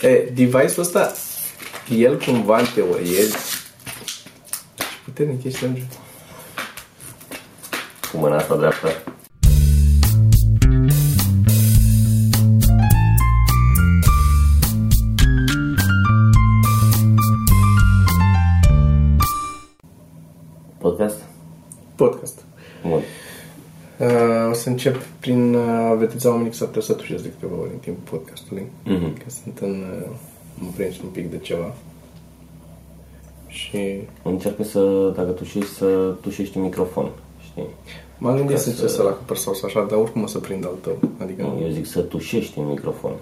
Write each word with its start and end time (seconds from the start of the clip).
E, 0.00 0.30
device-ul 0.34 0.74
ăsta, 0.78 1.12
el 1.88 2.18
cumva 2.18 2.58
în 2.58 2.66
teorie, 2.74 3.22
și 3.22 4.98
puternic 5.04 5.44
ești, 5.44 5.64
Andrew. 5.64 5.84
Cu 8.10 8.16
mâna 8.16 8.36
asta 8.36 8.56
dreaptă. 8.56 8.88
Podcast? 20.78 21.18
Podcast. 21.94 22.40
Bun. 22.82 23.02
Uh, 23.98 24.50
o 24.50 24.52
să 24.52 24.68
încep 24.68 24.96
prin 25.20 25.54
uh, 25.54 25.65
a 25.86 25.94
vedeți 25.94 26.26
oamenii 26.26 26.50
că 26.50 26.56
s-ar 26.56 26.66
putea 26.66 26.82
să 26.82 26.92
tușesc 26.92 27.22
de 27.22 27.28
câteva 27.38 27.60
ori 27.60 27.70
în 27.72 27.78
timpul 27.78 28.18
podcastului. 28.18 28.66
Mhm. 28.84 29.12
Că 29.18 29.24
sunt 29.42 29.58
în, 29.58 29.84
uh, 30.00 30.16
în 30.60 30.66
prins 30.76 30.98
un 31.00 31.08
pic 31.08 31.30
de 31.30 31.38
ceva. 31.38 31.74
Și 33.46 34.00
Încearcă 34.22 34.62
să, 34.64 35.12
dacă 35.16 35.30
tușești, 35.30 35.70
să 35.70 36.14
tușești 36.20 36.56
în 36.56 36.62
microfon. 36.62 37.10
Știi? 37.50 37.66
m-am 38.18 38.36
gândit 38.36 38.54
Ca 38.54 38.60
să 38.60 38.64
să- 38.64 38.70
încerc 38.70 38.90
să 38.90 39.02
la 39.02 39.08
acopăr 39.08 39.36
sau 39.36 39.54
să 39.54 39.62
așa, 39.66 39.86
dar 39.90 39.98
oricum 39.98 40.22
o 40.22 40.26
să 40.26 40.38
prind 40.38 40.64
al 40.64 40.74
tău. 40.80 40.98
Adică 41.18 41.42
Nu, 41.42 41.58
eu 41.62 41.70
zic 41.70 41.86
să 41.86 42.00
tușești 42.00 42.58
în 42.58 42.66
microfon. 42.66 43.12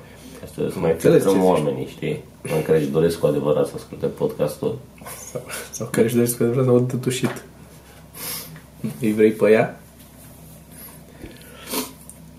Ca 0.40 0.46
să, 0.54 0.68
să 0.72 0.78
mai 0.78 0.90
Înțeles 0.92 1.22
ce 1.22 1.28
filtrăm 1.28 1.42
zici. 1.46 1.50
oamenii, 1.64 1.86
știi? 1.86 2.22
În 2.42 2.62
care 2.66 2.78
își 2.78 2.86
doresc 2.88 3.18
cu 3.18 3.26
adevărat 3.26 3.66
să 3.66 3.72
asculte 3.76 4.06
podcastul. 4.06 4.78
sau, 5.32 5.40
sau 5.72 5.88
care 5.90 6.06
își 6.06 6.14
doresc 6.14 6.36
că 6.36 6.44
vreau 6.44 6.64
să 6.64 6.70
aud 6.70 6.88
de 6.90 6.96
tușit. 6.96 7.44
Îi 9.00 9.12
vrei 9.12 9.30
pe 9.32 9.50
ea? 9.50 9.80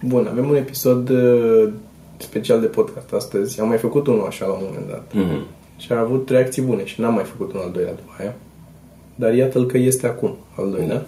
Bun, 0.07 0.27
avem 0.27 0.49
un 0.49 0.55
episod 0.55 1.09
uh, 1.09 1.69
special 2.17 2.59
de 2.59 2.65
podcast 2.65 3.13
astăzi. 3.13 3.61
Am 3.61 3.67
mai 3.67 3.77
făcut 3.77 4.07
unul 4.07 4.25
așa 4.25 4.45
la 4.45 4.51
un 4.53 4.61
moment 4.65 4.87
dat. 4.89 5.11
Mhm. 5.13 5.45
Și 5.77 5.91
a 5.91 5.99
avut 5.99 6.29
reacții 6.29 6.61
bune 6.61 6.85
și 6.85 7.01
n-am 7.01 7.13
mai 7.13 7.23
făcut 7.23 7.53
un 7.53 7.59
al 7.63 7.71
doilea 7.71 7.93
după 7.93 8.11
aia. 8.19 8.35
Dar 9.15 9.33
iată-l 9.33 9.65
că 9.65 9.77
este 9.77 10.07
acum, 10.07 10.35
al 10.57 10.69
doilea. 10.71 11.05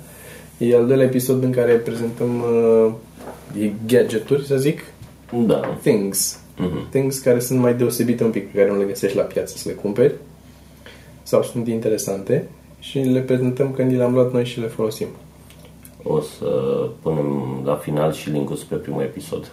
E 0.58 0.75
al 0.75 0.88
doilea 0.88 1.06
episod 1.06 1.44
în 1.44 1.52
care 1.52 1.73
prezentăm 1.73 2.40
uh, 2.40 2.92
e 3.62 3.72
gadgeturi, 3.88 4.45
să 4.45 4.58
zic, 4.58 4.80
Da. 5.45 5.78
things. 5.81 6.40
Mhm. 6.58 6.90
Things 6.90 7.20
care 7.20 7.40
sunt 7.40 7.59
mai 7.59 7.73
deosebite 7.73 8.23
un 8.23 8.31
pic, 8.31 8.52
pe 8.52 8.58
care 8.58 8.72
nu 8.72 8.78
le 8.78 8.86
găsești 8.86 9.18
la 9.18 9.23
piață 9.23 9.58
să 9.58 9.70
le 9.70 9.75
cumperi. 9.75 10.14
Sau 11.23 11.44
sunt 11.44 11.68
interesante 11.68 12.48
și 12.80 13.00
le 13.00 13.20
prezentăm 13.20 13.72
când 13.72 13.92
le-am 13.98 14.14
luat 14.14 14.34
noi 14.34 14.45
și 14.45 14.59
le 14.59 14.68
folosim. 14.68 15.08
O 16.08 16.22
să 16.22 16.45
punem 17.02 17.61
la 17.63 17.75
final 17.75 18.13
și 18.13 18.30
link-ul 18.30 18.55
spre 18.55 18.75
primul 18.75 19.02
episod. 19.02 19.52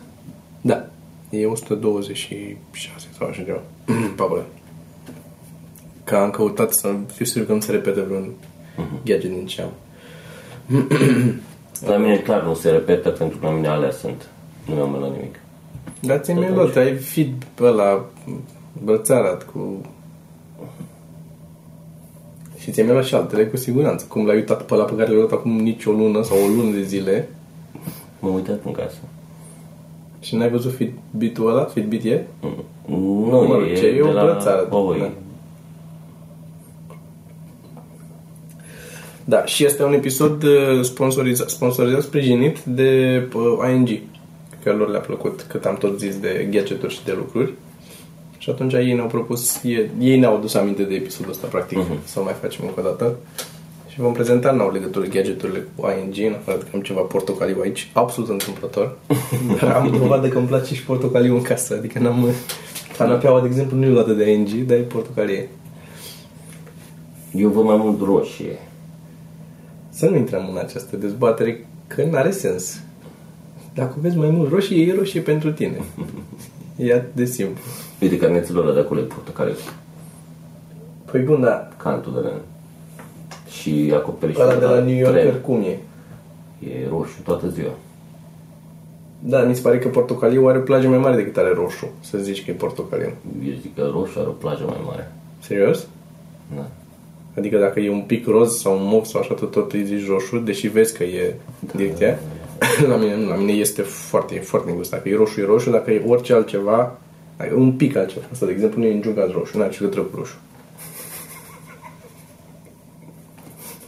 Da. 0.61 0.87
E 1.31 1.47
126 1.47 3.09
sau 3.19 3.29
așa 3.29 3.43
ceva. 3.43 3.61
Pabă. 4.17 4.45
Că 6.05 6.17
am 6.17 6.31
căutat 6.31 6.73
să 6.73 6.95
fiu 7.15 7.25
sigur 7.25 7.47
că 7.47 7.53
nu 7.53 7.61
se 7.61 7.71
repete 7.71 8.01
vreun 8.01 8.33
gadget 9.05 9.31
din 9.31 9.47
ce 9.47 9.63
am. 9.63 9.71
La 11.87 11.97
mine 11.97 12.17
clar 12.17 12.43
nu 12.43 12.55
se 12.55 12.71
repetă 12.71 13.11
pentru 13.11 13.39
că 13.39 13.47
la 13.47 13.53
mine 13.53 13.69
alea 13.69 13.91
sunt. 13.91 14.29
Nu 14.67 14.75
mi-am 14.75 14.97
la 15.01 15.09
nimic. 15.09 15.39
Dar 16.01 16.19
ți-ai 16.19 16.39
mai 16.39 16.53
luat, 16.53 16.77
ai 16.77 16.97
feed 16.97 17.45
pe 17.55 17.65
ăla 17.65 18.05
brățarat 18.85 19.43
cu... 19.43 19.81
Și 22.65 22.71
ți-ai 22.71 22.87
mai 22.87 22.95
luat 22.95 23.07
și 23.07 23.15
altele 23.15 23.47
cu 23.47 23.57
siguranță. 23.57 24.05
Cum 24.09 24.27
l-ai 24.27 24.37
uitat 24.37 24.63
pe 24.63 24.75
ăla 24.75 24.85
pe 24.85 24.95
care 24.95 25.09
l-ai 25.09 25.19
luat 25.19 25.33
acum 25.33 25.59
nici 25.59 25.85
o 25.85 25.91
lună 25.91 26.23
sau 26.23 26.37
o 26.45 26.47
lună 26.47 26.77
de 26.77 26.83
zile 26.83 27.29
M-am 28.19 28.35
uitat 28.35 28.61
în 28.65 28.73
casă. 28.73 28.97
și 30.21 30.35
n-ai 30.35 30.51
văzut 30.51 30.75
Fitbit-ul 30.75 31.49
ăla? 31.51 31.65
Fitbit 31.65 32.05
e? 32.05 32.27
Nu, 32.87 33.45
mă 33.49 33.55
rog, 33.55 33.69
e 33.69 33.75
ce 33.75 33.87
e 33.87 33.95
de 33.95 34.01
o 34.01 34.13
la 34.13 34.25
brățară. 34.25 34.67
Huawei. 34.71 35.01
Da. 35.01 35.11
Da, 39.25 39.45
și 39.45 39.65
este 39.65 39.83
un 39.85 39.93
episod 39.93 40.43
uh, 40.43 40.83
sponsorizat, 40.83 41.49
sponsorizat 41.49 42.03
sprijinit 42.03 42.61
de 42.63 43.23
uh, 43.35 43.73
ING, 43.75 43.89
că 44.63 44.73
lor 44.73 44.89
le-a 44.89 45.01
plăcut 45.01 45.45
cât 45.49 45.65
am 45.65 45.77
tot 45.77 45.99
zis 45.99 46.19
de 46.19 46.49
gadgeturi 46.51 46.95
și 46.95 47.05
de 47.05 47.15
lucruri. 47.17 47.53
Și 48.45 48.51
atunci 48.51 48.73
ei 48.73 48.93
ne-au 48.93 49.07
propus, 49.07 49.63
ei, 49.63 49.91
ei 50.01 50.19
ne-au 50.19 50.37
adus 50.37 50.55
aminte 50.55 50.83
de 50.83 50.95
episodul 50.95 51.31
ăsta, 51.31 51.47
practic, 51.47 51.79
uh-huh. 51.79 52.05
să 52.05 52.21
o 52.21 52.23
mai 52.23 52.33
facem 52.41 52.65
încă 52.67 52.81
o 52.81 52.83
dată. 52.83 53.17
Și 53.89 54.01
vom 54.01 54.13
prezenta 54.13 54.53
nou 54.53 54.71
legătură 54.71 55.07
gadgeturile 55.07 55.67
cu 55.77 55.87
ING, 55.87 56.27
în 56.27 56.35
afară 56.35 56.59
de 56.59 56.65
că 56.65 56.71
am 56.75 56.83
ceva 56.83 57.01
portocaliu 57.01 57.61
aici, 57.63 57.91
absolut 57.93 58.29
întâmplător. 58.29 58.99
Dar 59.61 59.73
am 59.73 59.97
dovadă 59.99 60.29
că 60.29 60.39
îmi 60.39 60.47
place 60.47 60.75
și 60.75 60.85
portocaliu 60.85 61.35
în 61.35 61.43
casă, 61.43 61.75
adică 61.75 61.99
n-am... 61.99 62.29
Canapeaua, 62.97 63.41
de 63.41 63.47
exemplu, 63.47 63.77
nu 63.77 63.85
e 63.85 63.89
luată 63.89 64.13
de 64.13 64.31
ING, 64.31 64.49
dar 64.49 64.77
e 64.77 64.81
portocalie. 64.81 65.49
Eu 67.33 67.49
văd 67.49 67.65
mai 67.65 67.77
mult 67.77 68.01
roșie. 68.01 68.59
Să 69.91 70.07
nu 70.07 70.17
intrăm 70.17 70.49
în 70.51 70.59
această 70.59 70.97
dezbatere, 70.97 71.67
că 71.87 72.05
nu 72.11 72.17
are 72.17 72.31
sens. 72.31 72.81
Dacă 73.75 73.95
vezi 74.01 74.17
mai 74.17 74.31
mult 74.31 74.51
roșie, 74.51 74.87
e 74.87 74.95
roșie 74.95 75.21
pentru 75.21 75.53
tine. 75.53 75.81
E 76.77 76.95
atât 76.95 77.15
de 77.15 77.25
simplu. 77.25 77.63
Uite 78.01 78.17
carnețul 78.17 78.61
ăla 78.61 78.75
de 78.75 78.81
acolo 78.81 79.01
e 79.01 79.03
portocaliu. 79.03 79.55
Păi 81.11 81.21
bun, 81.21 81.41
dar 81.41 81.73
Cantul 81.77 82.13
de 82.13 82.19
lân. 82.19 82.41
Și 83.51 83.93
acoperișul 83.95 84.43
ăla 84.43 84.59
de 84.59 84.65
la 84.65 84.79
New 84.79 84.97
Yorker 84.97 85.23
tren. 85.23 85.41
cum 85.41 85.61
e? 85.61 85.79
E 86.69 86.89
roșu 86.89 87.21
toată 87.25 87.49
ziua. 87.49 87.73
Da, 89.19 89.43
mi 89.43 89.55
se 89.55 89.61
pare 89.61 89.79
că 89.79 89.89
portocaliu 89.89 90.47
are 90.47 90.59
o 90.59 90.61
plajă 90.61 90.89
mai 90.89 90.99
mare 90.99 91.17
decât 91.17 91.37
are 91.37 91.53
roșu. 91.55 91.89
Să 92.01 92.19
zici 92.19 92.45
că 92.45 92.51
e 92.51 92.55
portocaliu. 92.55 93.13
Eu 93.47 93.55
zic 93.61 93.75
că 93.75 93.91
roșu 93.93 94.19
are 94.19 94.29
o 94.29 94.33
plajă 94.33 94.65
mai 94.67 94.81
mare. 94.87 95.13
Serios? 95.39 95.87
Da. 96.57 96.67
Adică 97.37 97.59
dacă 97.59 97.81
e 97.81 97.91
un 97.91 98.03
pic 98.03 98.27
roz 98.27 98.57
sau 98.57 98.79
un 98.79 98.87
mov 98.87 99.05
sau 99.05 99.21
așa, 99.21 99.35
tot, 99.35 99.51
tot 99.51 99.73
îi 99.73 99.85
zici 99.85 100.07
roșu, 100.07 100.39
deși 100.39 100.69
vezi 100.69 100.97
că 100.97 101.05
e 101.05 101.35
direcția. 101.75 102.19
La 102.91 102.97
mine 102.97 103.17
nu, 103.17 103.29
la 103.29 103.35
mine 103.35 103.53
este 103.53 103.83
foarte, 103.83 104.35
e 104.35 104.41
foarte 104.41 104.71
îngust. 104.71 104.91
Dacă 104.91 105.09
e 105.09 105.17
roșu, 105.17 105.41
e 105.41 105.45
roșu, 105.45 105.71
dacă 105.71 105.91
e 105.91 106.03
orice 106.07 106.33
altceva, 106.33 106.99
dacă 107.37 107.51
e 107.53 107.57
un 107.57 107.73
pic 107.73 107.97
altceva. 107.97 108.25
Asta, 108.33 108.47
de 108.47 108.53
exemplu, 108.53 108.81
nu 108.81 108.87
e 108.87 108.93
niciun 108.93 109.15
caz 109.15 109.31
roșu, 109.31 109.57
nu 109.57 109.63
are 109.63 109.73
ce 109.73 109.79
legătură 109.81 110.03
cu 110.03 110.17
roșu. 110.17 110.35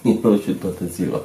E 0.03 0.11
roșu 0.23 0.53
toată 0.53 0.85
ziua. 0.85 1.23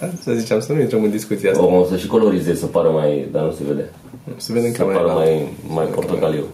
Da? 0.00 0.08
Să 0.22 0.32
ziceam 0.32 0.60
să 0.60 0.72
nu 0.72 0.80
intrăm 0.80 1.02
în 1.02 1.10
discuția 1.10 1.50
asta. 1.50 1.64
O, 1.64 1.76
o 1.78 1.84
să 1.84 1.96
și 1.96 2.06
colorizezi 2.06 2.60
să 2.60 2.66
pară 2.66 2.88
mai... 2.90 3.28
Dar 3.32 3.44
nu 3.44 3.52
se 3.52 3.62
vede. 3.66 3.90
Să 4.36 4.52
vedem 4.52 4.72
Să 4.72 4.78
camera. 4.78 4.98
pară 4.98 5.08
da. 5.08 5.14
mai, 5.14 5.48
mai 5.68 5.86
portocaliu. 5.86 6.44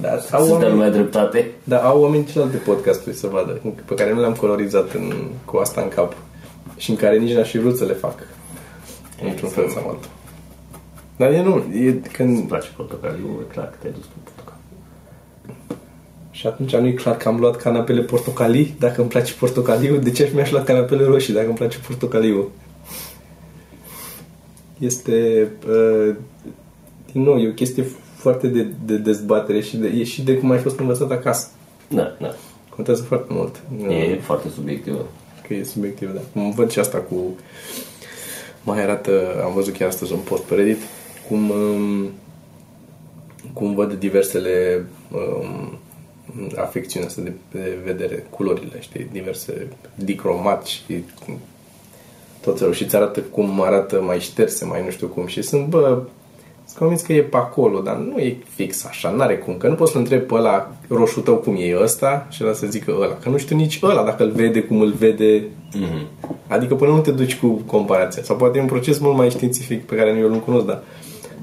Da, 0.00 0.10
au 0.10 0.18
Să 0.20 0.28
dea 0.30 0.38
oameni, 0.52 0.70
lumea 0.70 0.90
dreptate. 0.90 1.50
da, 1.64 1.76
au 1.76 2.02
oameni 2.02 2.24
celelalte 2.24 2.56
podcasturi 2.56 3.16
să 3.16 3.26
vadă, 3.26 3.60
pe 3.84 3.94
care 3.94 4.12
nu 4.12 4.20
le-am 4.20 4.34
colorizat 4.34 4.92
în, 4.92 5.12
cu 5.44 5.56
asta 5.56 5.80
în 5.80 5.88
cap 5.88 6.14
și 6.80 6.90
în 6.90 6.96
care 6.96 7.18
nici 7.18 7.34
n-aș 7.34 7.50
fi 7.50 7.58
vrut 7.58 7.76
să 7.76 7.84
le 7.84 7.92
fac. 7.92 8.18
Într-un 9.24 9.48
fel 9.48 9.68
sau 9.68 9.88
altul. 9.88 10.10
Dar 11.16 11.32
e 11.32 11.42
nu, 11.42 11.56
e 11.74 12.00
când... 12.12 12.36
Îmi 12.36 12.46
place 12.46 12.68
portocaliu, 12.76 13.26
e 13.40 13.52
clar 13.52 13.70
că 13.70 13.76
te-ai 13.80 13.92
dus 13.92 14.04
pe 14.04 14.14
portocaliu. 14.24 14.62
Și 16.30 16.46
atunci 16.46 16.76
nu 16.76 16.86
e 16.86 16.92
clar 16.92 17.16
că 17.16 17.28
am 17.28 17.40
luat 17.40 17.56
canapele 17.56 18.00
portocalii, 18.00 18.74
dacă 18.78 19.00
îmi 19.00 19.10
place 19.10 19.34
portocaliu, 19.34 19.96
de 19.96 20.10
ce 20.10 20.30
mi-aș 20.34 20.50
lua 20.50 20.62
canapele 20.62 21.04
roșii 21.04 21.34
dacă 21.34 21.46
îmi 21.46 21.56
place 21.56 21.78
portocaliu? 21.78 22.50
Este, 24.78 25.48
uh, 25.68 26.14
din 27.12 27.22
nou, 27.22 27.38
e 27.38 27.48
o 27.48 27.52
chestie 27.52 27.84
foarte 28.14 28.46
de, 28.46 28.66
de 28.84 28.96
dezbatere 28.96 29.60
și 29.60 29.76
de, 29.76 29.86
e 29.86 30.04
și 30.04 30.22
de 30.22 30.38
cum 30.38 30.50
ai 30.50 30.58
fost 30.58 30.78
învățat 30.78 31.10
acasă. 31.10 31.48
Da, 31.88 32.16
da. 32.20 32.34
Contează 32.68 33.02
foarte 33.02 33.32
mult. 33.32 33.60
E 33.88 34.16
foarte 34.16 34.48
subiectiv. 34.48 34.94
Că 35.50 35.56
e 35.56 35.64
subiectiv, 35.64 36.14
da. 36.14 36.20
Cum 36.32 36.50
văd 36.50 36.70
și 36.70 36.78
asta 36.78 36.98
cu... 36.98 37.36
Mai 38.62 38.82
arată, 38.82 39.42
am 39.44 39.52
văzut 39.52 39.76
chiar 39.76 39.88
astăzi 39.88 40.12
un 40.12 40.18
post 40.18 40.42
pe 40.42 40.54
Reddit, 40.54 40.78
cum, 41.28 41.50
um, 41.50 42.10
cum 43.52 43.74
văd 43.74 43.92
diversele 43.92 44.84
um, 45.12 45.78
afecțiuni 46.56 47.06
astea 47.06 47.22
de, 47.22 47.32
de 47.50 47.78
vedere, 47.84 48.26
culorile, 48.30 48.80
știi, 48.80 49.08
diverse 49.12 49.66
dicromat 49.94 50.64
și 50.66 51.04
tot 52.40 52.58
felul 52.58 52.74
și 52.74 52.82
îți 52.82 52.96
arată 52.96 53.20
cum 53.20 53.60
arată 53.60 54.02
mai 54.02 54.20
șterse, 54.20 54.64
mai 54.64 54.84
nu 54.84 54.90
știu 54.90 55.06
cum 55.06 55.26
și 55.26 55.42
sunt, 55.42 55.66
bă, 55.66 56.02
sunt 56.70 56.82
convins 56.82 57.02
că 57.02 57.12
e 57.12 57.22
pe 57.22 57.36
acolo, 57.36 57.80
dar 57.80 57.96
nu 57.96 58.18
e 58.18 58.36
fix 58.54 58.84
așa, 58.84 59.10
n-are 59.10 59.36
cum, 59.36 59.56
că 59.56 59.68
nu 59.68 59.74
poți 59.74 59.92
să 59.92 59.98
întreb 59.98 60.20
pe 60.20 60.34
ăla 60.34 60.72
roșu 60.88 61.20
tău 61.20 61.34
cum 61.36 61.56
e 61.58 61.78
ăsta 61.82 62.26
și 62.30 62.44
ăla 62.44 62.52
să 62.52 62.66
zică 62.66 62.94
ăla, 63.00 63.14
că 63.22 63.28
nu 63.28 63.36
știu 63.36 63.56
nici 63.56 63.78
ăla 63.82 64.02
dacă 64.02 64.22
îl 64.22 64.30
vede 64.30 64.60
cum 64.62 64.80
îl 64.80 64.92
vede, 64.92 65.42
Mm-hmm. 65.76 66.28
adică 66.48 66.74
până 66.74 66.90
nu 66.90 66.98
te 67.00 67.10
duci 67.10 67.36
cu 67.36 67.46
comparația, 67.48 68.22
sau 68.22 68.36
poate 68.36 68.58
e 68.58 68.60
un 68.60 68.66
proces 68.66 68.98
mult 68.98 69.16
mai 69.16 69.30
științific 69.30 69.86
pe 69.86 69.94
care 69.94 70.16
eu 70.20 70.28
nu-l 70.28 70.40
cunosc, 70.40 70.66
dar 70.66 70.82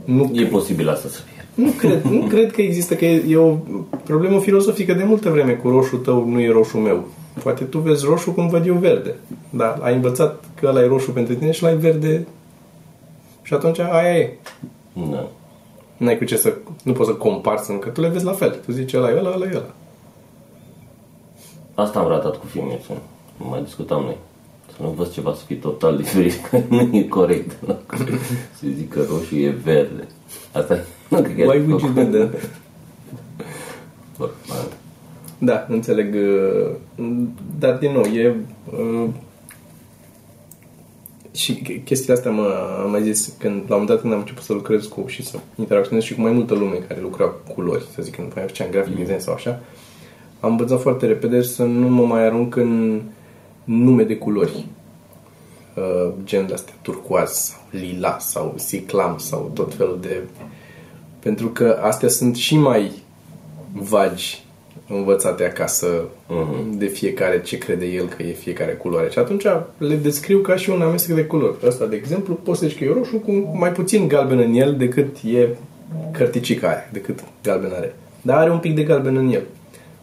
nu, 0.03 0.31
E 0.33 0.45
posibil 0.45 0.89
asta 0.89 1.07
să 1.09 1.19
fie. 1.21 1.63
nu 1.63 1.71
cred, 1.71 2.01
nu 2.01 2.19
cred 2.33 2.51
că 2.51 2.61
există, 2.61 2.95
că 2.95 3.05
e, 3.05 3.23
e 3.27 3.37
o 3.37 3.57
problemă 4.03 4.39
filozofică 4.39 4.93
de 4.93 5.03
multă 5.03 5.29
vreme 5.29 5.51
cu 5.51 5.69
roșu 5.69 5.97
tău 5.97 6.29
nu 6.29 6.39
e 6.39 6.51
roșu 6.51 6.77
meu. 6.77 7.07
Poate 7.43 7.63
tu 7.63 7.79
vezi 7.79 8.05
roșu 8.05 8.31
cum 8.31 8.47
văd 8.47 8.65
eu 8.65 8.73
verde. 8.75 9.15
Dar 9.49 9.79
ai 9.81 9.93
învățat 9.93 10.43
că 10.59 10.67
ăla 10.67 10.81
e 10.81 10.87
roșu 10.87 11.11
pentru 11.11 11.33
tine 11.35 11.51
și 11.51 11.65
ăla 11.65 11.73
e 11.73 11.77
verde 11.77 12.27
și 13.43 13.53
atunci 13.53 13.79
aia 13.79 14.17
e. 14.17 14.37
Da. 15.11 15.27
N-ai 15.97 16.17
cu 16.17 16.23
ce 16.23 16.37
să... 16.37 16.53
Nu 16.83 16.91
poți 16.91 17.09
să 17.09 17.15
comparți, 17.15 17.65
să- 17.65 17.73
că 17.73 17.89
tu 17.89 18.01
le 18.01 18.07
vezi 18.07 18.25
la 18.25 18.31
fel. 18.31 18.59
Tu 18.65 18.71
zici 18.71 18.93
ăla 18.93 19.09
e 19.09 19.17
ăla, 19.17 19.29
ăla 19.33 19.45
e 19.45 19.55
ăla. 19.55 19.73
Asta 21.75 21.99
am 21.99 22.07
ratat 22.07 22.35
cu 22.35 22.45
filmul, 22.45 22.79
să 22.85 22.91
nu 23.37 23.47
mai 23.49 23.61
discutam 23.63 24.01
noi. 24.03 24.17
Să 24.75 24.83
nu 24.83 24.89
văd 24.89 25.11
ceva 25.11 25.33
să 25.33 25.43
fie 25.45 25.55
total 25.55 25.97
diferit, 25.97 26.45
că 26.49 26.59
nu 26.69 26.89
e 26.97 27.03
corect. 27.03 27.55
Nu? 27.67 27.75
Să 28.59 28.65
zic 28.75 28.89
că 28.93 29.01
roșu 29.09 29.35
e 29.35 29.49
verde. 29.49 30.07
Asta 30.53 30.73
e. 30.73 30.83
Nu, 31.09 31.21
cred 31.21 31.35
că 31.35 31.41
e 31.41 31.45
Why 31.47 31.57
would 31.67 31.81
you 31.81 31.91
do 31.91 32.17
that? 32.17 32.49
Bă, 34.17 34.29
bă, 34.47 34.53
Da, 35.37 35.65
înțeleg. 35.69 36.15
uh, 36.15 36.71
Dar, 37.59 37.73
din 37.77 37.91
nou, 37.91 38.03
e... 38.03 38.35
uh, 41.37 41.43
Și 41.43 41.61
ch- 41.63 41.83
chestia 41.83 42.13
asta 42.13 42.29
mă, 42.29 42.77
am 42.83 42.91
mai 42.91 43.03
zis 43.03 43.33
când, 43.37 43.53
la 43.55 43.59
un 43.59 43.65
moment 43.67 43.87
dat 43.87 44.01
când 44.01 44.13
am 44.13 44.19
început 44.19 44.43
să 44.43 44.53
lucrez 44.53 44.85
cu 44.85 45.07
și 45.07 45.25
să 45.25 45.37
interacționez 45.55 46.03
și 46.03 46.15
cu 46.15 46.21
mai 46.21 46.31
multă 46.31 46.53
lume 46.53 46.75
care 46.75 47.01
lucra 47.01 47.25
cu 47.25 47.53
culori, 47.53 47.85
să 47.95 48.01
zic, 48.01 48.15
când 48.15 48.31
mai 48.35 48.43
făceam 48.45 48.69
grafic 48.69 48.95
design 48.95 49.19
sau 49.19 49.33
așa, 49.33 49.59
am 50.39 50.51
învățat 50.51 50.81
foarte 50.81 51.05
repede 51.05 51.41
să 51.41 51.63
nu 51.63 51.87
mă 51.87 52.05
mai 52.05 52.25
arunc 52.25 52.55
în 52.55 53.01
nume 53.63 54.03
de 54.03 54.15
culori. 54.15 54.65
Uh, 55.75 56.13
gen 56.23 56.47
de 56.47 56.53
astea, 56.53 56.73
turcoaz 56.81 57.31
sau 57.31 57.59
lila 57.71 58.17
sau 58.19 58.55
ciclam 58.67 59.17
sau 59.17 59.51
tot 59.53 59.73
felul 59.73 59.97
de... 60.01 60.23
Pentru 61.19 61.47
că 61.47 61.79
astea 61.81 62.09
sunt 62.09 62.35
și 62.35 62.57
mai 62.57 62.91
vagi 63.73 64.46
învățate 64.89 65.43
acasă 65.45 65.87
de 66.73 66.85
fiecare 66.85 67.41
ce 67.41 67.57
crede 67.57 67.85
el 67.85 68.07
că 68.07 68.23
e 68.23 68.31
fiecare 68.31 68.71
culoare. 68.71 69.09
Și 69.09 69.19
atunci 69.19 69.43
le 69.77 69.95
descriu 69.95 70.39
ca 70.39 70.55
și 70.55 70.69
un 70.69 70.81
amestec 70.81 71.15
de 71.15 71.25
culori. 71.25 71.55
Ăsta, 71.65 71.85
de 71.85 71.95
exemplu, 71.95 72.33
poți 72.33 72.59
să 72.59 72.67
zici 72.67 72.77
că 72.77 72.83
e 72.83 72.93
roșu 72.93 73.17
cu 73.17 73.31
mai 73.59 73.71
puțin 73.71 74.07
galben 74.07 74.37
în 74.39 74.53
el 74.53 74.75
decât 74.77 75.15
e 75.25 75.47
cărticica 76.11 76.67
aia, 76.67 76.89
decât 76.91 77.23
galben 77.43 77.71
are. 77.75 77.95
Dar 78.21 78.37
are 78.37 78.51
un 78.51 78.59
pic 78.59 78.75
de 78.75 78.83
galben 78.83 79.15
în 79.15 79.29
el. 79.33 79.43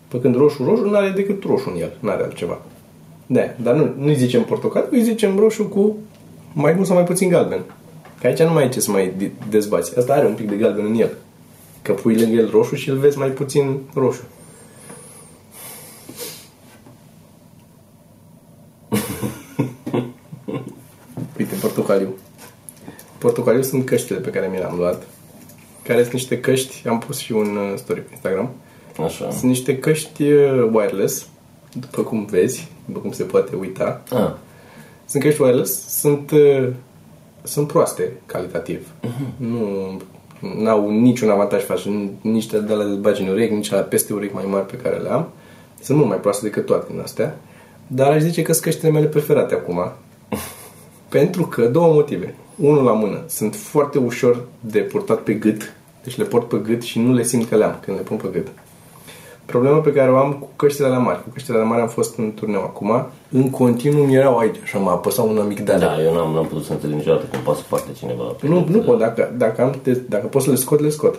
Pe 0.09 0.21
când 0.21 0.37
roșu, 0.37 0.65
roșu 0.65 0.83
nu 0.83 0.97
are 0.97 1.13
decât 1.17 1.43
roșu 1.45 1.71
în 1.75 1.81
el, 1.81 1.97
nu 2.01 2.11
are 2.11 2.23
altceva. 2.23 2.63
Da, 3.27 3.41
dar 3.63 3.75
nu, 3.75 3.95
nu-i 3.99 4.15
zicem 4.15 4.43
portocaliu, 4.45 4.89
îi 4.91 5.03
zicem 5.03 5.39
roșu 5.39 5.65
cu 5.65 5.97
mai 6.53 6.73
mult 6.73 6.87
sau 6.87 6.97
mai 6.97 7.05
puțin 7.05 7.29
galben. 7.29 7.63
Că 8.21 8.27
aici 8.27 8.39
nu 8.43 8.53
mai 8.53 8.65
e 8.65 8.69
ce 8.69 8.81
să 8.81 8.91
mai 8.91 9.13
de- 9.19 9.31
dezbați. 9.51 9.99
Asta 9.99 10.13
are 10.13 10.27
un 10.27 10.35
pic 10.35 10.49
de 10.49 10.57
galben 10.57 10.85
în 10.85 11.01
el. 11.01 11.11
Că 11.83 11.93
pui 11.93 12.17
lângă 12.21 12.37
el 12.41 12.51
roșu 12.51 12.75
și 12.75 12.89
îl 12.91 12.97
vezi 12.97 13.19
mai 13.19 13.29
puțin 13.29 13.79
roșu. 13.95 14.23
Uite, 21.39 21.55
portocaliu. 21.95 22.15
Portocaliu 23.19 23.63
sunt 23.63 23.85
căștile 23.85 24.19
pe 24.19 24.31
care 24.31 24.47
mi 24.47 24.59
le-am 24.59 24.77
luat. 24.77 25.07
Care 25.83 26.01
sunt 26.01 26.13
niște 26.13 26.41
căști, 26.41 26.89
am 26.89 26.99
pus 26.99 27.19
și 27.19 27.33
un 27.33 27.57
uh, 27.57 27.73
story 27.77 28.01
pe 28.01 28.09
Instagram. 28.13 28.51
Așa. 29.05 29.31
Sunt 29.31 29.43
niște 29.43 29.79
căști 29.79 30.23
uh, 30.23 30.69
wireless, 30.73 31.27
după 31.73 32.03
cum 32.03 32.25
vezi, 32.25 32.69
după 32.85 32.99
cum 32.99 33.13
se 33.13 33.23
poate 33.23 33.57
uita. 33.57 34.03
Ah, 34.11 34.33
Sunt 35.07 35.23
căști 35.23 35.43
wireless, 35.43 35.99
sunt, 35.99 36.31
uh, 36.31 36.69
sunt 37.43 37.67
proaste 37.67 38.13
calitativ. 38.27 38.89
Nu 39.37 40.01
au 40.67 40.91
niciun 40.91 41.31
avantaj 41.31 41.65
față, 41.65 41.89
nici 42.21 42.47
de 42.47 42.57
la 42.57 42.85
de 42.85 42.95
bagi 42.95 43.23
în 43.23 43.29
urechi, 43.29 43.55
nici 43.55 43.71
la 43.71 43.79
peste 43.79 44.13
urechi 44.13 44.35
mai 44.35 44.45
mari 44.49 44.67
pe 44.67 44.77
care 44.77 44.97
le 44.97 45.09
am. 45.09 45.29
Sunt 45.83 45.97
mult 45.97 46.09
mai 46.09 46.21
proaste 46.21 46.45
decât 46.45 46.67
toate 46.67 46.87
din 46.91 47.01
astea. 47.01 47.39
Dar 47.87 48.13
aș 48.13 48.21
zice 48.21 48.43
că 48.43 48.53
sunt 48.53 48.65
căștile 48.65 48.91
mele 48.91 49.07
preferate 49.07 49.55
acum. 49.55 49.93
Pentru 51.19 51.47
că 51.47 51.67
două 51.67 51.93
motive. 51.93 52.35
Unul 52.57 52.85
la 52.85 52.93
mână. 52.93 53.23
Sunt 53.27 53.55
foarte 53.55 53.99
ușor 53.99 54.45
de 54.61 54.79
purtat 54.79 55.19
pe 55.21 55.33
gât. 55.33 55.75
Deci 56.05 56.17
le 56.17 56.25
port 56.25 56.49
pe 56.49 56.57
gât 56.57 56.83
și 56.83 56.99
nu 56.99 57.13
le 57.13 57.23
simt 57.23 57.49
că 57.49 57.57
le-am 57.57 57.79
când 57.85 57.97
le 57.97 58.03
pun 58.03 58.17
pe 58.17 58.29
gât. 58.33 58.47
Problema 59.45 59.79
pe 59.79 59.93
care 59.93 60.11
o 60.11 60.17
am 60.17 60.33
cu 60.33 60.49
căștile 60.57 60.87
alea 60.87 60.99
mari. 60.99 61.23
Cu 61.23 61.29
căștile 61.33 61.57
alea 61.57 61.69
mari 61.69 61.81
am 61.81 61.89
fost 61.89 62.19
în 62.19 62.33
turneu 62.35 62.61
acum. 62.61 63.07
În 63.31 63.51
continuu 63.51 64.05
mi 64.05 64.15
erau 64.15 64.39
aici. 64.39 64.57
Așa 64.63 64.79
m-a 64.79 64.93
apăsat 64.93 65.27
un 65.27 65.39
amic 65.39 65.61
de 65.61 65.77
da, 65.77 66.03
eu 66.03 66.15
n-am, 66.15 66.33
n-am 66.35 66.47
putut 66.47 66.65
să 66.65 66.73
înțeleg 66.73 66.97
niciodată 66.97 67.25
cum 67.31 67.39
poate 67.41 67.59
să 67.61 67.65
poarte 67.69 67.89
cineva. 67.99 68.23
pe 68.23 68.47
nu, 68.47 68.65
gât. 68.65 68.75
nu 68.75 68.81
pot. 68.81 68.99
Dacă, 68.99 69.33
dacă, 69.37 69.63
am, 69.63 69.75
de- 69.83 70.03
dacă 70.09 70.27
pot 70.27 70.43
să 70.43 70.51
le 70.51 70.57
scot, 70.57 70.81
le 70.81 70.89
scot. 70.89 71.19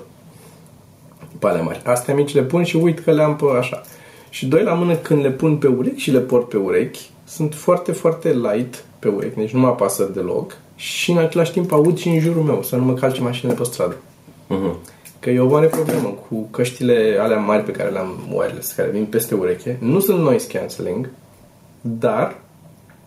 Pe 1.39 1.47
alea 1.47 1.61
mari. 1.61 1.81
Astea 1.85 2.13
mici 2.13 2.33
le 2.33 2.41
pun 2.43 2.63
și 2.63 2.75
uit 2.75 2.99
că 2.99 3.11
le-am 3.11 3.35
pe 3.35 3.45
așa. 3.57 3.81
Și 4.29 4.45
doi 4.45 4.63
la 4.63 4.73
mână 4.73 4.95
când 4.95 5.21
le 5.21 5.31
pun 5.31 5.57
pe 5.57 5.67
urechi 5.67 6.01
și 6.01 6.11
le 6.11 6.19
port 6.19 6.49
pe 6.49 6.57
urechi, 6.57 7.09
sunt 7.25 7.53
foarte, 7.53 7.91
foarte 7.91 8.33
light 8.33 8.85
pe 8.99 9.07
urechi. 9.07 9.35
Deci 9.35 9.51
nu 9.53 9.59
mă 9.59 9.67
apasă 9.67 10.09
deloc. 10.13 10.57
Și 10.75 11.11
în 11.11 11.17
același 11.17 11.51
timp 11.51 11.71
aud 11.71 11.97
și 11.97 12.07
în 12.07 12.19
jurul 12.19 12.43
meu, 12.43 12.63
să 12.63 12.75
nu 12.75 12.83
mă 12.85 12.93
calce 12.93 13.21
mașinile 13.21 13.57
pe 13.57 13.63
stradă. 13.63 13.95
Mhm. 14.47 14.77
Că 15.19 15.29
e 15.29 15.39
o 15.39 15.49
mare 15.49 15.67
problemă 15.67 16.13
cu 16.29 16.47
căștile 16.51 17.17
alea 17.19 17.37
mari 17.37 17.63
pe 17.63 17.71
care 17.71 17.89
le-am 17.89 18.17
wireless, 18.33 18.71
care 18.71 18.89
vin 18.89 19.05
peste 19.05 19.35
ureche. 19.35 19.77
Nu 19.81 19.99
sunt 19.99 20.19
noise 20.19 20.57
cancelling, 20.57 21.09
dar 21.81 22.35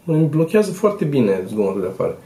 îmi 0.05 0.27
blochează 0.27 0.73
foarte 0.73 1.05
bine 1.05 1.43
zgomotul 1.49 1.81
de 1.81 1.87
afară. 1.87 2.19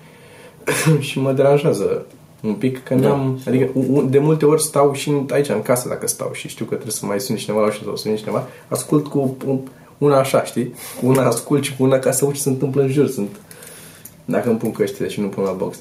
și 1.00 1.20
mă 1.20 1.32
deranjează 1.32 2.06
un 2.42 2.54
pic 2.54 2.82
că 2.82 2.94
n-am... 2.94 3.40
Adică 3.46 3.70
u- 3.74 3.96
u- 3.96 4.02
de 4.02 4.18
multe 4.18 4.44
ori 4.44 4.62
stau 4.62 4.92
și 4.92 5.08
în- 5.08 5.26
aici 5.32 5.48
în 5.48 5.62
casă 5.62 5.88
dacă 5.88 6.06
stau 6.06 6.30
și 6.32 6.48
știu 6.48 6.64
că 6.64 6.70
trebuie 6.74 6.92
să 6.92 7.06
mai 7.06 7.20
sun 7.20 7.36
cineva 7.36 7.60
la 7.60 7.66
ușă 7.66 7.80
sau 7.84 7.96
să 7.96 8.02
sun 8.02 8.16
cineva, 8.16 8.46
ascult 8.68 9.06
cu 9.06 9.36
un- 9.46 9.58
una 10.04 10.18
așa, 10.18 10.44
știi? 10.44 10.74
Cu 11.00 11.06
una 11.06 11.26
ascult 11.26 11.64
și 11.64 11.76
cu 11.76 11.82
una 11.82 11.98
ca 11.98 12.10
să 12.10 12.24
aud 12.24 12.34
ce 12.34 12.40
se 12.40 12.48
întâmplă 12.48 12.82
în 12.82 12.88
jur. 12.88 13.08
Sunt... 13.08 13.36
Dacă 14.24 14.48
îmi 14.48 14.58
pun 14.58 14.72
căștile 14.72 15.08
și 15.08 15.20
nu 15.20 15.28
pun 15.28 15.42
la 15.44 15.52
box. 15.52 15.78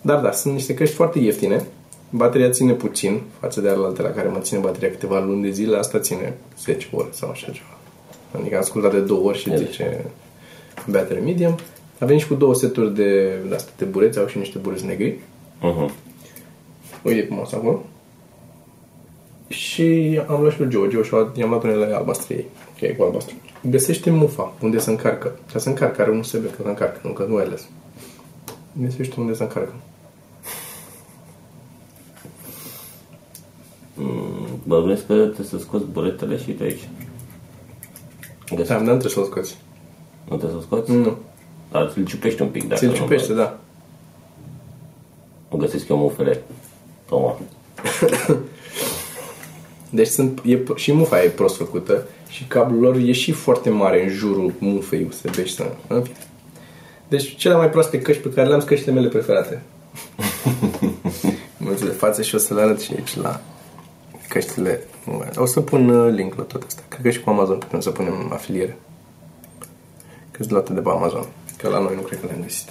Dar 0.00 0.20
da, 0.20 0.30
sunt 0.32 0.54
niște 0.54 0.74
căști 0.74 0.94
foarte 0.94 1.18
ieftine. 1.18 1.64
Bateria 2.10 2.50
ține 2.50 2.72
puțin 2.72 3.20
față 3.40 3.60
de 3.60 3.68
alte 3.68 4.02
la 4.02 4.08
care 4.10 4.28
mă 4.28 4.38
ține 4.38 4.58
bateria 4.58 4.90
câteva 4.90 5.20
luni 5.20 5.42
de 5.42 5.50
zile. 5.50 5.76
Asta 5.76 5.98
ține 5.98 6.34
10 6.60 6.86
ore 6.92 7.08
sau 7.10 7.30
așa 7.30 7.46
ceva. 7.46 7.76
Adică 8.38 8.54
am 8.54 8.60
ascultat 8.60 8.90
de 8.92 9.00
două 9.00 9.28
ori 9.28 9.38
și 9.38 9.50
Ele. 9.50 9.64
zice 9.64 10.04
battery 10.90 11.20
medium. 11.24 11.58
Avem 11.98 12.18
și 12.18 12.26
cu 12.26 12.34
două 12.34 12.54
seturi 12.54 12.94
de, 12.94 13.32
de 13.48 13.54
astea 13.54 13.72
de 13.78 13.84
bureți, 13.84 14.18
au 14.18 14.26
și 14.26 14.38
niște 14.38 14.58
bureți 14.58 14.84
negri. 14.84 15.18
Mhm. 15.60 15.92
Uite 17.02 17.26
cum 17.26 17.38
o 17.38 17.44
să 17.44 17.56
acolo. 17.56 17.82
Și 19.48 20.20
am 20.28 20.40
luat 20.40 20.52
și 20.52 20.58
pe 20.58 20.68
Joe. 20.70 20.88
Joe 20.90 21.02
și-a 21.02 21.16
luat- 21.18 21.36
i-am 21.36 21.48
luat 21.48 21.62
unele 21.62 21.94
albastre 21.94 22.34
ei. 22.34 22.44
Ok, 22.82 22.96
cu 22.96 23.02
albastru. 23.02 23.34
Găsește 23.70 24.10
mufa, 24.10 24.52
unde 24.60 24.78
se 24.78 24.90
încarcă. 24.90 25.38
Ca 25.52 25.58
să 25.58 25.68
încarcă, 25.68 26.02
are 26.02 26.10
un 26.10 26.18
USB 26.18 26.42
că 26.56 26.62
se 26.62 26.68
încarcă, 26.68 27.00
nu 27.02 27.12
că 27.12 27.24
nu 27.28 27.36
ai 27.36 27.44
ales. 27.44 27.66
Găsește 28.72 29.14
unde 29.20 29.34
se 29.34 29.42
încarcă. 29.42 29.72
Mm, 33.94 34.46
Bănuiesc 34.66 35.06
că 35.06 35.14
trebuie 35.14 35.46
să 35.46 35.58
scoți 35.58 35.84
buretele 35.92 36.38
și 36.38 36.52
de 36.52 36.64
aici. 36.64 36.88
Găsești. 38.48 38.68
Da, 38.68 38.74
dar 38.74 38.80
nu 38.80 38.86
trebuie 38.98 39.10
să-l 39.12 39.24
scoți. 39.24 39.56
Nu 40.28 40.36
trebuie 40.36 40.60
să 40.60 40.66
scoți? 40.66 40.90
Nu. 40.90 41.16
Dar 41.70 41.90
ți-l 41.92 42.04
ciupești 42.04 42.42
un 42.42 42.48
pic. 42.48 42.68
Dacă 42.68 42.80
Ți-l 42.80 42.88
nu- 42.88 42.94
ciupește, 42.94 43.32
da. 43.32 43.58
Nu 45.50 45.56
găsesc 45.58 45.88
eu 45.88 45.96
mufele. 45.96 46.42
Toma. 47.08 47.38
Deci 49.90 50.06
sunt, 50.08 50.40
e, 50.44 50.58
și 50.74 50.92
mufa 50.92 51.22
e 51.22 51.28
prost 51.28 51.56
făcută 51.56 52.06
și 52.34 52.44
cablul 52.44 52.80
lor 52.80 52.96
e 52.96 53.12
și 53.12 53.32
foarte 53.32 53.70
mare 53.70 54.02
în 54.02 54.08
jurul 54.08 54.52
mufei 54.58 55.06
USB 55.08 55.34
și 55.44 55.54
să... 55.54 55.70
În 55.86 56.02
fine. 56.02 56.16
Deci 57.08 57.36
cele 57.36 57.54
mai 57.56 57.70
proaste 57.70 58.00
căști 58.00 58.22
pe 58.22 58.28
care 58.28 58.46
le-am 58.46 58.58
sunt 58.58 58.70
căștile 58.70 58.92
mele 58.92 59.08
preferate. 59.08 59.62
Mulțumesc 61.56 61.84
de 61.84 61.98
față 61.98 62.22
și 62.22 62.34
o 62.34 62.38
să 62.38 62.54
le 62.54 62.60
arăt 62.60 62.80
și 62.80 62.92
aici 62.96 63.16
la 63.16 63.40
căștile. 64.28 64.86
O 65.36 65.46
să 65.46 65.60
pun 65.60 65.88
uh, 65.88 66.12
link 66.14 66.34
la 66.34 66.42
toate 66.42 66.66
astea. 66.66 66.84
Cred 66.88 67.02
că 67.02 67.10
și 67.10 67.20
cu 67.20 67.30
Amazon 67.30 67.58
putem 67.58 67.80
să 67.80 67.90
punem 67.90 68.30
afiliere. 68.32 68.76
Că 70.30 70.36
sunt 70.38 70.50
luate 70.50 70.72
de 70.72 70.80
pe 70.80 70.88
Amazon. 70.88 71.26
Că 71.56 71.68
la 71.68 71.78
noi 71.78 71.94
nu 71.94 72.00
cred 72.00 72.20
că 72.20 72.26
le-am 72.26 72.42
găsit. 72.42 72.68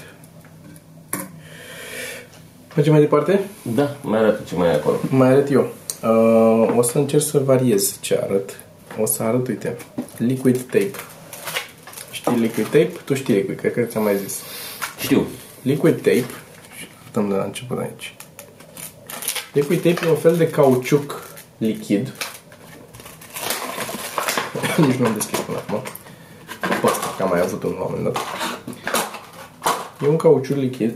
Mergem 2.75 2.93
mai 2.93 3.01
departe? 3.01 3.39
Da, 3.61 3.95
mai 4.01 4.19
arată 4.19 4.41
ce 4.45 4.55
mai 4.55 4.67
e 4.67 4.73
acolo. 4.73 4.95
Mai 5.09 5.27
arăt 5.27 5.51
eu. 5.51 5.67
Uh, 6.03 6.77
o 6.77 6.81
să 6.81 6.97
încerc 6.97 7.23
să 7.23 7.39
variez 7.39 7.99
ce 7.99 8.19
arăt. 8.23 8.63
O 9.01 9.05
să 9.05 9.23
arăt, 9.23 9.47
uite, 9.47 9.77
liquid 10.17 10.61
tape. 10.61 10.91
Știi 12.11 12.37
liquid 12.37 12.65
tape? 12.65 12.91
Tu 13.05 13.13
știi 13.13 13.33
liquid, 13.33 13.59
cred 13.59 13.73
că 13.73 13.81
ți-am 13.81 14.03
mai 14.03 14.17
zis. 14.17 14.41
Știu. 14.99 15.27
Liquid 15.61 15.95
tape, 15.95 16.25
și 16.77 16.87
arătăm 17.01 17.29
de 17.29 17.35
la 17.35 17.43
început 17.43 17.79
aici. 17.79 18.15
Liquid 19.53 19.81
tape 19.81 20.05
e 20.05 20.09
un 20.09 20.15
fel 20.15 20.35
de 20.35 20.49
cauciuc 20.49 21.21
lichid. 21.57 22.13
Nici 24.87 24.95
nu 24.95 25.05
am 25.05 25.13
deschis 25.13 25.39
până 25.39 25.57
acum. 25.57 25.81
Pe 26.59 26.87
ăsta, 26.87 27.13
că 27.17 27.23
am 27.23 27.29
mai 27.29 27.39
avut 27.39 27.63
un 27.63 27.75
moment 27.77 28.03
dat. 28.03 28.17
E 30.01 30.07
un 30.07 30.15
cauciuc 30.15 30.57
lichid 30.57 30.95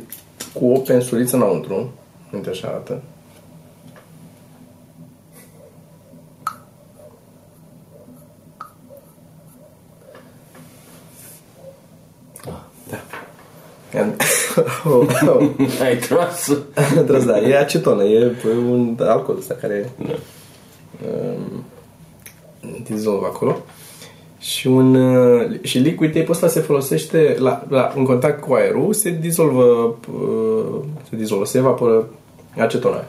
cu 0.53 0.71
o 0.71 0.79
pensuliță 0.79 1.35
înăuntru. 1.35 1.93
Uite 2.33 2.49
așa 2.49 2.67
arată. 2.67 3.01
Da. 12.89 13.99
Am- 13.99 14.15
oh, 14.85 15.07
oh. 15.27 15.56
Ai 15.83 15.97
tras? 15.97 16.57
Trebuie 16.93 17.19
da, 17.25 17.39
e 17.39 17.57
acetonă, 17.57 18.03
e 18.03 18.31
un 18.69 18.97
alcool 18.99 19.37
ăsta 19.37 19.53
care 19.53 19.91
Da. 20.07 20.13
um, 21.07 21.63
dizolvă 22.83 23.25
acolo. 23.25 23.57
Și, 24.39 24.67
un, 24.67 24.95
uh, 24.95 25.59
și 25.61 25.77
liquid 25.77 26.13
tape 26.13 26.31
ăsta 26.31 26.47
se 26.47 26.59
folosește 26.59 27.35
la, 27.39 27.65
la, 27.69 27.93
în 27.95 28.03
contact 28.05 28.41
cu 28.41 28.53
aerul, 28.53 28.93
se 28.93 29.09
dizolvă, 29.09 29.95
uh, 30.13 30.79
se 31.09 31.15
dizolvă, 31.15 31.45
se 31.45 31.57
evaporă 31.57 32.09
acetona 32.57 32.95
aia. 32.95 33.07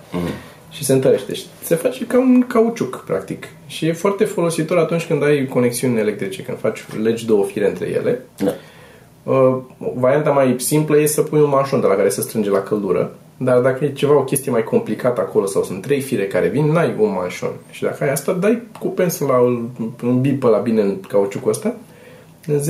și 0.71 0.85
se 0.85 0.93
întărește. 0.93 1.35
Și 1.35 1.45
se 1.63 1.75
face 1.75 2.07
ca 2.07 2.19
un 2.19 2.45
cauciuc, 2.47 3.03
practic. 3.07 3.47
Și 3.67 3.87
e 3.87 3.93
foarte 3.93 4.25
folositor 4.25 4.79
atunci 4.79 5.07
când 5.07 5.23
ai 5.23 5.47
conexiuni 5.47 5.99
electrice, 5.99 6.43
când 6.43 6.59
faci 6.59 6.85
legi 7.03 7.27
două 7.27 7.45
fire 7.45 7.69
între 7.69 7.89
ele. 7.89 8.25
Da. 8.37 8.55
Uh, 9.29 9.59
varianta 9.95 10.31
mai 10.31 10.55
simplă 10.59 10.99
e 10.99 11.07
să 11.07 11.23
pui 11.23 11.41
un 11.41 11.49
manșon 11.49 11.81
de 11.81 11.87
la 11.87 11.95
care 11.95 12.09
să 12.09 12.21
strânge 12.21 12.51
la 12.51 12.63
căldură, 12.63 13.15
dar 13.37 13.61
dacă 13.61 13.85
e 13.85 13.93
ceva, 13.93 14.17
o 14.17 14.25
chestie 14.25 14.51
mai 14.51 14.65
complicată 14.65 15.21
acolo 15.21 15.47
sau 15.47 15.63
sunt 15.63 15.83
trei 15.83 16.01
fire 16.01 16.27
care 16.27 16.49
vin, 16.49 16.67
n-ai 16.73 16.95
un 16.99 17.13
manșon. 17.13 17.51
Și 17.71 17.83
dacă 17.83 18.05
ai 18.05 18.11
asta, 18.11 18.33
dai 18.33 18.63
cu 18.79 18.87
pensul 18.87 19.27
la 19.27 19.39
un 20.09 20.21
bip 20.21 20.43
la 20.43 20.59
bine 20.59 20.81
în 20.81 21.01
cauciucul 21.01 21.51
ăsta, 21.51 21.75
în 22.47 22.61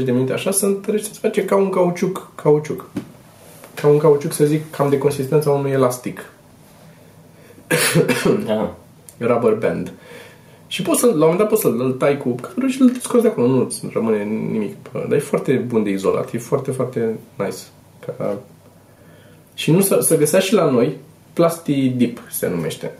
10-20 0.00 0.04
de 0.04 0.10
minute 0.10 0.32
așa, 0.32 0.50
să 0.50 0.66
întărește, 0.66 1.08
se 1.12 1.18
face 1.22 1.44
ca 1.44 1.56
un 1.56 1.68
cauciuc, 1.68 2.30
cauciuc. 2.34 2.90
Ca 3.74 3.88
un 3.88 3.98
cauciuc, 3.98 4.32
să 4.32 4.44
zic, 4.44 4.70
cam 4.70 4.88
de 4.88 4.98
consistența 4.98 5.50
unui 5.50 5.70
elastic. 5.70 6.30
Ah. 8.48 8.68
rubber 9.20 9.52
band. 9.52 9.92
Și 10.68 10.82
poți 10.82 11.00
să, 11.00 11.06
la 11.06 11.12
un 11.12 11.18
moment 11.18 11.38
dat 11.38 11.48
poți 11.48 11.60
să 11.60 11.68
îl 11.68 11.92
tai 11.92 12.16
cu 12.16 12.28
cadru 12.28 12.66
și 12.66 12.82
îl 12.82 12.92
scoți 13.00 13.22
de 13.22 13.28
acolo, 13.28 13.46
nu 13.46 13.68
rămâne 13.92 14.22
nimic. 14.24 14.74
Dar 14.92 15.12
e 15.12 15.18
foarte 15.18 15.52
bun 15.52 15.82
de 15.82 15.90
izolat, 15.90 16.32
e 16.32 16.38
foarte, 16.38 16.70
foarte 16.70 17.18
nice. 17.34 17.56
Ca... 18.06 18.38
Și 19.54 19.70
nu 19.70 19.80
să, 19.80 19.98
să 20.00 20.16
găsească 20.16 20.48
și 20.48 20.54
la 20.54 20.70
noi, 20.70 20.96
Plasti 21.32 21.88
Dip 21.88 22.20
se 22.30 22.48
numește. 22.48 22.94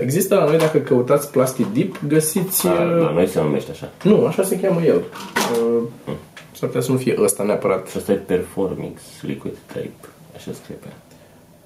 Există 0.00 0.34
la 0.34 0.44
noi, 0.44 0.58
dacă 0.58 0.78
căutați 0.78 1.30
Plasti 1.30 1.66
Dip, 1.72 1.96
găsiți... 2.08 2.64
La, 2.64 2.72
uh, 2.72 3.00
la 3.00 3.12
noi 3.12 3.26
se 3.26 3.40
numește 3.40 3.70
așa. 3.70 3.92
Nu, 4.02 4.26
așa 4.26 4.42
se 4.42 4.60
cheamă 4.60 4.82
el. 4.82 5.02
Uh, 5.62 5.82
S-ar 6.58 6.68
putea 6.68 6.80
să 6.80 6.90
nu 6.90 6.96
fie 6.96 7.16
ăsta 7.18 7.42
neapărat. 7.42 7.88
Și 7.88 7.96
asta 7.96 8.12
e 8.12 8.14
Performix 8.14 9.02
Liquid 9.22 9.56
Tape. 9.66 9.92
Așa 10.36 10.52
scrie 10.52 10.76
pe 10.76 10.86
ea. 10.88 10.96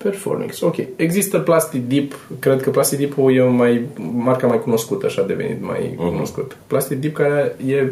Performix, 0.03 0.61
ok. 0.61 0.77
Există 0.97 1.39
Plastic 1.39 1.89
Deep, 1.89 2.19
cred 2.39 2.63
că 2.63 2.71
Plastic 2.71 2.99
Deep 2.99 3.13
e 3.31 3.43
mai, 3.43 3.87
marca 4.13 4.47
mai 4.47 4.61
cunoscută, 4.61 5.07
așa 5.07 5.23
a 5.23 5.25
devenit 5.25 5.63
mai 5.63 5.91
uh-huh. 5.93 5.97
cunoscut. 5.97 6.57
Plastic 6.67 7.01
Deep 7.01 7.15
care 7.15 7.57
e, 7.67 7.87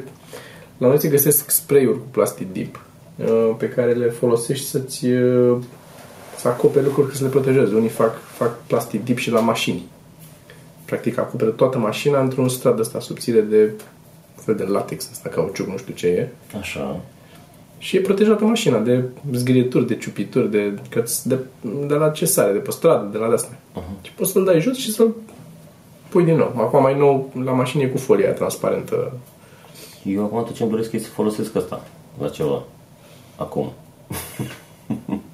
la 0.78 0.88
noi 0.88 1.00
se 1.00 1.08
găsesc 1.08 1.50
spray-uri 1.50 1.98
cu 1.98 2.06
Plastic 2.10 2.52
Deep 2.52 2.80
uh, 3.16 3.54
pe 3.58 3.68
care 3.68 3.92
le 3.92 4.08
folosești 4.08 4.66
să-ți 4.66 5.06
uh, 5.06 5.56
să 6.36 6.48
acoperi 6.48 6.84
lucruri, 6.84 7.16
să 7.16 7.24
le 7.24 7.30
protejezi. 7.30 7.74
Unii 7.74 7.88
fac, 7.88 8.18
fac 8.22 8.58
Plastic 8.66 9.04
Deep 9.04 9.18
și 9.18 9.30
la 9.30 9.40
mașini. 9.40 9.86
Practic 10.84 11.18
acoperă 11.18 11.50
toată 11.50 11.78
mașina 11.78 12.20
într-un 12.20 12.48
strat 12.48 12.74
de 12.74 12.80
ăsta 12.80 13.00
subțire 13.00 13.40
de 13.40 13.70
fel 14.34 14.54
de 14.54 14.64
latex, 14.64 15.08
ăsta 15.10 15.28
cauciuc, 15.28 15.66
nu 15.66 15.76
știu 15.76 15.94
ce 15.94 16.06
e. 16.06 16.28
Așa. 16.58 17.00
Și 17.78 17.96
e 17.96 18.00
protejată 18.00 18.44
mașina 18.44 18.78
de 18.78 19.04
zgârieturi, 19.32 19.86
de 19.86 19.96
ciupituri, 19.96 20.50
de, 20.50 20.78
de, 21.24 21.38
de 21.86 21.94
la 21.94 22.08
ce 22.08 22.24
sare, 22.24 22.52
de 22.52 22.58
pe 22.58 22.70
stradă, 22.70 23.08
de 23.12 23.18
la 23.18 23.28
de-astea. 23.28 23.56
Uh-huh. 23.56 24.02
Și 24.02 24.12
poți 24.12 24.32
să-l 24.32 24.44
dai 24.44 24.60
jos 24.60 24.76
și 24.76 24.92
să-l 24.92 25.14
pui 26.08 26.24
din 26.24 26.36
nou. 26.36 26.54
Acum 26.56 26.82
mai 26.82 26.98
nou 26.98 27.32
la 27.44 27.52
mașină 27.52 27.82
e 27.82 27.86
cu 27.86 27.98
folia 27.98 28.32
transparentă. 28.32 29.12
Eu 30.04 30.24
acum 30.24 30.44
tot 30.44 30.54
ce-mi 30.54 30.70
doresc 30.70 30.92
e 30.92 30.98
să 30.98 31.08
folosesc 31.08 31.56
asta 31.56 31.84
la 32.20 32.28
ceva. 32.28 32.62
Acum. 33.36 33.72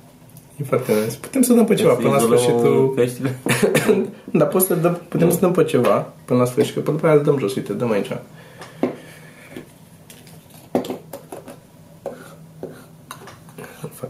E 0.60 0.64
foarte 0.64 0.92
nice. 0.92 1.16
Putem 1.20 1.42
să 1.42 1.52
dăm 1.52 1.64
pe 1.64 1.74
ceva 1.74 1.92
până 1.92 2.08
la 2.08 2.16
Izolăm 2.16 2.38
sfârșitul... 2.38 2.92
Căștile? 2.94 3.38
Dar 4.38 4.48
poți 4.48 4.66
să 4.66 4.74
dăm, 4.74 5.00
putem 5.08 5.30
să 5.30 5.38
dăm 5.40 5.52
pe 5.52 5.64
ceva 5.64 6.12
până 6.24 6.38
la 6.38 6.44
sfârșit, 6.44 6.74
că 6.74 6.80
după 6.80 7.06
aia 7.06 7.14
îl 7.14 7.22
dăm 7.22 7.38
jos. 7.38 7.54
Uite, 7.54 7.72
dăm 7.72 7.90
aici. 7.90 8.10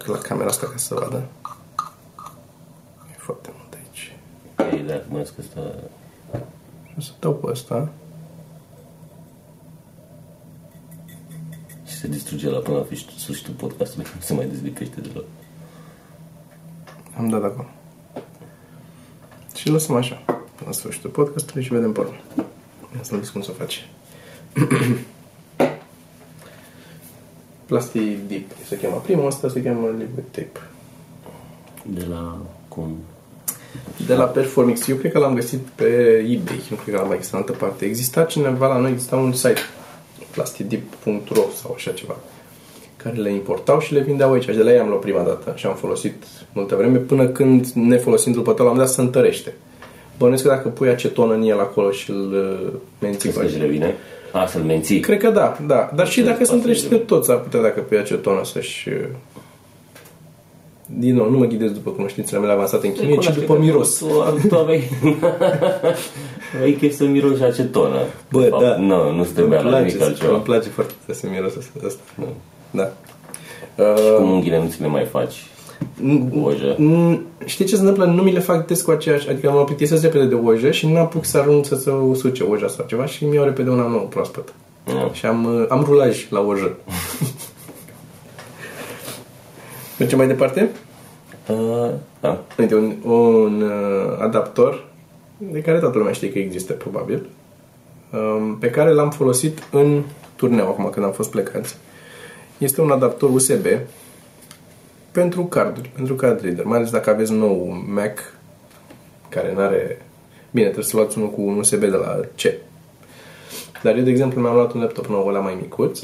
Fac 0.05 0.15
la 0.15 0.21
camera 0.21 0.49
asta 0.49 0.67
ca 0.67 0.77
să 0.77 0.95
vadă. 0.95 1.27
E 3.13 3.17
foarte 3.17 3.53
mult 3.59 3.75
aici. 3.75 4.17
Ei, 4.73 4.83
da, 4.83 5.03
mă 5.09 5.19
că 5.19 5.35
asta... 5.41 5.61
O 6.99 7.01
să 7.01 7.11
dau 7.21 7.35
pe 7.35 7.47
ăsta. 7.47 7.93
Și 11.87 11.95
se 11.95 12.09
distruge 12.09 12.49
la 12.49 12.59
până 12.59 12.77
la 12.77 12.87
sfârșitul 13.17 13.55
podcastului. 13.55 14.07
Nu 14.15 14.21
se 14.21 14.35
mai 14.35 14.47
dezlipește 14.47 15.01
deloc. 15.01 15.25
Am 17.17 17.29
dat 17.29 17.43
acolo. 17.43 17.69
Și 19.55 19.69
lăsăm 19.69 19.97
așa. 19.97 20.15
Până 20.25 20.65
la 20.65 20.73
sfârșitul 20.73 21.11
podcastului 21.11 21.63
și 21.63 21.73
vedem 21.73 21.93
pe 21.93 22.01
urmă. 22.01 22.17
Ia 22.97 23.03
să 23.03 23.17
vezi 23.17 23.33
cum 23.33 23.43
să 23.43 23.51
faci. 23.51 23.89
Plastic 27.75 28.29
Deep 28.29 28.51
se 28.69 28.79
cheamă 28.79 29.01
primul, 29.05 29.27
asta 29.27 29.49
se 29.49 29.63
cheamă 29.63 29.89
Liquid 29.99 30.25
Tape. 30.31 30.69
De 31.83 32.07
la 32.11 32.39
cum... 32.69 32.97
De 34.07 34.15
la 34.15 34.25
Performix, 34.25 34.89
eu 34.89 34.97
cred 34.97 35.13
că 35.13 35.19
l-am 35.19 35.35
găsit 35.35 35.59
pe 35.59 35.85
eBay, 36.29 36.63
nu 36.71 36.77
cred 36.77 36.95
că 36.95 37.01
l-am 37.01 37.09
mai 37.09 37.17
găsit 37.17 37.33
în 37.33 37.39
altă 37.39 37.53
parte. 37.53 37.85
Exista 37.85 38.25
cineva 38.25 38.69
la 38.69 38.79
noi, 38.79 38.91
exista 38.91 39.17
un 39.17 39.33
site, 39.33 39.61
plastidip.ro 40.31 41.43
sau 41.55 41.73
așa 41.75 41.91
ceva, 41.91 42.17
care 42.97 43.17
le 43.17 43.33
importau 43.33 43.81
și 43.81 43.93
le 43.93 44.01
vindeau 44.01 44.33
aici. 44.33 44.43
Și 44.43 44.57
de 44.57 44.63
la 44.63 44.73
ei 44.73 44.79
am 44.79 44.89
luat 44.89 45.01
prima 45.01 45.23
dată 45.23 45.53
și 45.57 45.67
am 45.67 45.75
folosit 45.75 46.25
multă 46.53 46.75
vreme, 46.75 46.99
până 46.99 47.27
când, 47.27 47.67
nefolosind 47.67 48.35
după 48.35 48.53
tot, 48.53 48.67
l-am 48.67 48.77
dat 48.77 48.89
să 48.89 49.01
întărește. 49.01 49.55
Bănuiesc 50.19 50.43
că 50.43 50.49
dacă 50.49 50.69
pui 50.69 50.89
acetonă 50.89 51.35
în 51.35 51.43
el 51.43 51.61
acolo 51.61 51.91
și 51.91 52.11
îl 52.11 52.33
uh, 52.33 52.73
menții 53.01 53.31
Crezi 53.31 53.39
că 53.39 53.45
își 53.45 53.59
revine? 53.59 53.95
A, 54.35 54.47
să-l 54.47 54.63
menții. 54.63 55.01
Cred 55.01 55.19
că 55.19 55.31
da, 55.31 55.57
da. 55.67 55.91
Dar 55.95 56.07
și 56.07 56.15
Cred 56.15 56.27
dacă 56.27 56.39
că 56.39 56.45
se 56.45 56.55
întrește 56.55 56.83
posibil. 56.87 56.99
de 57.07 57.15
toți, 57.15 57.31
ar 57.31 57.39
putea 57.41 57.61
dacă 57.61 57.81
pui 57.81 57.97
acetonă 57.99 58.45
să-și... 58.45 58.89
uh, 58.89 58.95
Din 60.87 61.15
nou, 61.15 61.31
nu 61.31 61.39
mă 61.39 61.45
ghidez 61.45 61.71
după 61.71 61.91
cunoștințele 61.91 62.41
mele 62.41 62.53
avansate 62.53 62.87
în 62.87 62.93
chimie, 62.93 63.17
ci 63.17 63.31
după 63.35 63.57
miros. 63.59 63.99
Tu, 63.99 64.07
tu 64.49 64.57
aveai... 64.57 64.91
aveai 66.57 66.73
chef 66.81 66.95
să 66.97 67.05
miroși 67.05 67.43
acetonă. 67.43 67.99
Bă, 68.31 68.41
De 68.41 68.47
fapt, 68.49 68.63
da. 68.63 68.77
Nu, 68.77 69.13
nu 69.13 69.25
se 69.25 69.33
trebuia 69.33 69.59
Îmi 69.61 69.71
la 69.71 69.77
place, 69.77 69.85
nimic 69.87 70.03
să- 70.03 70.09
altceva. 70.09 70.33
îmi 70.35 70.43
place 70.43 70.69
foarte 70.69 70.93
tare 71.07 71.19
să 71.19 71.27
miros 71.31 71.57
asta. 71.57 71.81
asta. 71.87 72.01
Da. 72.71 72.85
Și 72.85 72.91
Uh, 73.77 74.17
cum 74.17 74.31
unghiile 74.31 74.59
nu 74.59 74.69
ți 74.69 74.81
le 74.81 74.87
mai 74.87 75.05
faci 75.05 75.35
cu 75.35 75.54
ojă. 76.43 76.75
Mm, 76.79 77.21
Știi 77.45 77.65
ce 77.65 77.75
se 77.75 77.81
întâmplă? 77.81 78.05
Nu 78.05 78.23
mi 78.23 78.33
le 78.33 78.39
fac 78.39 78.67
des 78.67 78.83
cu 78.83 78.91
aceeași, 78.91 79.29
adică 79.29 79.51
mă 79.51 79.65
plictisesc 79.65 80.03
repede 80.03 80.25
de 80.25 80.35
ojă 80.35 80.71
și 80.71 80.87
nu 80.87 80.99
apuc 80.99 81.25
să 81.25 81.39
arunc 81.39 81.67
să 81.67 81.75
se 81.75 81.91
usuce 81.91 82.43
oja 82.43 82.69
sau 82.69 82.85
ceva 82.89 83.07
și 83.07 83.25
mi 83.25 83.35
iau 83.35 83.45
repede 83.45 83.71
una 83.71 83.89
nouă 83.89 84.07
proaspătă. 84.09 84.53
Nu. 84.85 85.11
Și 85.13 85.27
am, 85.27 85.45
uh, 85.45 85.67
am 85.69 85.83
rulaj 85.83 86.27
la 86.31 86.41
ojă. 86.41 86.71
Mergem 89.99 90.19
mai 90.19 90.27
departe? 90.27 90.71
Uh, 91.49 91.91
da. 92.21 92.43
Uite, 92.59 92.75
un, 92.75 92.95
un 93.03 93.63
uh, 93.63 94.19
adaptor 94.21 94.85
de 95.39 95.61
care 95.61 95.79
toată 95.79 95.99
lumea 95.99 96.13
știe 96.13 96.33
că 96.33 96.39
există, 96.39 96.73
probabil, 96.73 97.27
um, 98.13 98.57
pe 98.59 98.71
care 98.71 98.91
l-am 98.91 99.11
folosit 99.11 99.63
în 99.71 100.03
turneu 100.37 100.67
acum 100.67 100.91
când 100.91 101.05
am 101.05 101.13
fost 101.13 101.31
plecați. 101.31 101.77
Este 102.59 102.81
un 102.81 102.91
adaptor 102.91 103.31
USB 103.31 103.67
pentru 105.15 105.45
carduri, 105.45 105.89
pentru 105.89 106.15
card 106.15 106.41
reader, 106.41 106.65
mai 106.65 106.79
ales 106.79 106.91
dacă 106.91 107.11
aveți 107.11 107.33
nou 107.33 107.85
Mac 107.87 108.19
care 109.29 109.53
nu 109.53 109.61
are... 109.61 110.03
Bine, 110.51 110.65
trebuie 110.65 110.85
să 110.85 110.97
luați 110.97 111.19
unul 111.19 111.31
cu 111.31 111.41
un 111.41 111.59
USB 111.59 111.81
de 111.81 111.87
la 111.87 112.21
C. 112.37 112.43
Dar 113.83 113.97
eu, 113.97 114.03
de 114.03 114.11
exemplu, 114.11 114.41
mi-am 114.41 114.55
luat 114.55 114.73
un 114.73 114.81
laptop 114.81 115.07
nou, 115.07 115.27
ăla 115.27 115.39
mai 115.39 115.59
micuț, 115.61 116.01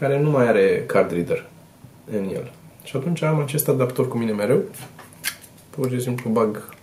care 0.00 0.20
nu 0.20 0.30
mai 0.30 0.46
are 0.48 0.84
card 0.86 1.12
reader 1.12 1.46
în 2.10 2.28
el. 2.32 2.52
Și 2.84 2.96
atunci 2.96 3.22
am 3.22 3.40
acest 3.40 3.68
adaptor 3.68 4.08
cu 4.08 4.18
mine 4.18 4.32
mereu. 4.32 4.62
Pur 5.70 5.90
și 5.90 6.00
simplu 6.00 6.30
bag... 6.30 6.74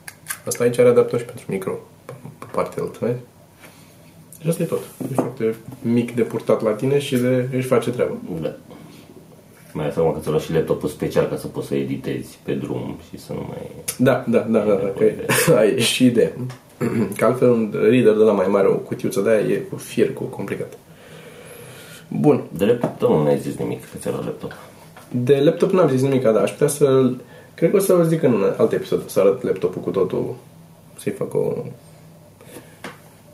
Asta 0.45 0.63
aici 0.63 0.77
are 0.77 0.89
adaptor 0.89 1.19
și 1.19 1.25
pentru 1.25 1.45
micro, 1.48 1.79
pe 2.05 2.13
pe 2.39 2.45
partea 2.51 2.83
altă, 2.83 2.98
vezi? 3.01 3.19
Și 4.41 4.48
asta 4.48 4.63
e 4.63 4.65
tot. 4.65 4.81
E 5.12 5.13
foarte 5.13 5.55
mic 5.81 6.15
de 6.15 6.22
purtat 6.22 6.62
la 6.62 6.72
tine 6.72 7.00
și 7.00 7.17
de 7.17 7.50
își 7.51 7.67
face 7.67 7.89
treaba. 7.89 8.13
Da. 8.41 8.55
Mai 9.73 9.83
ales 9.83 9.97
acum 9.97 10.13
că 10.13 10.19
ți-o 10.19 10.31
luat 10.31 10.43
și 10.43 10.53
laptopul 10.53 10.89
special 10.89 11.25
ca 11.25 11.35
să 11.35 11.47
poți 11.47 11.67
să 11.67 11.75
editezi 11.75 12.37
pe 12.43 12.53
drum 12.53 12.97
și 13.09 13.19
să 13.19 13.33
nu 13.33 13.45
mai... 13.47 13.71
Da, 13.97 14.23
da, 14.27 14.39
da, 14.49 14.59
da, 14.59 14.73
da 14.73 14.91
că 14.97 15.03
e, 15.03 15.25
ai 15.57 15.79
și 15.79 16.05
idee. 16.05 16.33
Că 17.17 17.25
altfel 17.25 17.49
un 17.49 17.69
reader 17.71 18.13
de 18.13 18.23
la 18.23 18.31
mai 18.31 18.47
mare, 18.47 18.67
o 18.67 18.75
cutiuță 18.75 19.21
de 19.21 19.29
aia 19.29 19.47
e 19.47 19.55
cu 19.55 19.75
fier, 19.75 20.13
cu 20.13 20.23
complicat. 20.23 20.77
Bun. 22.07 22.43
De 22.57 22.65
laptop 22.65 23.09
nu 23.09 23.15
mi-ai 23.15 23.39
zis 23.39 23.55
nimic 23.55 23.81
că 23.81 23.97
ți-a 23.97 24.11
luat 24.11 24.23
laptop. 24.23 24.51
De 25.11 25.39
laptop 25.43 25.71
n-am 25.71 25.89
zis 25.89 26.01
nimic, 26.01 26.23
dar 26.23 26.35
aș 26.35 26.51
putea 26.51 26.67
să 26.67 27.11
Cred 27.55 27.69
că 27.69 27.75
o 27.75 27.79
să 27.79 27.93
vă 27.93 28.03
zic 28.03 28.23
în 28.23 28.53
alt 28.57 28.71
episod, 28.71 29.09
să 29.09 29.19
arăt 29.19 29.41
laptopul 29.41 29.81
cu 29.81 29.89
totul, 29.89 30.35
să-i 30.99 31.11
fac 31.11 31.33
o... 31.33 31.53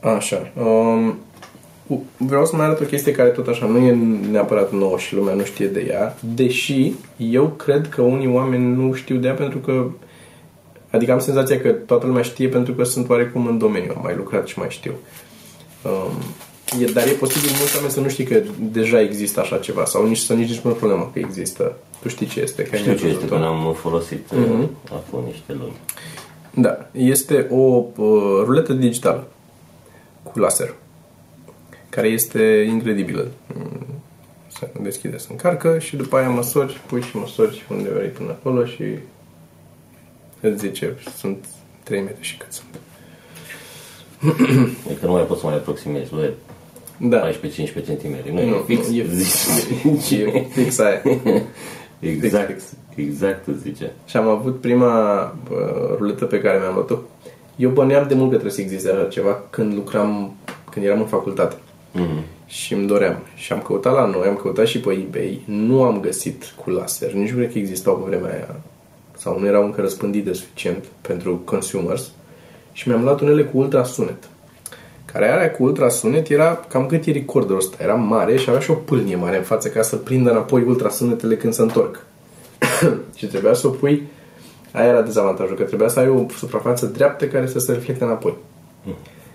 Așa. 0.00 0.52
Um, 0.60 1.18
vreau 2.16 2.46
să 2.46 2.56
mai 2.56 2.66
arăt 2.66 2.80
o 2.80 2.84
chestie 2.84 3.12
care 3.12 3.28
tot 3.28 3.46
așa 3.46 3.66
nu 3.66 3.78
e 3.78 3.96
neapărat 4.30 4.72
nouă 4.72 4.98
și 4.98 5.14
lumea 5.14 5.34
nu 5.34 5.44
știe 5.44 5.66
de 5.66 5.86
ea, 5.88 6.16
deși 6.34 6.92
eu 7.16 7.48
cred 7.48 7.88
că 7.88 8.02
unii 8.02 8.32
oameni 8.32 8.74
nu 8.76 8.92
știu 8.92 9.16
de 9.16 9.26
ea 9.26 9.34
pentru 9.34 9.58
că 9.58 9.86
Adică 10.90 11.12
am 11.12 11.18
senzația 11.18 11.60
că 11.60 11.68
toată 11.70 12.06
lumea 12.06 12.22
știe 12.22 12.48
pentru 12.48 12.72
că 12.72 12.84
sunt 12.84 13.08
oarecum 13.08 13.46
în 13.46 13.58
domeniu, 13.58 13.92
am 13.96 14.02
mai 14.02 14.14
lucrat 14.16 14.46
și 14.46 14.58
mai 14.58 14.66
știu. 14.70 14.92
Um, 15.84 16.12
e, 16.80 16.84
dar 16.84 17.06
e 17.06 17.10
posibil 17.10 17.50
mulți 17.58 17.74
oameni 17.74 17.92
să 17.92 18.00
nu 18.00 18.08
știi 18.08 18.24
că 18.24 18.40
deja 18.72 19.00
există 19.00 19.40
așa 19.40 19.56
ceva 19.56 19.84
sau 19.84 20.06
nici 20.06 20.18
să 20.18 20.34
nici 20.34 20.48
nici 20.48 20.58
nu 20.58 20.70
problemă 20.70 21.10
că 21.12 21.18
există. 21.18 21.76
Tu 22.02 22.08
știi 22.08 22.26
ce 22.26 22.40
este? 22.40 22.62
Că 22.62 22.68
ai 22.72 22.78
Știu 22.80 22.94
ce 22.94 23.00
mai 23.02 23.10
este, 23.10 23.24
văzut-o. 23.24 23.34
că 23.34 23.40
n-am 23.40 23.74
folosit 23.74 24.32
Mhm. 24.32 24.64
uh-huh. 24.64 24.90
acum 24.92 25.24
niște 25.26 25.52
luni. 25.58 25.72
Da, 26.54 26.78
este 26.92 27.46
o 27.50 27.84
uh, 27.96 28.42
ruletă 28.44 28.72
digitală 28.72 29.26
cu 30.22 30.38
laser 30.38 30.74
care 31.90 32.06
este 32.08 32.66
incredibilă. 32.68 33.26
Mm, 33.56 33.86
Se 34.48 34.70
deschide, 34.80 35.16
se 35.16 35.26
încarcă 35.30 35.78
și 35.78 35.96
după 35.96 36.16
aia 36.16 36.28
măsori, 36.28 36.80
pui 36.86 37.02
și 37.02 37.16
măsori 37.16 37.64
unde 37.70 37.88
vrei 37.88 38.08
până 38.08 38.30
acolo 38.30 38.64
și 38.64 38.82
îți 40.40 40.58
zice, 40.66 40.96
sunt 41.16 41.44
3 41.82 42.00
metri 42.02 42.24
și 42.24 42.36
cât 42.36 42.52
sunt. 42.52 42.78
E 44.90 44.94
că 45.00 45.06
nu 45.06 45.12
mai 45.12 45.22
poți 45.22 45.40
să 45.40 45.46
mai 45.46 45.54
aproximezi, 45.54 46.14
nu 46.14 46.22
e 46.22 46.34
Da, 46.96 47.30
14-15 47.30 47.32
cm, 47.84 48.32
nu, 48.32 48.40
e 48.40 48.50
Nu, 48.50 48.56
fix, 48.66 48.88
nu, 48.88 48.94
e 48.96 49.06
zice. 49.08 50.22
e 50.22 50.46
fix 50.50 50.78
aia. 50.78 51.02
exact, 52.00 52.48
fix. 52.50 52.64
exact 52.94 53.46
îți 53.46 53.60
zice. 53.60 53.92
Și 54.06 54.16
am 54.16 54.28
avut 54.28 54.60
prima 54.60 55.22
uh, 55.50 55.96
ruletă 55.96 56.24
pe 56.24 56.40
care 56.40 56.58
mi-am 56.58 56.74
luat-o. 56.74 56.96
Eu 57.56 57.70
băneam 57.70 58.08
de 58.08 58.14
mult 58.14 58.30
că 58.30 58.36
trebuie 58.36 58.52
să 58.52 58.60
existe 58.60 58.90
așa 58.90 59.04
ceva 59.08 59.42
când 59.50 59.74
lucram, 59.74 60.34
când 60.70 60.84
eram 60.86 61.00
în 61.00 61.06
facultate. 61.06 61.56
Mhm. 61.92 62.24
Și 62.46 62.74
îmi 62.74 62.86
doream. 62.86 63.16
Și 63.34 63.52
am 63.52 63.60
căutat 63.60 63.94
la 63.94 64.06
noi, 64.06 64.28
am 64.28 64.36
căutat 64.36 64.66
și 64.66 64.80
pe 64.80 64.90
eBay. 64.92 65.42
Nu 65.44 65.82
am 65.82 66.00
găsit 66.00 66.44
cu 66.64 66.70
laser. 66.70 67.12
Nici 67.12 67.30
nu 67.30 67.36
cred 67.36 67.52
că 67.52 67.58
existau 67.58 67.96
pe 67.96 68.08
vremea 68.08 68.34
aia. 68.34 68.56
Sau 69.16 69.38
nu 69.38 69.46
erau 69.46 69.64
încă 69.64 69.80
răspândite 69.80 70.32
suficient 70.32 70.84
pentru 71.00 71.40
consumers. 71.44 72.10
Și 72.72 72.88
mi-am 72.88 73.02
luat 73.02 73.20
unele 73.20 73.44
cu 73.44 73.58
ultrasunet. 73.58 74.28
Care 75.12 75.38
aia 75.38 75.50
cu 75.50 75.62
ultrasunet 75.62 76.28
era 76.28 76.60
cam 76.68 76.86
cât 76.86 77.06
e 77.06 77.12
recorderul 77.12 77.56
ăsta. 77.56 77.82
Era 77.82 77.94
mare 77.94 78.36
și 78.36 78.48
avea 78.48 78.60
și 78.60 78.70
o 78.70 78.74
pâlnie 78.74 79.16
mare 79.16 79.36
în 79.36 79.42
față 79.42 79.68
ca 79.68 79.82
să 79.82 79.96
prindă 79.96 80.30
înapoi 80.30 80.62
ultrasunetele 80.62 81.36
când 81.36 81.52
se 81.52 81.62
întorc. 81.62 82.04
și 83.16 83.26
trebuia 83.26 83.54
să 83.54 83.66
o 83.66 83.70
pui 83.70 84.02
Aia 84.72 84.88
era 84.88 85.02
dezavantajul, 85.02 85.56
că 85.56 85.62
trebuia 85.62 85.88
să 85.88 85.98
ai 85.98 86.08
o 86.08 86.26
suprafață 86.36 86.86
dreaptă 86.86 87.26
care 87.26 87.46
să 87.46 87.58
se 87.58 87.72
reflecte 87.72 88.04
înapoi. 88.04 88.34
Nu 88.82 88.92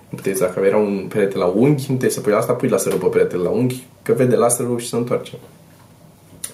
puteai, 0.10 0.36
dacă 0.40 0.60
era 0.66 0.78
un 0.78 1.06
perete 1.10 1.38
la 1.38 1.46
unghi, 1.46 1.86
nu 1.88 1.94
puteai 1.94 2.12
să 2.12 2.20
pui 2.20 2.34
asta, 2.34 2.54
pui 2.54 2.70
laserul 2.70 3.00
pe 3.00 3.06
peretele 3.06 3.44
la 3.44 3.50
unghi, 3.50 3.84
că 4.02 4.14
vede 4.14 4.36
laserul 4.36 4.80
și 4.80 4.90
se 4.90 4.96
întoarce. 4.96 5.32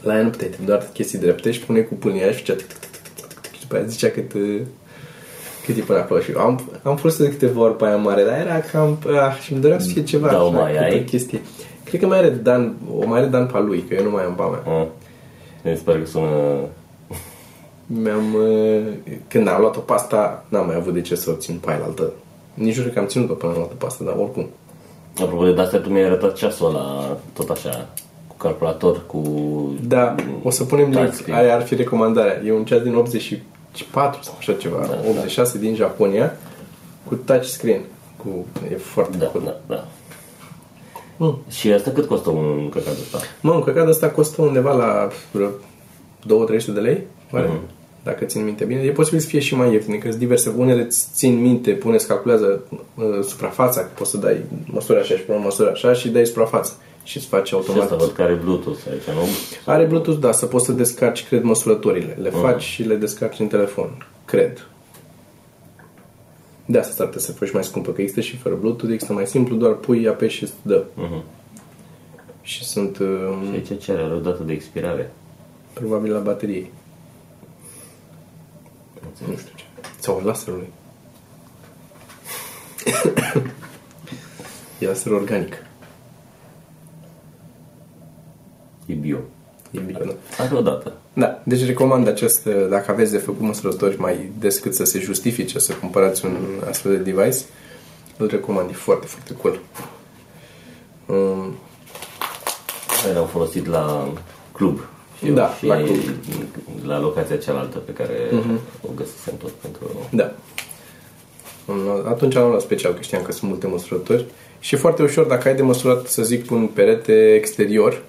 La 0.01 0.15
ea 0.15 0.23
nu 0.23 0.29
puteai, 0.29 0.49
trebuie 0.49 0.75
doar 0.75 0.89
chestii 0.93 1.19
drepte 1.19 1.51
și 1.51 1.59
puneai 1.59 1.87
cu 1.87 1.93
pâlnia 1.93 2.23
aia 2.23 2.31
și 2.31 2.37
făcea 2.37 2.53
tic, 2.53 2.67
tic, 2.67 2.79
tic, 2.79 2.91
tic, 2.91 3.01
tic, 3.01 3.25
tic, 3.25 3.39
tic, 3.39 3.53
și 3.53 3.61
după 3.61 3.75
aia 3.75 3.85
zicea 3.85 4.09
cât, 4.09 4.33
uh, 4.33 4.61
cât 5.65 5.77
e 5.77 5.81
până 5.81 5.99
acolo. 5.99 6.19
Și 6.19 6.31
eu 6.31 6.39
am, 6.39 6.69
am 6.83 6.95
folosit 6.95 7.21
de 7.21 7.29
câteva 7.29 7.61
ori 7.61 7.75
pe 7.75 7.85
aia 7.85 7.95
mare, 7.95 8.23
dar 8.23 8.39
era 8.39 8.59
cam, 8.59 8.97
ah, 9.05 9.39
și 9.41 9.51
îmi 9.51 9.61
dorea 9.61 9.79
să 9.79 9.87
fie 9.87 10.03
ceva. 10.03 10.27
Da, 10.27 10.43
o 10.43 10.47
așa, 10.47 10.57
mai 10.57 10.71
câte 10.71 10.83
ai? 10.83 11.03
Chestie. 11.03 11.41
Cred 11.83 11.99
că 11.99 12.07
mai 12.07 12.17
are 12.17 12.29
Dan, 12.29 12.75
o 12.93 13.07
mai 13.07 13.19
are 13.19 13.27
Dan 13.27 13.45
pe 13.45 13.57
a 13.57 13.59
lui, 13.59 13.83
că 13.87 13.93
eu 13.93 14.03
nu 14.03 14.09
mai 14.09 14.23
am 14.23 14.35
pe 14.35 14.41
a 14.41 14.45
mea. 14.45 14.79
Ah. 14.79 14.87
Mi 15.63 15.75
se 15.75 15.81
pare 15.83 15.99
că 15.99 16.05
sună... 16.05 16.27
Mi-am, 17.85 18.33
uh, 18.33 18.81
când 19.27 19.47
am 19.47 19.59
luat-o 19.61 19.79
pe 19.79 19.93
asta, 19.93 20.45
n-am 20.49 20.65
mai 20.65 20.75
avut 20.75 20.93
de 20.93 21.01
ce 21.01 21.15
să 21.15 21.29
o 21.29 21.33
țin 21.33 21.57
pe 21.65 21.71
aia 21.71 21.83
altă. 21.83 22.11
Nici 22.53 22.75
nu 22.75 22.81
cred 22.81 22.93
că 22.93 22.99
am 22.99 23.05
ținut-o 23.05 23.33
până 23.33 23.51
am 23.51 23.57
luat-o 23.57 23.75
pe 23.77 23.85
asta, 23.85 24.03
dar 24.03 24.15
oricum. 24.17 24.49
Apropo 25.21 25.51
de 25.51 25.61
astea, 25.61 25.79
tu 25.79 25.89
mi-ai 25.89 26.05
arătat 26.05 26.35
ceasul 26.35 26.67
ăla, 26.67 27.17
tot 27.33 27.49
așa, 27.49 27.87
cu 28.27 28.35
calculator, 28.37 29.05
cu... 29.05 29.21
Da, 29.87 30.15
o 30.43 30.49
să 30.49 30.63
punem 30.63 30.85
link. 30.89 30.97
Touchscreen. 30.97 31.37
Aia 31.37 31.55
ar 31.55 31.61
fi 31.61 31.75
recomandarea. 31.75 32.41
E 32.45 32.51
un 32.51 32.65
ceas 32.65 32.81
din 32.81 32.95
84 32.95 34.21
sau 34.23 34.35
așa 34.37 34.53
ceva, 34.53 34.85
Da, 34.85 34.97
86 35.09 35.57
din 35.57 35.75
Japonia, 35.75 36.33
cu 37.07 37.15
touchscreen. 37.15 37.81
Cu, 38.17 38.45
e 38.71 38.75
foarte 38.75 39.17
Da, 39.17 39.25
cool. 39.25 39.43
da, 39.43 39.75
da. 39.75 39.85
Mm. 41.17 41.37
Și 41.49 41.71
asta 41.71 41.91
cât 41.91 42.07
costă 42.07 42.29
un 42.29 42.69
căcat 42.69 42.93
ăsta? 42.93 43.17
Mă, 43.41 43.51
un 43.51 43.63
căcat 43.63 43.87
ăsta 43.87 44.09
costă 44.09 44.41
undeva 44.41 44.73
la 44.73 45.09
vreo 45.31 45.49
2-300 46.59 46.65
de 46.73 46.79
lei, 46.79 47.03
oare? 47.31 47.47
Mhm. 47.47 47.59
Dacă 48.03 48.25
țin 48.25 48.43
minte 48.43 48.63
bine. 48.63 48.81
E 48.81 48.91
posibil 48.91 49.19
să 49.19 49.27
fie 49.27 49.39
și 49.39 49.55
mai 49.55 49.71
ieftin, 49.73 49.99
că 49.99 50.07
sunt 50.07 50.19
diverse. 50.19 50.53
Unele 50.57 50.81
îți 50.81 51.07
țin 51.13 51.41
minte, 51.41 51.71
puneți, 51.71 52.07
calculează 52.07 52.61
uh, 52.95 53.03
suprafața, 53.23 53.81
că 53.81 53.87
poți 53.97 54.09
să 54.09 54.17
dai 54.17 54.37
măsuri 54.65 54.99
așa 54.99 55.15
și 55.15 55.21
până 55.21 55.37
măsuri 55.37 55.69
așa 55.69 55.93
și 55.93 56.09
dai 56.09 56.25
suprafață. 56.25 56.73
Și 57.03 57.17
îți 57.17 57.25
face 57.27 57.45
Și 57.45 57.53
automat. 57.53 57.81
asta 57.83 57.95
văd 57.95 58.11
că 58.11 58.21
are 58.21 58.33
Bluetooth 58.33 58.79
aici, 58.91 59.01
nu? 59.15 59.21
Are 59.65 59.83
Bluetooth, 59.85 60.19
da, 60.19 60.31
să 60.31 60.45
poți 60.45 60.65
să 60.65 60.71
descarci, 60.71 61.27
cred, 61.27 61.41
măsurătorile. 61.43 62.17
Le 62.21 62.29
faci 62.29 62.61
și 62.61 62.83
le 62.83 62.95
descarci 62.95 63.39
în 63.39 63.47
telefon. 63.47 64.07
Cred. 64.25 64.67
De 66.65 66.77
asta 66.77 66.93
s-ar 66.93 67.05
putea 67.05 67.21
să 67.21 67.31
faci 67.31 67.51
mai 67.51 67.63
scumpă, 67.63 67.91
că 67.91 68.01
există 68.01 68.21
și 68.21 68.37
fără 68.37 68.55
Bluetooth, 68.55 68.91
există 68.93 69.13
mai 69.13 69.27
simplu, 69.27 69.55
doar 69.55 69.73
pui, 69.73 70.07
apeși 70.07 70.35
și 70.37 70.43
îți 70.43 70.53
dă. 70.61 70.83
Mhm. 70.95 71.23
Și 72.41 72.63
sunt 72.63 72.95
Și 72.95 73.01
uh, 73.01 73.51
aici 73.53 73.83
cere, 73.83 74.01
are 74.01 74.13
o 74.13 74.19
dată 74.19 74.43
de 74.43 74.53
expirare. 74.53 75.11
probabil 75.73 76.11
la 76.11 76.19
baterie. 76.19 76.71
Nu 79.27 79.37
știu 79.37 79.51
ce. 79.55 79.63
Sau 79.99 80.21
laserului. 80.25 80.73
e 84.79 84.85
laser 84.85 85.11
organic. 85.11 85.53
E 88.85 88.93
bio. 88.93 89.17
E 89.71 89.79
bine, 89.79 89.99
da. 90.05 90.43
Are 90.43 90.55
o 90.55 90.61
dată. 90.61 90.93
Da, 91.13 91.41
deci 91.43 91.65
recomand 91.65 92.07
acest, 92.07 92.45
dacă 92.45 92.91
aveți 92.91 93.11
de 93.11 93.17
făcut 93.17 93.41
măsurători 93.41 93.99
mai 93.99 94.31
des 94.39 94.59
cât 94.59 94.75
să 94.75 94.83
se 94.83 94.99
justifice 94.99 95.59
să 95.59 95.73
cumpărați 95.73 96.25
un 96.25 96.61
astfel 96.67 96.91
de 96.91 97.11
device, 97.11 97.39
îl 98.17 98.27
recomand, 98.27 98.69
e 98.69 98.73
foarte, 98.73 99.05
foarte 99.05 99.33
cool. 99.33 99.59
Um, 101.05 101.55
Noi 103.05 103.13
l-am 103.13 103.27
folosit 103.27 103.65
la 103.65 104.13
club. 104.51 104.85
Și 105.23 105.31
Da, 105.31 105.53
și 105.57 105.65
la 105.65 105.75
club. 105.75 105.97
la 106.85 106.99
locația 106.99 107.37
cealaltă 107.37 107.77
pe 107.77 107.91
care 107.91 108.13
o 108.81 108.89
găsisem 108.95 109.33
tot 109.37 109.51
pentru... 109.51 110.07
da. 110.09 110.31
Um, 111.65 112.07
Atunci 112.07 112.35
am 112.35 112.49
luat 112.49 112.61
special, 112.61 112.93
că 112.93 113.01
știam 113.01 113.21
că 113.21 113.31
sunt 113.31 113.49
multe 113.49 113.67
măsurători. 113.67 114.25
Și 114.59 114.75
e 114.75 114.77
foarte 114.77 115.03
ușor, 115.03 115.25
dacă 115.25 115.47
ai 115.47 115.55
de 115.55 115.61
măsurat, 115.61 116.07
să 116.07 116.23
zic, 116.23 116.51
un 116.51 116.67
perete 116.67 117.33
exterior, 117.33 118.01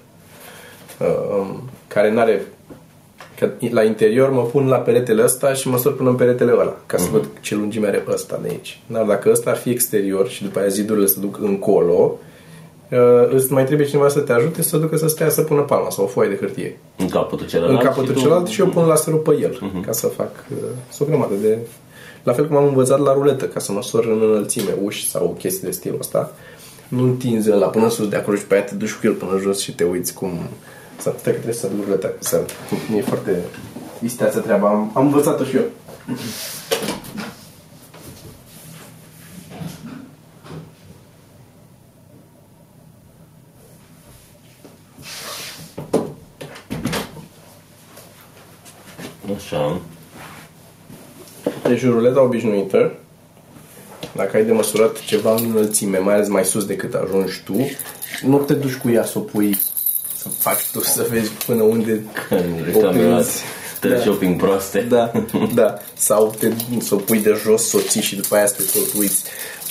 um, 0.99 1.69
care 1.87 2.11
nu 2.11 2.19
are 2.19 2.41
că 3.37 3.49
la 3.69 3.83
interior 3.83 4.29
mă 4.31 4.41
pun 4.41 4.67
la 4.67 4.77
peretele 4.77 5.23
ăsta 5.23 5.53
și 5.53 5.67
măsor 5.67 5.95
până 5.95 6.09
în 6.09 6.15
peretele 6.15 6.51
ăla, 6.51 6.77
ca 6.85 6.97
să 6.97 7.09
văd 7.11 7.27
ce 7.41 7.55
lungime 7.55 7.87
are 7.87 8.03
ăsta 8.09 8.39
de 8.41 8.49
aici. 8.49 8.79
Dar 8.87 9.05
dacă 9.05 9.29
ăsta 9.31 9.49
ar 9.49 9.55
fi 9.57 9.69
exterior 9.69 10.29
și 10.29 10.43
după 10.43 10.59
aia 10.59 10.67
zidurile 10.67 11.05
se 11.05 11.19
duc 11.19 11.37
încolo, 11.41 12.11
uh, 12.13 12.31
îți 13.29 13.51
mai 13.51 13.65
trebuie 13.65 13.87
cineva 13.87 14.07
să 14.07 14.19
te 14.19 14.33
ajute 14.33 14.61
să 14.61 14.77
ducă 14.77 14.97
să 14.97 15.07
stea 15.07 15.29
să 15.29 15.41
pună 15.41 15.61
palma 15.61 15.89
sau 15.89 16.03
o 16.03 16.07
foaie 16.07 16.29
de 16.29 16.37
hârtie. 16.37 16.79
În 16.97 17.07
capătul 17.07 17.47
celălalt. 17.47 17.73
în 17.73 17.85
capătul 17.85 18.07
și 18.07 18.13
tu- 18.13 18.19
celălalt 18.19 18.47
și 18.47 18.61
eu 18.61 18.67
pun 18.67 18.85
laserul 18.85 19.19
pe 19.19 19.37
el, 19.41 19.71
ca 19.85 19.91
să 19.91 20.07
fac 20.07 20.31
uh, 20.51 20.57
sunt 20.91 21.07
o 21.07 21.11
grămadă 21.11 21.33
de... 21.41 21.57
La 22.23 22.33
fel 22.33 22.47
cum 22.47 22.55
am 22.55 22.67
învățat 22.67 22.99
la 22.99 23.13
ruletă, 23.13 23.45
ca 23.45 23.59
să 23.59 23.71
măsor 23.71 24.05
în 24.05 24.21
înălțime 24.21 24.75
uși 24.83 25.09
sau 25.09 25.35
chestii 25.39 25.63
de 25.63 25.71
stilul 25.71 25.97
ăsta. 25.99 26.31
Nu 26.87 27.03
întinzi 27.03 27.49
la 27.49 27.67
până 27.67 27.89
sus 27.89 28.07
de 28.07 28.15
acolo 28.15 28.37
și 28.37 28.45
pe 28.45 28.53
aia 28.53 28.63
te 28.63 28.75
duci 28.75 28.93
cu 28.93 28.99
el 29.03 29.13
până 29.13 29.39
jos 29.41 29.59
și 29.59 29.75
te 29.75 29.83
uiți 29.83 30.13
cum... 30.13 30.31
Să 30.97 31.13
stai 31.17 31.31
că 31.33 31.39
trebuie 31.39 31.53
să 31.53 31.67
duc 31.75 31.85
ruleta, 31.85 32.13
să... 32.19 32.41
E 32.97 33.01
foarte 33.01 33.43
isteață 34.03 34.39
treaba. 34.39 34.67
Am, 34.67 34.91
am 34.93 35.05
învățat-o 35.05 35.43
și 35.43 35.55
eu. 35.55 35.63
Așa. 49.53 49.81
Deci 51.67 51.85
ruleta 51.85 52.21
obișnuită, 52.21 52.91
dacă 54.15 54.37
ai 54.37 54.45
de 54.45 54.51
măsurat 54.51 54.99
ceva 54.99 55.35
în 55.35 55.45
înălțime, 55.49 55.97
mai 55.97 56.13
ales 56.13 56.27
mai 56.27 56.45
sus 56.45 56.65
decât 56.65 56.93
ajungi 56.93 57.41
tu, 57.45 57.69
nu 58.25 58.37
te 58.37 58.53
duci 58.53 58.75
cu 58.75 58.89
ea 58.89 59.03
să 59.05 59.17
o 59.17 59.21
pui, 59.21 59.57
să 60.15 60.29
faci 60.29 60.69
tu, 60.71 60.79
să 60.79 61.07
vezi 61.09 61.31
până 61.45 61.61
unde 61.61 62.03
În 62.29 62.63
reclamele 62.65 63.07
la 63.07 63.13
prinzi. 63.13 63.41
teleshopping 63.79 64.41
proaste. 64.41 64.79
Da, 64.79 65.11
da. 65.55 65.77
Sau 65.93 66.35
te, 66.39 66.51
să 66.79 66.95
o 66.95 66.97
pui 66.97 67.19
de 67.19 67.39
jos, 67.43 67.67
să 67.67 67.77
o 67.77 67.79
ții 67.79 68.01
și 68.01 68.15
după 68.15 68.35
aia 68.35 68.45
să 68.45 68.53
te 68.53 68.79
tot 68.79 68.99
uiți 68.99 69.23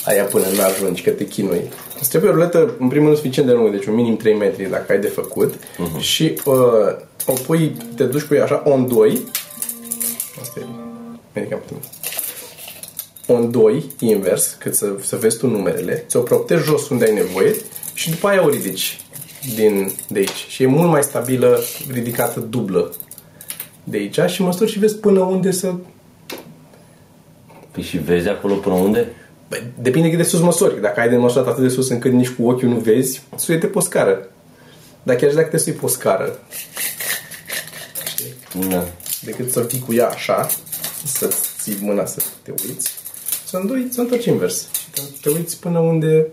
aia 0.05 0.23
până 0.23 0.45
nu 0.55 0.61
ajungi, 0.63 1.01
că 1.01 1.09
te 1.09 1.25
chinui. 1.25 1.69
Îți 1.99 2.09
trebuie 2.09 2.31
o 2.31 2.33
ruletă, 2.33 2.73
în 2.79 2.87
primul 2.87 3.05
rând, 3.05 3.17
suficient 3.17 3.47
de 3.47 3.53
lungă, 3.53 3.69
deci 3.69 3.85
un 3.85 3.93
minim 3.93 4.17
3 4.17 4.35
metri 4.35 4.69
dacă 4.69 4.91
ai 4.91 4.99
de 4.99 5.07
făcut. 5.07 5.53
Uh-huh. 5.53 5.99
Și 5.99 6.39
uh, 6.45 6.55
o 7.25 7.33
pui, 7.45 7.77
te 7.95 8.03
duci 8.03 8.21
cu 8.21 8.33
ea 8.33 8.43
așa, 8.43 8.63
on 8.65 8.87
2. 8.87 9.21
Asta 10.43 10.59
e 10.59 10.65
medicamentul 11.33 11.77
meu. 13.27 13.37
On 13.37 13.51
2, 13.51 13.83
invers, 13.99 14.55
cât 14.59 14.75
să, 14.75 14.95
să 15.01 15.15
vezi 15.15 15.37
tu 15.37 15.47
numerele. 15.47 16.03
Ți-o 16.07 16.19
proptezi 16.19 16.63
jos 16.63 16.89
unde 16.89 17.05
ai 17.05 17.13
nevoie 17.13 17.55
și 17.93 18.09
după 18.09 18.27
aia 18.27 18.43
o 18.43 18.49
ridici 18.49 19.01
din, 19.55 19.91
de 20.07 20.19
aici. 20.19 20.45
Și 20.47 20.63
e 20.63 20.65
mult 20.65 20.89
mai 20.89 21.03
stabilă, 21.03 21.59
ridicată 21.91 22.39
dublă 22.39 22.93
de 23.83 23.97
aici 23.97 24.31
și 24.31 24.41
măsori 24.41 24.71
și 24.71 24.79
vezi 24.79 24.95
până 24.95 25.19
unde 25.19 25.51
să... 25.51 25.73
Păi 27.71 27.83
și 27.83 27.97
vezi 27.97 28.27
acolo 28.27 28.53
până 28.55 28.75
unde? 28.75 29.07
Bă, 29.49 29.61
depinde 29.81 30.09
cât 30.09 30.17
de 30.17 30.23
sus 30.23 30.39
măsori. 30.39 30.81
Dacă 30.81 30.99
ai 30.99 31.09
de 31.09 31.15
măsurat 31.15 31.47
atât 31.47 31.61
de 31.61 31.69
sus 31.69 31.89
încât 31.89 32.11
nici 32.11 32.29
cu 32.29 32.49
ochiul 32.49 32.69
nu 32.69 32.77
vezi, 32.77 33.23
suie-te 33.35 33.67
pe 33.67 33.77
o 33.77 33.81
scară. 33.81 34.27
Dar 35.03 35.15
chiar 35.15 35.29
și 35.29 35.35
dacă 35.35 35.47
te 35.47 35.57
sui 35.57 35.71
pe 35.71 35.85
o 35.85 35.87
scară, 35.87 36.39
Da. 38.69 38.87
Decât 39.25 39.51
să 39.51 39.61
fii 39.61 39.79
cu 39.79 39.93
ea 39.93 40.07
așa, 40.07 40.47
să 41.05 41.33
ții 41.61 41.77
mâna 41.81 42.05
să 42.05 42.23
te 42.41 42.53
uiți, 42.67 42.91
să 43.45 43.57
îndoi, 43.57 43.87
să 43.91 44.01
întorci 44.01 44.25
invers. 44.25 44.59
Și 44.61 44.89
te, 44.93 45.01
te 45.21 45.29
uiți 45.29 45.59
până 45.59 45.79
unde... 45.79 46.27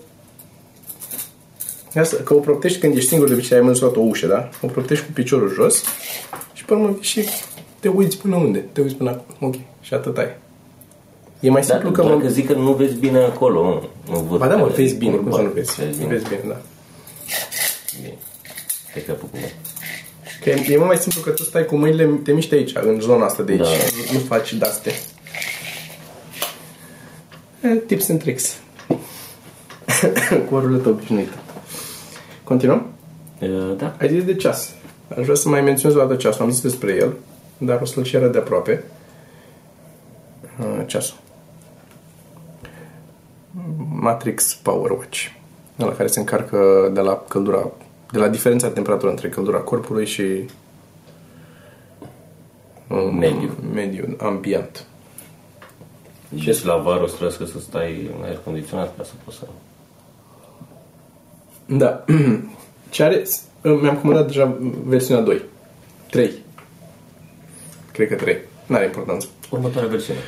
Asta, 1.94 2.16
că 2.24 2.34
o 2.34 2.38
proptești 2.38 2.78
când 2.78 2.96
ești 2.96 3.08
singur, 3.08 3.28
de 3.28 3.34
obicei 3.34 3.56
ai 3.56 3.62
măsurat 3.62 3.96
o 3.96 4.00
ușă, 4.00 4.26
da? 4.26 4.50
O 4.62 4.66
proptești 4.66 5.04
cu 5.04 5.12
piciorul 5.12 5.52
jos 5.54 5.82
și 6.52 6.64
pe 6.64 6.74
urmă 6.74 6.96
și 7.00 7.28
te 7.80 7.88
uiți 7.88 8.18
până 8.18 8.36
unde? 8.36 8.58
Te 8.72 8.80
uiți 8.80 8.94
până 8.94 9.10
acolo. 9.10 9.36
Ok. 9.40 9.54
Și 9.80 9.94
atât 9.94 10.18
ai. 10.18 10.36
E 11.40 11.50
mai 11.50 11.60
Dar 11.60 11.70
simplu 11.70 11.90
că 11.90 12.02
doar 12.02 12.14
mă... 12.14 12.20
că 12.20 12.28
zic 12.28 12.46
că 12.46 12.52
nu 12.52 12.72
vezi 12.72 12.94
bine 12.94 13.18
acolo, 13.18 13.62
mă, 13.62 13.82
în 14.16 14.26
vârf. 14.26 14.40
Ba 14.40 14.48
da, 14.48 14.56
mă, 14.56 14.66
vezi 14.66 14.94
bine, 14.94 15.16
cum 15.16 15.32
să 15.32 15.40
nu 15.40 15.48
vezi? 15.48 15.84
Vezi 15.84 15.98
bine. 15.98 16.08
Vezi 16.08 16.24
bine, 16.28 16.40
da. 16.48 16.60
Bine. 17.96 18.14
Cred 18.92 19.04
că 19.04 19.10
apuc 19.10 19.30
bine. 19.30 19.59
Că 20.42 20.50
e, 20.50 20.66
e 20.68 20.76
mult 20.76 20.88
mai 20.88 20.96
simplu 20.96 21.20
că 21.20 21.30
tu 21.30 21.42
stai 21.42 21.64
cu 21.64 21.76
mâinile, 21.76 22.06
te 22.22 22.32
miști 22.32 22.54
aici, 22.54 22.72
în 22.74 23.00
zona 23.00 23.24
asta 23.24 23.42
de 23.42 23.52
aici. 23.52 23.60
Da. 23.60 23.68
Nu, 24.12 24.18
nu 24.18 24.24
faci 24.24 24.54
daste. 24.54 24.90
Eh, 27.60 27.76
Tips 27.86 28.08
and 28.08 28.20
tricks. 28.20 28.56
cu 30.48 30.54
o 30.54 30.60
ruletă 30.60 30.88
obișnuită. 30.88 31.34
Continuăm? 32.44 32.86
Uh, 33.40 33.76
Da. 33.76 33.96
Ai 34.00 34.08
zis 34.08 34.24
de 34.24 34.34
ceas. 34.34 34.74
Aș 35.18 35.22
vrea 35.22 35.34
să 35.34 35.48
mai 35.48 35.60
menționez 35.60 35.96
o 35.96 36.00
dată 36.00 36.16
ceasul. 36.16 36.42
Am 36.44 36.50
zis 36.50 36.62
despre 36.62 36.92
el, 36.94 37.12
dar 37.58 37.80
o 37.80 37.84
să-l 37.84 38.02
ceră 38.04 38.28
de 38.28 38.38
aproape. 38.38 38.84
Uh, 40.60 40.86
Ceasul. 40.86 41.16
Matrix 44.00 44.54
Power 44.54 44.90
Watch. 44.90 45.26
La 45.76 45.92
care 45.92 46.08
se 46.08 46.18
încarcă 46.18 46.90
de 46.92 47.00
la 47.00 47.24
căldura, 47.28 47.70
de 48.12 48.18
la 48.18 48.28
diferența 48.28 48.66
de 48.66 48.72
temperatură 48.72 49.10
între 49.10 49.28
căldura 49.28 49.58
corpului 49.58 50.06
și 50.06 50.22
um, 52.88 53.16
Mediu. 53.16 53.50
mediu 53.74 54.16
ambient. 54.20 54.84
Și 56.38 56.66
la 56.66 56.76
vară 56.76 57.02
o 57.02 57.06
să 57.06 57.10
trebuiască 57.12 57.44
să 57.44 57.58
stai 57.60 58.10
în 58.18 58.24
aer 58.24 58.38
condiționat 58.44 58.96
ca 58.96 59.02
să 59.04 59.10
poți 59.24 59.36
să... 59.36 59.46
Da. 61.66 62.04
Ce 62.90 63.02
are... 63.02 63.22
Mi-am 63.62 63.96
comandat 63.96 64.26
deja 64.26 64.56
versiunea 64.84 65.22
2. 65.22 65.42
3. 66.10 66.32
Cred 67.92 68.08
că 68.08 68.14
3. 68.14 68.36
N-are 68.66 68.84
importanță. 68.84 69.26
Următoarea 69.50 69.90
versiune. 69.90 70.18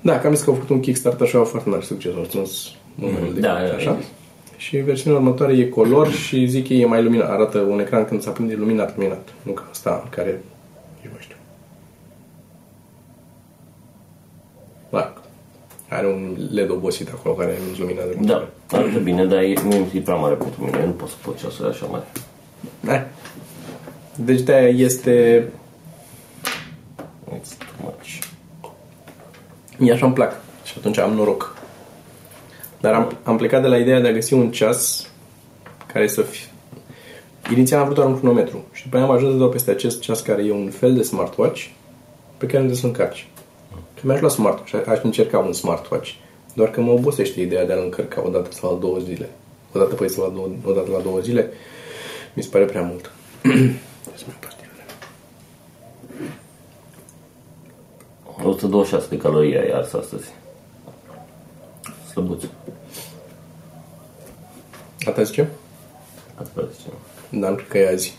Da, 0.00 0.18
că 0.18 0.26
am 0.26 0.34
zis 0.34 0.44
că 0.44 0.50
au 0.50 0.56
făcut 0.56 0.70
un 0.70 0.80
Kickstarter 0.80 1.26
și 1.28 1.36
au 1.36 1.44
foarte 1.44 1.68
mare 1.68 1.82
succes. 1.82 2.14
Au 2.14 2.24
strâns 2.24 2.68
numărul 2.94 3.34
de 3.34 3.40
Da, 3.40 3.52
clienți, 3.54 3.70
da, 3.70 3.76
așa. 3.76 3.90
da. 3.90 3.98
Și 4.62 4.76
versiunea 4.76 5.18
următoare 5.18 5.52
e 5.52 5.68
color 5.68 6.10
și 6.10 6.46
zic 6.46 6.66
că 6.66 6.72
e 6.72 6.86
mai 6.86 7.02
luminat. 7.02 7.30
Arată 7.30 7.58
un 7.58 7.80
ecran 7.80 8.04
când 8.04 8.22
se 8.22 8.28
aprinde 8.28 8.54
luminat, 8.54 8.96
luminat. 8.96 9.28
Nu 9.42 9.52
ca 9.52 9.66
asta 9.70 10.06
care... 10.10 10.28
Eu 11.04 11.10
nu 11.12 11.18
știu. 11.18 11.36
Da. 14.90 15.12
Are 15.88 16.06
un 16.06 16.36
LED 16.50 16.70
obosit 16.70 17.08
acolo 17.08 17.34
care 17.34 17.58
nu 17.58 17.78
lumina 17.78 18.02
de 18.02 18.16
Da, 18.20 18.48
arată 18.70 18.98
bine, 18.98 19.26
dar 19.26 19.42
e, 19.42 19.54
nu 19.64 19.86
e 19.92 20.00
prea 20.00 20.14
mare 20.14 20.34
pentru 20.34 20.64
mine. 20.64 20.78
Eu 20.80 20.86
nu 20.86 20.92
pot 20.92 21.08
să 21.08 21.14
pot 21.22 21.38
ceasul 21.38 21.68
așa 21.68 21.86
mare. 21.86 22.04
Da. 22.80 23.06
Deci 24.16 24.40
de 24.40 24.74
este... 24.76 25.46
It's 27.24 27.56
too 27.58 27.74
much. 27.80 28.18
Mie 29.78 29.92
așa 29.92 30.06
îmi 30.06 30.14
plac. 30.14 30.40
Și 30.64 30.74
atunci 30.78 30.98
am 30.98 31.12
noroc. 31.12 31.61
Dar 32.82 32.94
am, 32.94 33.18
am 33.22 33.36
plecat 33.36 33.62
de 33.62 33.68
la 33.68 33.76
ideea 33.76 34.00
de 34.00 34.08
a 34.08 34.12
găsi 34.12 34.32
un 34.32 34.50
ceas 34.50 35.10
care 35.92 36.06
să 36.06 36.22
fie... 36.22 36.46
Inițial 37.52 37.78
am 37.78 37.84
vrut 37.84 37.96
doar 37.96 38.08
un 38.08 38.18
cronometru 38.18 38.64
și 38.72 38.82
după 38.82 38.96
aia 38.96 39.04
am 39.04 39.10
ajuns 39.10 39.36
doar 39.36 39.48
peste 39.48 39.70
acest 39.70 40.00
ceas 40.00 40.20
care 40.20 40.44
e 40.44 40.52
un 40.52 40.70
fel 40.70 40.94
de 40.94 41.02
smartwatch 41.02 41.66
pe 42.36 42.46
care 42.46 42.56
trebuie 42.56 42.76
să 42.76 42.86
încarci. 42.86 43.28
Că 43.70 44.00
mi-aș 44.02 44.20
lua 44.20 44.28
smartwatch, 44.28 44.88
aș 44.88 44.98
încerca 45.02 45.38
un 45.38 45.52
smartwatch. 45.52 46.10
Doar 46.54 46.70
că 46.70 46.80
mă 46.80 46.92
obosește 46.92 47.40
ideea 47.40 47.66
de 47.66 47.72
a-l 47.72 47.82
încărca 47.82 48.22
o 48.26 48.30
dată 48.30 48.52
sau 48.52 48.72
la 48.72 48.78
două 48.78 48.98
zile. 48.98 49.28
O 49.72 49.78
dată, 49.78 49.94
păi, 49.94 50.10
sau 50.10 50.24
la 50.26 50.32
două, 50.32 50.48
o 50.64 50.72
dată 50.72 50.90
la 50.90 51.00
două 51.00 51.18
zile 51.18 51.52
mi 52.34 52.42
se 52.42 52.48
pare 52.48 52.64
prea 52.64 52.82
mult. 52.82 53.10
Să-mi 54.18 54.28
iau 54.28 54.38
pastilele. 54.40 54.84
126 58.44 59.06
de 59.08 59.16
calorii 59.16 59.58
ai 59.58 59.70
ars 59.70 59.92
astăzi. 59.92 60.32
Slăbuț. 62.10 62.44
Asta 65.06 65.22
zice? 65.22 65.48
Asta 66.42 66.68
zice. 66.76 66.88
Dar 67.28 67.50
nu 67.50 67.56
cred 67.56 67.68
că 67.68 67.78
e 67.78 67.88
azi. 67.88 68.16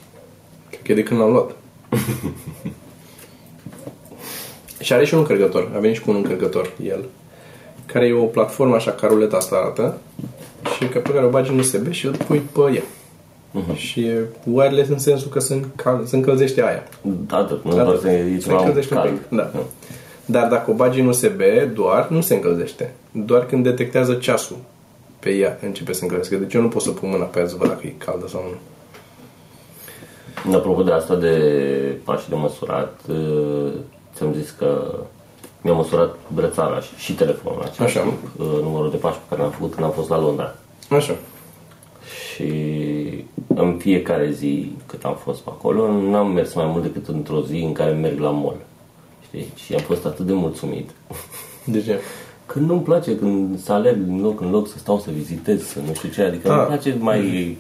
Cred 0.70 0.82
că 0.82 0.92
e 0.92 0.96
de 0.96 1.04
când 1.04 1.20
l-am 1.20 1.32
luat. 1.32 1.52
și 4.80 4.94
are 4.94 5.06
și 5.06 5.14
un 5.14 5.20
încărcător. 5.20 5.72
A 5.76 5.80
venit 5.80 5.96
și 5.96 6.02
cu 6.02 6.10
un 6.10 6.16
încărcător 6.16 6.74
el. 6.84 7.04
Care 7.86 8.06
e 8.06 8.14
o 8.14 8.24
platformă 8.26 8.76
așa 8.76 8.92
ca 8.92 9.08
ruleta 9.08 9.38
asta 9.38 9.56
arată. 9.56 9.98
Și 10.78 10.88
că 10.88 11.00
pe 11.00 11.10
care 11.12 11.26
o 11.26 11.30
bagi 11.30 11.52
în 11.52 11.60
USB 11.60 11.92
și 11.92 12.06
îl 12.06 12.16
pui 12.28 12.40
pe 12.40 12.60
ea. 12.76 12.84
Și 13.76 14.00
e 14.06 14.22
wireless 14.44 14.90
în 14.90 15.00
sensul 15.00 15.30
că 15.30 15.40
se, 15.40 15.54
încal- 15.54 16.06
se 16.06 16.16
încălzește 16.16 16.62
aia. 16.64 16.84
Atât, 17.30 17.64
nu 17.64 17.72
Atât. 17.72 17.84
doar 17.84 17.98
să 17.98 18.10
e 18.10 18.34
Se 18.40 18.44
ceva 18.44 18.58
încălzește 18.58 18.94
un 18.94 19.00
cald. 19.02 19.12
pic. 19.18 19.30
Da. 19.30 19.52
Dar 20.26 20.48
dacă 20.48 20.72
o 20.72 20.74
bagi 20.74 21.00
în 21.00 21.08
USB 21.08 21.42
doar, 21.74 22.08
nu 22.10 22.22
se 22.22 22.34
încălzește. 22.34 22.94
Doar 23.12 23.46
când 23.46 23.64
detectează 23.64 24.14
ceasul 24.14 24.58
pe 25.24 25.30
ea 25.30 25.58
începe 25.62 25.94
să 25.94 26.04
încălzească. 26.04 26.36
Deci 26.36 26.54
eu 26.54 26.62
nu 26.62 26.68
pot 26.68 26.82
să 26.82 26.92
pun 26.92 27.10
mâna 27.10 27.24
pe 27.24 27.40
ea 27.40 27.48
să 27.48 27.56
văd 27.56 27.68
dacă 27.68 27.88
e 27.88 27.94
caldă 27.98 28.28
sau 28.28 28.44
nu. 28.44 28.58
Apropo 30.56 30.84
de 30.84 30.92
asta 30.92 31.16
de 31.16 31.36
pași 32.04 32.30
de 32.30 32.36
măsurat, 32.36 33.00
uh, 33.10 33.72
ți-am 34.16 34.34
zis 34.34 34.50
că 34.50 35.00
mi-am 35.62 35.76
măsurat 35.76 36.16
brățara 36.34 36.80
și, 36.80 36.96
și 36.98 37.14
telefonul 37.14 37.60
în 37.62 37.68
același 37.68 37.98
Așa. 37.98 38.08
timp, 38.08 38.24
uh, 38.38 38.62
numărul 38.62 38.92
de 38.92 38.98
pași 38.98 39.18
pe 39.18 39.24
care 39.30 39.42
l-am 39.42 39.52
făcut 39.52 39.74
când 39.74 39.86
am 39.86 39.92
fost 39.92 40.10
la 40.10 40.20
Londra. 40.20 40.56
Așa. 40.90 41.16
Și 42.34 42.54
în 43.48 43.78
fiecare 43.78 44.32
zi 44.32 44.72
cât 44.86 45.04
am 45.04 45.16
fost 45.24 45.40
pe 45.40 45.50
acolo, 45.50 46.02
n-am 46.02 46.32
mers 46.32 46.54
mai 46.54 46.66
mult 46.66 46.84
decât 46.84 47.08
într-o 47.08 47.42
zi 47.42 47.56
în 47.56 47.74
care 47.74 47.92
merg 47.92 48.20
la 48.20 48.30
mall. 48.30 48.58
Știi? 49.26 49.52
Și 49.56 49.74
am 49.74 49.82
fost 49.82 50.06
atât 50.06 50.26
de 50.26 50.34
mulțumit. 50.34 50.90
De 51.64 51.82
ce? 51.82 52.00
Că 52.46 52.60
nu-mi 52.60 52.82
place 52.82 53.18
când 53.18 53.60
să 53.60 53.72
alerg 53.72 53.98
din 53.98 54.22
loc 54.22 54.42
în 54.42 54.50
loc, 54.52 54.68
să 54.68 54.78
stau 54.78 55.00
să 55.00 55.10
vizitez, 55.12 55.64
să 55.64 55.80
nu 55.88 55.94
știu 55.94 56.10
ce, 56.10 56.22
adică 56.24 56.52
Ah. 56.52 56.58
îmi 56.58 56.66
place 56.68 56.96
mai... 57.00 57.58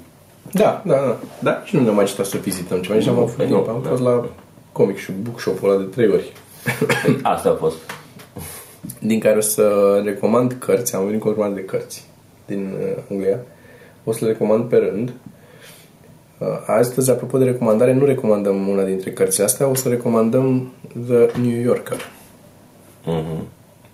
Da, 0.51 0.81
da, 0.85 0.93
da. 0.95 1.17
Da, 1.39 1.61
și 1.65 1.75
nu 1.75 1.81
ne-am 1.81 1.95
mai 1.95 2.05
citat 2.05 2.25
să 2.25 2.37
vizităm 2.37 2.81
ceva. 2.81 2.95
Nici 2.95 3.07
am 3.07 3.19
avut 3.19 3.33
păi 3.35 3.45
timp. 3.45 3.65
nu, 3.67 3.73
Am 3.73 3.81
da. 3.83 3.89
fost 3.89 4.01
la 4.01 4.25
comic 4.71 4.97
și 4.97 5.11
bookshop-ul 5.21 5.69
ăla 5.69 5.79
de 5.79 5.85
trei 5.85 6.07
ori. 6.07 6.33
Asta 7.21 7.49
a 7.49 7.53
fost. 7.53 7.75
Din 8.99 9.19
care 9.19 9.37
o 9.37 9.41
să 9.41 9.71
recomand 10.05 10.55
cărți. 10.59 10.95
Am 10.95 11.05
venit 11.05 11.19
cu 11.21 11.27
o 11.27 11.31
grămadă 11.31 11.53
de 11.53 11.65
cărți 11.65 12.05
din 12.45 12.73
uh, 12.81 13.03
Anglia. 13.11 13.39
O 14.03 14.11
să 14.11 14.25
le 14.25 14.31
recomand 14.31 14.63
pe 14.69 14.75
rând. 14.75 15.13
Uh, 16.37 16.47
astăzi, 16.65 17.11
apropo 17.11 17.37
de 17.37 17.43
recomandare, 17.43 17.93
nu 17.93 18.05
recomandăm 18.05 18.67
una 18.67 18.83
dintre 18.83 19.11
cărțile 19.11 19.45
astea. 19.45 19.67
O 19.67 19.75
să 19.75 19.89
recomandăm 19.89 20.71
The 21.07 21.39
New 21.41 21.59
Yorker. 21.61 21.97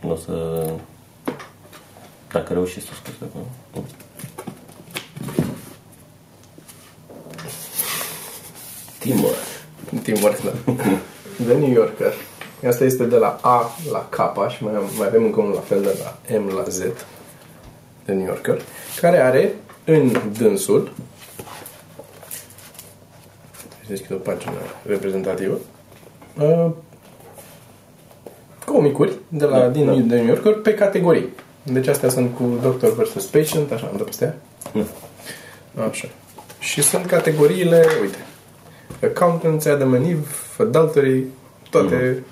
Mhm. 0.01 0.11
O 0.11 0.15
să... 0.15 0.65
Dacă 2.31 2.53
reușești 2.53 2.87
să 2.87 2.93
o 2.93 2.95
scoți 2.95 3.19
de 3.19 3.25
acolo. 3.29 3.45
Timur. 8.99 9.35
Teamwork, 10.03 10.43
da. 10.43 10.73
The 11.45 11.57
New 11.57 11.71
Yorker. 11.71 12.13
Asta 12.67 12.83
este 12.83 13.03
de 13.03 13.17
la 13.17 13.39
A 13.41 13.71
la 13.91 14.09
K 14.09 14.49
și 14.51 14.63
mai, 14.63 14.73
mai 14.97 15.07
avem 15.07 15.23
încă 15.23 15.39
unul 15.39 15.53
la 15.53 15.59
fel 15.59 15.81
de 15.81 15.97
la 16.03 16.37
M 16.39 16.47
la 16.55 16.63
Z. 16.63 16.79
The 18.03 18.13
New 18.13 18.25
Yorker. 18.25 18.61
Care 18.99 19.19
are 19.19 19.55
în 19.85 20.11
dânsul 20.37 20.91
deschid 23.89 24.11
o 24.11 24.15
pagină 24.15 24.51
reprezentativă 24.85 25.57
uh, 26.37 26.71
comicuri 28.71 29.11
de 29.27 29.45
la, 29.45 29.67
din 29.67 29.85
da. 29.85 29.91
The 29.91 30.01
New 30.01 30.25
Yorker 30.25 30.53
pe 30.53 30.73
categorii. 30.73 31.29
Deci 31.63 31.87
astea 31.87 32.09
sunt 32.09 32.35
cu 32.35 32.43
Doctor 32.61 32.93
vs. 32.93 33.25
Patient, 33.25 33.71
așa, 33.71 33.87
am 33.91 33.97
dat 33.97 34.05
peste 34.05 34.25
ea. 34.73 34.85
Așa. 35.89 36.07
Și 36.59 36.81
sunt 36.81 37.05
categoriile, 37.05 37.85
uite, 38.01 38.17
Accountants, 39.03 39.65
Adam 39.65 39.93
and 39.93 40.05
Eve, 40.05 40.25
Adultery, 40.57 41.23
toate... 41.69 42.23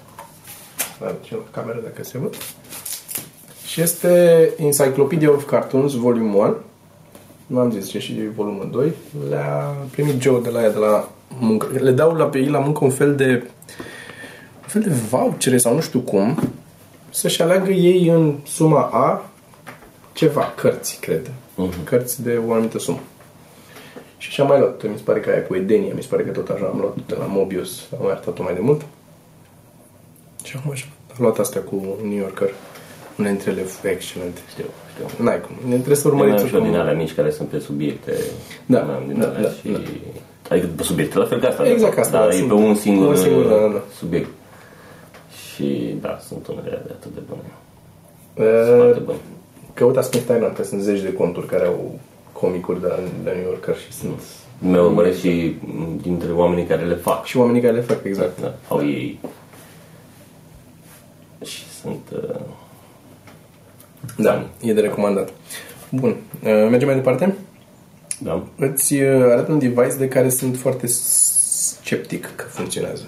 Mm. 0.99 1.07
ce 1.21 1.35
la 1.35 1.41
cameră 1.51 1.79
dacă 1.83 2.03
se 2.03 2.17
văd. 2.17 2.35
Și 3.65 3.81
este 3.81 4.53
Encyclopedia 4.57 5.31
of 5.31 5.45
Cartoons, 5.45 5.93
Volume 5.93 6.35
1. 6.35 6.55
v-am 7.47 7.71
zis, 7.71 7.83
zice 7.83 7.99
și 7.99 8.19
volumul 8.35 8.69
2, 8.71 8.93
le-a 9.29 9.75
primit 9.91 10.21
Joe 10.21 10.41
de 10.41 10.49
la 10.49 10.61
ea, 10.61 10.71
de 10.71 10.77
la 10.77 11.09
muncă. 11.39 11.67
Le 11.79 11.91
dau 11.91 12.13
la 12.13 12.25
pe 12.25 12.37
ei 12.37 12.49
la 12.49 12.59
muncă 12.59 12.83
un 12.83 12.89
fel 12.89 13.15
de 13.15 13.25
un 13.25 13.41
fel 14.67 14.81
de 14.81 14.89
vouchere 15.09 15.57
sau 15.57 15.73
nu 15.73 15.81
știu 15.81 15.99
cum, 15.99 16.39
să-și 17.09 17.41
aleagă 17.41 17.71
ei 17.71 18.07
în 18.07 18.35
suma 18.45 18.81
A 18.81 19.29
ceva, 20.13 20.53
cărți, 20.55 20.97
cred. 21.01 21.27
Uh-huh. 21.29 21.83
Cărți 21.83 22.23
de 22.23 22.39
o 22.47 22.51
anumită 22.53 22.79
sumă. 22.79 22.99
Și 24.17 24.31
și-am 24.31 24.47
mai 24.47 24.59
luat, 24.59 24.83
mi 24.89 24.97
se 24.97 25.01
pare 25.03 25.19
că 25.19 25.29
aia 25.29 25.43
cu 25.43 25.55
Edenia, 25.55 25.93
mi 25.95 26.01
se 26.01 26.07
pare 26.09 26.23
că 26.23 26.29
tot 26.31 26.49
așa 26.49 26.65
am 26.73 26.79
luat 26.79 26.95
de 27.07 27.15
la 27.19 27.25
Mobius, 27.25 27.87
am 27.91 27.99
mai 28.01 28.11
arătat-o 28.11 28.43
mai 28.43 28.53
de 28.53 28.59
mult. 28.61 28.81
Și 30.43 30.55
acum 30.57 30.71
așa, 30.71 30.85
am 31.09 31.15
luat 31.19 31.37
astea 31.39 31.61
cu 31.61 31.97
New 32.03 32.17
Yorker, 32.17 32.49
unele 33.17 33.33
dintre 33.33 33.51
ele 33.51 33.65
excelente. 33.91 34.39
Știu, 34.49 34.65
știu. 34.93 35.23
N-ai 35.23 35.41
cum, 35.41 35.55
ne 35.69 35.75
trebuie 35.75 35.95
să 35.95 36.07
Mai 36.07 36.13
am 36.15 36.21
urmăriți 36.21 36.47
și 36.47 36.55
eu 36.55 36.61
din 36.61 36.69
cum... 36.71 36.79
alea 36.79 36.93
mici 36.93 37.13
care 37.13 37.31
sunt 37.31 37.47
pe 37.47 37.59
subiecte. 37.59 38.13
Da, 38.65 38.79
Mai 38.79 38.95
am 38.95 39.03
din 39.07 39.19
da, 39.19 39.27
alea 39.27 39.41
da, 39.41 39.49
și... 39.49 39.71
da. 39.71 39.79
Adică 40.49 40.67
pe 40.75 40.83
subiecte, 40.83 41.17
la 41.17 41.25
fel 41.25 41.39
ca 41.39 41.47
asta. 41.47 41.63
de 41.63 41.69
Exact 41.69 41.93
fapt. 41.93 42.05
asta, 42.05 42.17
Dar 42.17 42.27
da, 42.27 42.33
e 42.33 42.37
sunt 42.37 42.47
pe 42.47 42.53
un 42.53 42.75
singur, 42.75 43.07
un 43.07 43.15
singur, 43.15 43.45
da, 43.45 43.55
da, 43.55 43.67
da. 43.67 43.81
subiect. 43.97 44.29
Și 45.57 45.97
da, 46.01 46.19
sunt 46.27 46.47
unele 46.47 46.81
de 46.85 46.91
atât 46.91 47.13
de 47.13 47.19
bune. 47.27 47.51
Uh, 48.49 48.77
Foarte 48.77 48.99
bune. 48.99 49.17
Căutați 49.73 50.09
pe 50.09 50.15
Instagram, 50.17 50.53
că 50.53 50.63
sunt 50.63 50.81
zeci 50.81 51.01
de 51.01 51.13
conturi 51.13 51.47
care 51.47 51.65
au 51.65 51.99
comicuri 52.31 52.81
de 52.81 52.87
la, 52.87 52.95
de 52.95 53.29
la 53.29 53.35
New 53.35 53.43
Yorker 53.43 53.75
și 53.75 53.93
sunt... 53.93 54.21
Mi-au 54.59 54.85
urmăresc 54.85 55.19
și 55.19 55.55
m, 55.59 55.97
dintre 56.01 56.31
oamenii 56.31 56.65
care 56.65 56.85
le 56.85 56.95
fac. 56.95 57.25
Și 57.25 57.37
oamenii 57.37 57.61
care 57.61 57.73
le 57.73 57.81
fac 57.81 58.03
exact. 58.03 58.41
Da, 58.41 58.53
au 58.67 58.85
ei. 58.85 59.19
Și 61.45 61.63
sunt... 61.81 62.01
Uh, 62.13 62.39
Da, 64.17 64.45
e 64.61 64.73
de 64.73 64.81
recomandat. 64.81 65.29
Bun, 65.91 66.09
uh, 66.09 66.67
mergem 66.69 66.87
mai 66.87 66.95
departe? 66.95 67.35
da. 68.19 68.43
Îți 68.57 68.93
uh, 68.93 69.31
arăt 69.31 69.47
un 69.47 69.59
device 69.59 69.95
de 69.97 70.07
care 70.07 70.29
sunt 70.29 70.57
foarte 70.57 70.87
sceptic 70.87 72.31
că 72.35 72.43
funcționează. 72.43 73.03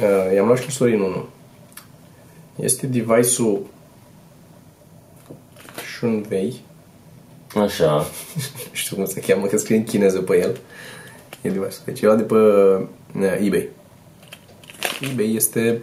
Uh, 0.00 0.34
I-am 0.34 0.46
luat 0.46 0.58
și 0.58 0.70
Sorin 0.70 1.00
1. 1.00 1.26
Este 2.56 2.86
device-ul 2.86 3.66
Shunwei. 5.96 6.54
Așa. 7.54 7.96
Nu 8.68 8.74
știu 8.74 8.96
cum 8.96 9.04
se 9.04 9.20
cheamă, 9.20 9.46
că 9.46 9.58
scrie 9.58 9.76
în 9.76 9.84
chineză 9.84 10.20
pe 10.20 10.38
el. 10.38 10.60
E 11.40 11.50
device. 11.50 11.76
Deci 11.84 12.00
e 12.00 12.04
luat 12.04 12.16
de 12.16 12.22
pe 12.22 12.34
uh, 12.34 13.44
eBay. 13.44 13.68
eBay 15.10 15.34
este 15.34 15.80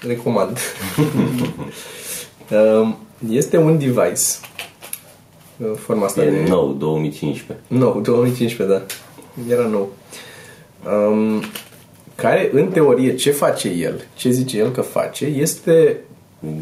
recomand. 0.00 0.58
Um, 2.50 2.98
este 3.30 3.56
un 3.56 3.78
device 3.78 4.22
uh, 5.56 5.70
forma 5.76 6.04
asta 6.04 6.22
de... 6.22 6.28
E 6.28 6.48
nou, 6.48 6.72
2015. 6.72 7.64
Nou, 7.66 8.00
2015, 8.00 8.76
da. 8.76 8.84
Era 9.54 9.66
nou. 9.66 9.92
Um, 10.86 11.42
care, 12.22 12.50
în 12.52 12.68
teorie, 12.68 13.14
ce 13.14 13.30
face 13.30 13.68
el, 13.68 14.06
ce 14.14 14.30
zice 14.30 14.58
el 14.58 14.70
că 14.70 14.80
face, 14.80 15.24
este 15.24 15.96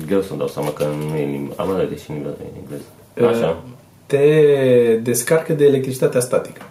Greu 0.06 0.22
să-mi 0.22 0.38
dau 0.38 0.48
seama 0.48 0.72
că 0.72 0.84
nu 0.84 1.16
e 1.16 1.24
în 1.24 1.30
limba. 1.30 1.54
Am 1.56 1.70
ales 1.70 2.02
și 2.02 2.10
în 2.10 2.16
engleză. 2.16 2.36
în 2.40 2.60
engleză. 2.62 2.84
uh, 3.20 3.28
Așa. 3.28 3.62
te 4.06 4.96
descarcă 5.02 5.52
de 5.52 5.64
electricitatea 5.64 6.20
statică. 6.20 6.62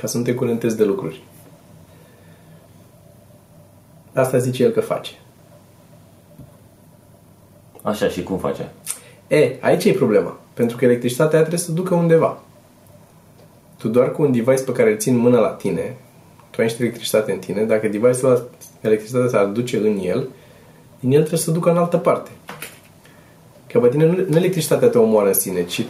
Ca 0.00 0.06
să 0.06 0.18
nu 0.18 0.24
te 0.24 0.34
curentezi 0.34 0.76
de 0.76 0.84
lucruri. 0.84 1.22
Asta 4.12 4.38
zice 4.38 4.62
el 4.62 4.70
că 4.70 4.80
face. 4.80 5.12
Așa 7.82 8.08
și 8.08 8.22
cum 8.22 8.38
face? 8.38 8.72
E, 9.28 9.56
aici 9.60 9.84
e 9.84 9.92
problema. 9.92 10.40
Pentru 10.54 10.76
că 10.76 10.84
electricitatea 10.84 11.38
aia 11.38 11.46
trebuie 11.46 11.66
să 11.66 11.72
ducă 11.72 11.94
undeva. 11.94 12.40
Tu 13.78 13.88
doar 13.88 14.12
cu 14.12 14.22
un 14.22 14.32
device 14.32 14.62
pe 14.62 14.72
care 14.72 14.90
îl 14.90 14.98
țin 14.98 15.14
în 15.14 15.20
mână 15.20 15.38
la 15.38 15.48
tine, 15.48 15.96
tu 16.52 16.60
ai 16.60 16.64
niște 16.66 16.82
electricitate 16.82 17.32
în 17.32 17.38
tine, 17.38 17.62
dacă 17.62 17.88
device-ul 17.88 18.30
ăla, 18.30 18.42
electricitatea 18.80 19.28
se 19.28 19.36
aduce 19.36 19.76
în 19.76 19.98
el, 20.02 20.28
din 21.00 21.10
el 21.12 21.18
trebuie 21.18 21.38
să 21.40 21.50
ducă 21.50 21.70
în 21.70 21.76
altă 21.76 21.96
parte. 21.96 22.30
Că 23.66 23.78
pe 23.78 23.88
tine 23.88 24.06
nu, 24.06 24.12
nu 24.28 24.36
electricitatea 24.36 24.88
te 24.88 24.98
omoară 24.98 25.28
în 25.28 25.34
sine, 25.34 25.64
ci 25.64 25.84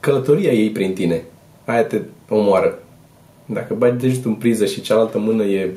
călătoria 0.00 0.52
ei 0.52 0.70
prin 0.70 0.94
tine. 0.94 1.22
Aia 1.64 1.84
te 1.84 2.00
omoară. 2.28 2.78
Dacă 3.46 3.74
bagi 3.74 4.06
degetul 4.06 4.30
în 4.30 4.36
priză 4.36 4.64
și 4.66 4.80
cealaltă 4.80 5.18
mână 5.18 5.42
e, 5.44 5.70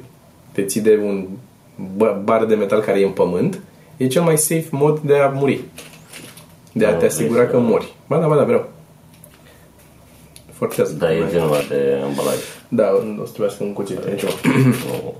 te 0.51 0.63
ții 0.63 0.81
de 0.81 0.99
un 1.03 1.27
bă- 1.97 2.23
bar 2.23 2.45
de 2.45 2.55
metal 2.55 2.79
care 2.81 2.99
e 2.99 3.05
în 3.05 3.11
pământ, 3.11 3.59
e 3.97 4.07
cel 4.07 4.21
mai 4.21 4.37
safe 4.37 4.67
mod 4.71 4.99
de 4.99 5.15
a 5.17 5.27
muri. 5.27 5.59
De 6.71 6.85
a 6.85 6.91
Da, 6.91 6.97
te 6.97 7.05
asigura 7.05 7.39
deci, 7.41 7.49
că 7.49 7.57
da. 7.57 7.63
mori. 7.63 7.93
Ba 8.07 8.17
da, 8.19 8.27
ba 8.27 8.35
da, 8.35 8.43
vreau. 8.43 8.69
Forțează. 10.59 10.93
Da, 10.93 11.13
e 11.13 11.27
genul 11.29 11.53
ăla 11.53 11.61
de 11.61 11.99
ambalaj. 12.03 12.35
Da, 12.67 12.89
o 13.19 13.25
să 13.25 13.31
trebuiască 13.31 13.63
un 13.63 13.73
cuțit 13.73 14.05
aici. 14.05 14.21
Nu. 14.43 15.15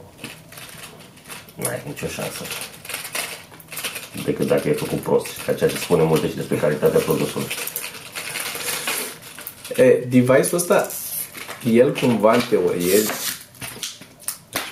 N-ai 1.55 1.81
nicio 1.87 2.07
șansă. 2.07 2.43
Decât 4.25 4.47
dacă 4.47 4.69
e 4.69 4.73
făcut 4.73 4.99
prost. 4.99 5.25
Și 5.25 5.43
ca 5.45 5.53
ceea 5.53 5.69
ce 5.69 5.77
spune 5.77 6.03
multe 6.03 6.29
și 6.29 6.35
despre 6.35 6.57
calitatea 6.57 6.99
produsului. 6.99 7.47
E, 9.75 9.93
device-ul 10.09 10.49
ăsta, 10.53 10.87
el 11.63 11.93
cumva 11.93 12.33
în 12.33 12.41
teorie, 12.49 12.99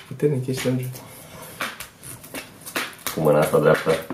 puternic 0.08 0.48
ești, 0.48 0.68
Andrew. 0.68 0.88
Cu 3.14 3.20
mâna 3.20 3.40
asta 3.40 3.60
dreaptă. 3.60 4.07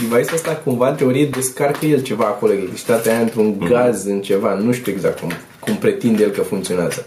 Device-ul 0.00 0.34
ăsta 0.34 0.56
cumva 0.56 0.88
în 0.88 0.96
teorie 0.96 1.26
descarcă 1.26 1.86
el 1.86 2.02
ceva 2.02 2.24
acolo, 2.24 2.52
electricitatea 2.52 3.12
aia 3.12 3.20
într-un 3.20 3.58
gaz, 3.58 4.04
în 4.04 4.20
ceva, 4.20 4.54
nu 4.54 4.72
știu 4.72 4.92
exact 4.92 5.20
cum, 5.20 5.30
cum 5.60 5.76
pretinde 5.76 6.22
el 6.22 6.30
că 6.30 6.40
funcționează. 6.40 7.06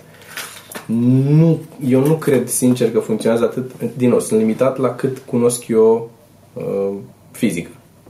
Nu, 0.85 1.59
eu 1.87 2.05
nu 2.05 2.15
cred 2.15 2.47
sincer 2.47 2.91
că 2.91 2.99
funcționează 2.99 3.43
atât, 3.43 3.71
din 3.97 4.09
nou, 4.09 4.19
sunt 4.19 4.39
limitat 4.39 4.77
la 4.77 4.95
cât 4.95 5.17
cunosc 5.17 5.67
eu 5.67 6.11
uh, 6.53 6.93
fizică 7.31 7.69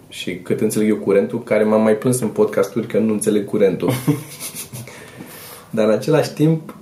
și 0.10 0.36
cât 0.36 0.62
înțeleg 0.62 0.90
eu 0.90 0.96
curentul, 0.96 1.44
care 1.44 1.64
m-am 1.64 1.82
mai 1.82 1.96
plâns 1.96 2.20
în 2.20 2.28
podcasturi 2.28 2.88
că 2.88 3.00
nu 3.00 3.14
înțeleg 3.14 3.46
curentul. 3.46 3.92
Dar 5.70 5.88
în 5.88 5.94
același 5.94 6.34
timp, 6.34 6.76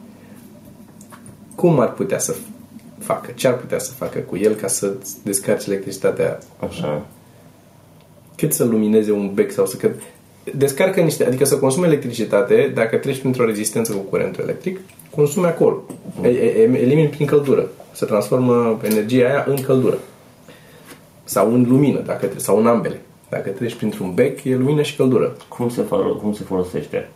cum 1.56 1.80
ar 1.80 1.94
putea 1.94 2.20
să 2.20 2.36
facă? 3.00 3.32
Ce 3.36 3.48
ar 3.48 3.58
putea 3.58 3.80
să 3.80 3.92
facă 3.92 4.20
cu 4.20 4.38
el 4.38 4.54
ca 4.54 4.68
să 4.68 4.94
descarci 5.24 5.66
electricitatea 5.66 6.40
Așa. 6.60 7.06
Cât 8.40 8.54
să 8.54 8.64
lumineze 8.66 9.12
un 9.12 9.32
bec 9.34 9.52
sau 9.52 9.66
să 9.66 9.78
că 9.78 9.90
descarcă 10.56 11.02
niște, 11.02 11.26
adică 11.26 11.46
să 11.46 11.58
consume 11.58 11.88
electricitate, 11.88 12.72
dacă 12.74 12.96
treci 12.96 13.20
printr-o 13.20 13.46
rezistență 13.46 13.92
cu 13.94 14.00
curentul 14.00 14.44
electric, 14.44 14.80
consume 15.16 15.48
acolo. 15.48 15.82
E- 16.24 16.28
e- 16.28 16.80
Elimini 16.82 17.08
prin 17.08 17.26
căldură. 17.26 17.68
Se 17.92 18.06
transformă 18.06 18.80
energia 18.84 19.26
aia 19.26 19.46
în 19.48 19.62
căldură. 19.62 19.98
Sau 21.24 21.54
în 21.54 21.66
lumină, 21.70 22.00
dacă 22.06 22.26
tre- 22.26 22.40
sau 22.40 22.58
în 22.58 22.68
ambele. 22.68 23.02
Dacă 23.30 23.50
treci 23.50 23.74
printr-un 23.76 24.14
bec, 24.14 24.44
e 24.44 24.56
lumină 24.56 24.82
și 24.82 24.96
căldură. 24.96 25.36
Cum 25.48 25.70
se, 25.70 25.82
falo- 25.82 26.22
cum 26.22 26.34
se 26.34 26.44
folosește? 26.44 27.10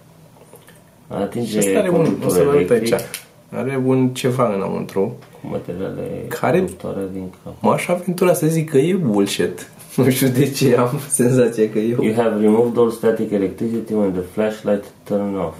Atinge 1.08 1.52
Și 1.52 1.58
asta 1.58 1.80
are 1.80 1.90
un, 1.90 1.96
o 1.96 1.98
conductorul 1.98 2.32
să 2.36 2.44
vă 2.44 2.50
arăt 2.50 2.70
electric 2.70 2.94
aici. 2.94 3.04
Are 3.52 3.82
un 3.86 4.10
ceva 4.10 4.54
înăuntru. 4.54 5.16
Cu 5.42 5.48
materiale 5.52 6.02
Care- 6.28 6.58
conductoare 6.58 7.02
din 7.14 7.34
cap. 7.44 7.54
M-aș 7.60 7.88
aventura 7.88 8.34
să 8.34 8.48
zic 8.48 8.70
că 8.70 8.78
e 8.78 8.94
bullshit. 8.94 9.70
Nu 9.98 10.10
știu 10.10 10.28
de 10.28 10.50
ce 10.50 10.76
am 10.76 11.00
senzația 11.10 11.70
că 11.70 11.80
e 11.80 11.88
You 11.88 12.14
have 12.14 12.42
removed 12.42 12.78
all 12.78 12.92
static 12.92 13.32
electricity 13.32 13.94
when 13.94 14.12
the 14.12 14.22
flashlight 14.22 14.84
turn 15.04 15.36
off. 15.36 15.58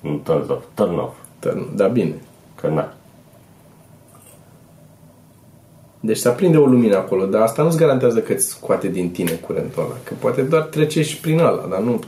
Nu 0.00 0.20
turns 0.24 0.48
off, 0.48 0.64
turn 0.74 0.98
off. 0.98 1.16
Da, 1.74 1.86
bine. 1.86 2.14
Că 2.60 2.68
na. 2.68 2.94
Deci 6.00 6.16
se 6.16 6.28
aprinde 6.28 6.56
o 6.56 6.66
lumină 6.66 6.96
acolo, 6.96 7.26
dar 7.26 7.40
asta 7.40 7.62
nu-ți 7.62 7.76
garantează 7.76 8.20
că 8.20 8.32
îți 8.32 8.46
scoate 8.46 8.88
din 8.88 9.10
tine 9.10 9.30
curentul 9.30 9.82
ăla. 9.82 9.96
Că 10.04 10.14
poate 10.18 10.42
doar 10.42 10.62
trece 10.62 11.02
și 11.02 11.20
prin 11.20 11.38
ăla, 11.38 11.66
dar 11.70 11.80
nu... 11.80 12.00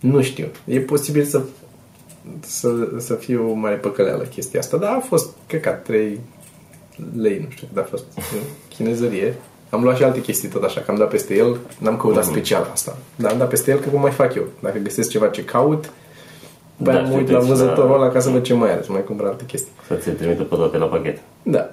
Nu 0.00 0.22
știu. 0.22 0.46
E 0.64 0.80
posibil 0.80 1.24
să, 1.24 1.42
să, 2.40 2.88
să 2.98 3.14
fie 3.14 3.36
o 3.36 3.52
mare 3.52 3.74
păcăleală 3.74 4.22
chestia 4.22 4.60
asta, 4.60 4.76
dar 4.76 4.92
a 4.94 5.00
fost, 5.00 5.36
cred 5.46 5.60
că 5.60 5.70
3 5.70 6.20
lei, 7.16 7.38
nu 7.38 7.50
știu 7.50 7.66
cât 7.72 7.82
a 7.82 7.86
fost, 7.90 8.04
în 8.16 8.38
chinezărie. 8.68 9.34
Am 9.70 9.82
luat 9.82 9.96
și 9.96 10.02
alte 10.02 10.20
chestii 10.20 10.48
tot 10.48 10.62
așa, 10.62 10.80
că 10.80 10.90
am 10.90 10.96
dat 10.96 11.08
peste 11.08 11.34
el, 11.34 11.56
n-am 11.78 11.96
căutat 11.96 12.24
special 12.24 12.68
asta. 12.72 12.96
Dar 13.16 13.30
am 13.32 13.38
dat 13.38 13.48
peste 13.48 13.70
el 13.70 13.78
că 13.78 13.88
cum 13.88 14.00
mai 14.00 14.10
fac 14.10 14.34
eu. 14.34 14.44
Dacă 14.60 14.78
găsesc 14.78 15.10
ceva 15.10 15.28
ce 15.28 15.44
caut, 15.44 15.92
după 16.76 16.90
Da, 16.90 16.96
aia 16.98 17.08
mă 17.08 17.14
uit 17.16 17.28
la 17.28 17.38
uite-ți 17.38 17.48
la- 17.48 17.56
vânzătorul 17.64 17.94
ăla 18.02 18.10
ca 18.12 18.20
să 18.20 18.28
văd 18.30 18.42
ce 18.42 18.54
mai 18.54 18.70
are, 18.72 18.82
să 18.82 18.92
mai 18.92 19.04
cumpăr 19.04 19.26
alte 19.26 19.44
chestii. 19.44 19.72
Să 19.86 19.94
ți 19.94 20.10
trimită 20.10 20.42
pe 20.42 20.54
toate 20.54 20.76
la 20.76 20.86
pachet. 20.86 21.18
Da. 21.42 21.70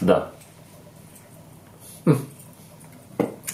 Da. 0.00 0.32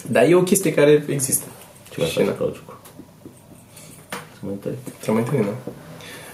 Dar 0.07 0.23
e 0.29 0.35
o 0.35 0.43
chestie 0.43 0.73
care 0.73 1.03
există. 1.07 1.45
Ce 1.89 2.05
Și 2.05 2.13
face 2.13 2.25
na. 2.25 2.35
cauciuc? 2.35 2.77
Să 4.09 4.39
mă 4.39 4.49
întâlni. 4.51 4.77
Să 4.99 5.11
mai 5.11 5.21
întâlnim, 5.21 5.45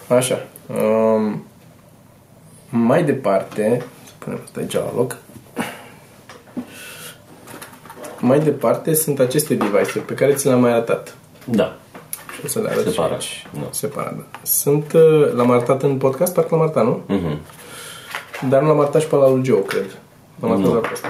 da? 0.08 0.16
Așa. 0.16 0.46
Um, 0.84 1.44
mai 2.70 3.04
departe, 3.04 3.84
să 3.99 3.99
punem 4.20 4.40
asta 4.44 4.60
aici 4.60 4.74
la 4.74 4.92
loc. 4.96 5.18
mai 8.20 8.40
departe 8.40 8.94
sunt 8.94 9.20
aceste 9.20 9.54
device 9.54 10.00
pe 10.00 10.14
care 10.14 10.34
ți 10.34 10.48
le-am 10.48 10.60
mai 10.60 10.72
arătat. 10.72 11.16
Da. 11.46 11.76
Și 12.36 12.42
o 12.46 12.48
să 12.48 12.60
le 12.60 12.70
arăt 12.70 12.84
și 12.86 12.90
Separat. 12.90 13.12
aici. 13.12 13.48
Da. 13.54 13.68
Separat, 13.70 14.16
da. 14.16 14.24
Sunt, 14.42 14.94
uh, 14.94 15.34
l-am 15.34 15.52
arătat 15.52 15.84
în 15.84 15.98
podcast, 15.98 16.34
parcă 16.34 16.48
l-am 16.56 16.62
arătat, 16.64 16.84
nu? 16.86 17.02
Mhm. 17.08 17.38
Dar 18.50 18.62
nu 18.62 18.68
l-am 18.68 18.80
arătat 18.80 19.02
și 19.02 19.08
pe 19.08 19.16
la 19.16 19.30
lui 19.30 19.46
Joe, 19.46 19.62
cred. 19.64 19.98
L-am 20.42 20.52
arătat 20.52 20.70
doar 20.72 20.82
pe 20.82 20.90
ăsta. 20.94 21.08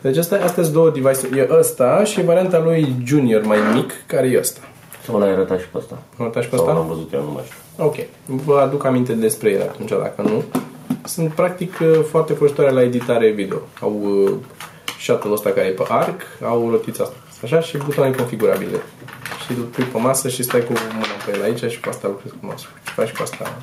Deci 0.00 0.16
asta, 0.16 0.34
astea 0.36 0.62
sunt 0.62 0.74
două 0.74 0.90
device 0.90 1.28
E 1.40 1.48
ăsta 1.58 2.04
și 2.04 2.22
varianta 2.24 2.58
lui 2.58 2.94
Junior 3.04 3.42
mai 3.42 3.58
mic, 3.74 3.92
care 4.06 4.26
e 4.26 4.38
ăsta. 4.38 4.60
Sau 5.06 5.18
l-ai 5.18 5.30
arătat 5.30 5.60
și 5.60 5.66
pe 5.68 5.78
ăsta? 5.78 5.94
Am 6.18 6.24
arătat 6.24 6.42
și 6.42 6.48
pe 6.48 6.56
Sau 6.56 6.64
ăsta? 6.64 6.78
l-am 6.78 6.86
văzut 6.88 7.12
eu, 7.12 7.22
nu 7.22 7.30
mai 7.30 7.42
știu. 7.46 7.84
Ok. 7.84 7.94
Vă 8.44 8.58
aduc 8.60 8.84
aminte 8.84 9.12
despre 9.12 9.50
ele 9.50 9.62
atunci, 9.62 9.88
dacă 9.90 10.22
nu. 10.22 10.42
Sunt 11.04 11.32
practic 11.34 11.78
uh, 11.80 12.00
foarte 12.10 12.32
folositoare 12.32 12.70
la 12.70 12.82
editare 12.82 13.30
video. 13.30 13.58
Au 13.80 14.00
uh, 14.02 14.34
shuttle-ul 15.00 15.34
ăsta 15.34 15.50
care 15.50 15.66
e 15.66 15.70
pe 15.70 15.84
arc, 15.88 16.20
au 16.44 16.70
rotița 16.70 17.02
asta, 17.02 17.16
așa, 17.42 17.60
și 17.60 17.76
butoane 17.76 18.14
configurabile. 18.14 18.80
Și 19.44 19.52
îl 19.52 19.62
pui 19.62 19.84
pe 19.84 19.98
masă 19.98 20.28
și 20.28 20.42
stai 20.42 20.64
cu 20.64 20.72
mâna 20.72 21.06
pe 21.26 21.32
el 21.36 21.42
aici 21.42 21.70
și 21.72 21.80
cu 21.80 21.88
asta 21.88 22.08
lucrezi 22.08 22.34
cu 22.40 22.46
masă. 22.46 22.66
Și 22.86 22.92
faci 22.92 23.10
cu 23.12 23.22
asta. 23.22 23.58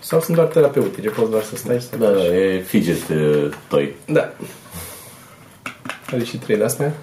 Sau 0.00 0.20
sunt 0.20 0.36
doar 0.36 0.48
terapeutice, 0.48 1.08
poți 1.08 1.30
doar 1.30 1.42
să 1.42 1.56
stai 1.56 1.80
și 1.80 1.86
să 1.88 1.96
Da, 1.96 2.06
faci. 2.06 2.16
da, 2.16 2.24
e 2.24 2.60
fidget 2.60 3.08
uh, 3.08 3.50
toy. 3.68 3.94
Da. 4.06 4.32
Are 6.12 6.24
și 6.24 6.36
trei 6.38 6.56
de 6.56 6.64
astea. 6.64 6.94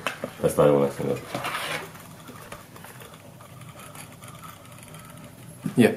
Asta 0.45 0.61
are 0.61 0.71
una 0.71 0.87
singură. 0.95 1.19
Yeah. 5.75 5.93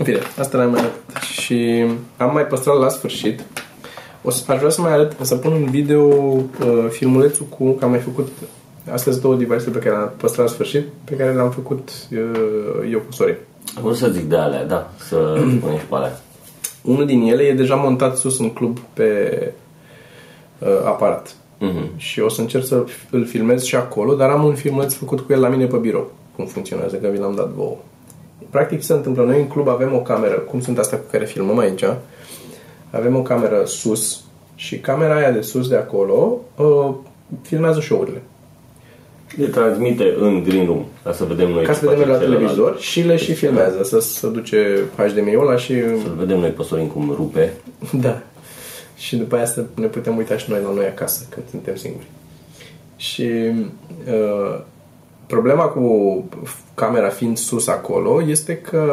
În 0.00 0.06
fine, 0.06 0.18
asta 0.38 0.58
l-am 0.58 0.70
mai 0.70 0.80
arătat. 0.80 1.22
Și 1.22 1.84
am 2.16 2.32
mai 2.32 2.46
păstrat 2.46 2.78
la 2.78 2.88
sfârșit. 2.88 3.40
O 4.22 4.30
să 4.30 4.52
aș 4.52 4.58
vrea 4.58 4.70
să 4.70 4.80
mai 4.80 4.92
arăt, 4.92 5.16
să 5.20 5.36
pun 5.36 5.52
un 5.52 5.70
video 5.70 6.02
uh, 6.02 6.46
filmulețul 6.88 7.46
cu, 7.46 7.70
că 7.70 7.84
am 7.84 7.90
mai 7.90 7.98
făcut 7.98 8.28
Astea 8.92 9.12
sunt 9.12 9.24
două 9.24 9.34
device 9.34 9.70
pe 9.70 9.78
care 9.78 9.96
le-am 9.96 10.12
păstrat 10.16 10.46
la 10.46 10.52
sfârșit, 10.52 10.84
pe 11.04 11.14
care 11.14 11.32
le-am 11.32 11.50
făcut 11.50 11.88
uh, 12.12 12.90
eu 12.90 12.98
cu 12.98 13.12
Sorin. 13.12 13.36
Am 13.76 13.82
vrut 13.82 13.96
să 13.96 14.08
zic 14.08 14.24
de 14.24 14.36
alea, 14.36 14.64
da, 14.64 14.90
să 14.96 15.16
spunem 15.56 15.78
și 15.78 15.84
pe 15.84 15.94
alea. 15.94 16.20
Unul 16.82 17.06
din 17.06 17.22
ele 17.22 17.42
e 17.42 17.54
deja 17.54 17.74
montat 17.74 18.16
sus 18.16 18.38
în 18.38 18.52
club 18.52 18.78
pe 18.92 19.52
uh, 20.58 20.68
aparat. 20.84 21.34
Mhm. 21.58 21.90
Și 21.96 22.20
o 22.20 22.28
să 22.28 22.40
încerc 22.40 22.64
să 22.64 22.84
îl 23.10 23.26
filmez 23.26 23.62
și 23.62 23.76
acolo, 23.76 24.14
dar 24.14 24.30
am 24.30 24.44
un 24.44 24.54
filmuleț 24.54 24.94
făcut 24.94 25.20
cu 25.20 25.32
el 25.32 25.40
la 25.40 25.48
mine 25.48 25.66
pe 25.66 25.76
birou. 25.76 26.12
Cum 26.36 26.46
funcționează, 26.46 26.96
că 26.96 27.08
vi 27.08 27.18
l-am 27.18 27.34
dat 27.34 27.48
vouă. 27.48 27.76
Practic 28.50 28.78
ce 28.78 28.84
se 28.84 28.92
întâmplă? 28.92 29.24
Noi 29.24 29.40
în 29.40 29.46
club 29.46 29.68
avem 29.68 29.94
o 29.94 30.00
cameră, 30.00 30.34
cum 30.34 30.60
sunt 30.60 30.78
astea 30.78 30.98
cu 30.98 31.04
care 31.10 31.24
filmăm 31.24 31.58
aici, 31.58 31.84
avem 32.90 33.16
o 33.16 33.22
cameră 33.22 33.62
sus 33.64 34.20
și 34.54 34.78
camera 34.78 35.16
aia 35.16 35.30
de 35.30 35.40
sus 35.40 35.68
de 35.68 35.76
acolo 35.76 36.40
uh, 36.56 36.94
filmează 37.42 37.80
show-urile. 37.80 38.22
Le 39.36 39.46
transmite 39.46 40.14
în 40.18 40.42
green 40.42 40.66
room, 40.66 40.84
ca 41.02 41.12
să 41.12 41.24
vedem 41.24 41.50
noi 41.50 41.64
Ca 41.64 41.72
ce 41.72 41.78
să 41.78 41.86
vedem 41.88 41.98
face 41.98 42.10
la 42.10 42.18
celălalt. 42.18 42.40
televizor 42.40 42.78
și 42.78 43.00
le 43.00 43.16
și 43.16 43.32
filmează, 43.34 43.82
să 43.82 44.00
se 44.00 44.28
duce 44.28 44.84
HDMI-ul 44.96 45.46
ăla 45.46 45.56
și 45.56 45.80
Să-l 45.80 46.14
vedem 46.18 46.38
noi 46.38 46.50
pe 46.50 46.62
Sorin 46.62 46.88
cum 46.88 47.12
rupe. 47.16 47.52
Da. 48.00 48.22
Și 48.96 49.16
după 49.16 49.36
aia 49.36 49.44
să 49.44 49.64
ne 49.74 49.86
putem 49.86 50.16
uita 50.16 50.36
și 50.36 50.50
noi 50.50 50.60
la 50.64 50.72
noi 50.74 50.86
acasă, 50.86 51.26
când 51.28 51.46
suntem 51.50 51.76
singuri. 51.76 52.06
Și 52.96 53.30
uh, 54.06 54.60
problema 55.26 55.64
cu 55.64 55.84
camera 56.80 57.08
fiind 57.08 57.36
sus 57.36 57.66
acolo 57.66 58.22
este 58.26 58.56
că 58.56 58.84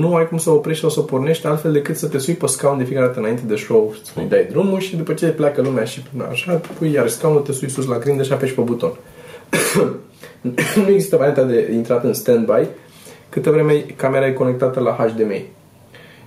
nu 0.00 0.14
ai 0.14 0.28
cum 0.28 0.38
să 0.38 0.50
o 0.50 0.54
oprești 0.54 0.80
sau 0.80 0.90
să 0.90 1.00
o 1.00 1.02
pornești 1.02 1.46
altfel 1.46 1.72
decât 1.72 1.96
să 1.96 2.08
te 2.08 2.18
sui 2.18 2.34
pe 2.34 2.46
scaun 2.46 2.78
de 2.78 2.84
fiecare 2.84 3.06
dată 3.06 3.18
înainte 3.18 3.42
de 3.46 3.56
show, 3.56 3.94
să-i 4.14 4.26
dai 4.28 4.46
drumul 4.50 4.80
și 4.80 4.96
după 4.96 5.12
ce 5.12 5.26
pleacă 5.26 5.62
lumea 5.62 5.84
și 5.84 6.02
așa, 6.30 6.60
pui 6.78 6.92
iar 6.92 7.08
scaunul, 7.08 7.40
te 7.40 7.52
sui 7.52 7.70
sus 7.70 7.86
la 7.86 7.98
grindă 7.98 8.22
și 8.22 8.32
apeși 8.32 8.54
pe 8.54 8.60
buton. 8.60 8.92
nu 10.84 10.88
există 10.88 11.16
varianta 11.16 11.42
de 11.42 11.70
intrat 11.72 12.04
în 12.04 12.12
standby 12.12 12.66
câtă 13.28 13.50
vreme 13.50 13.84
camera 13.96 14.26
e 14.26 14.32
conectată 14.32 14.80
la 14.80 14.90
HDMI. 14.90 15.44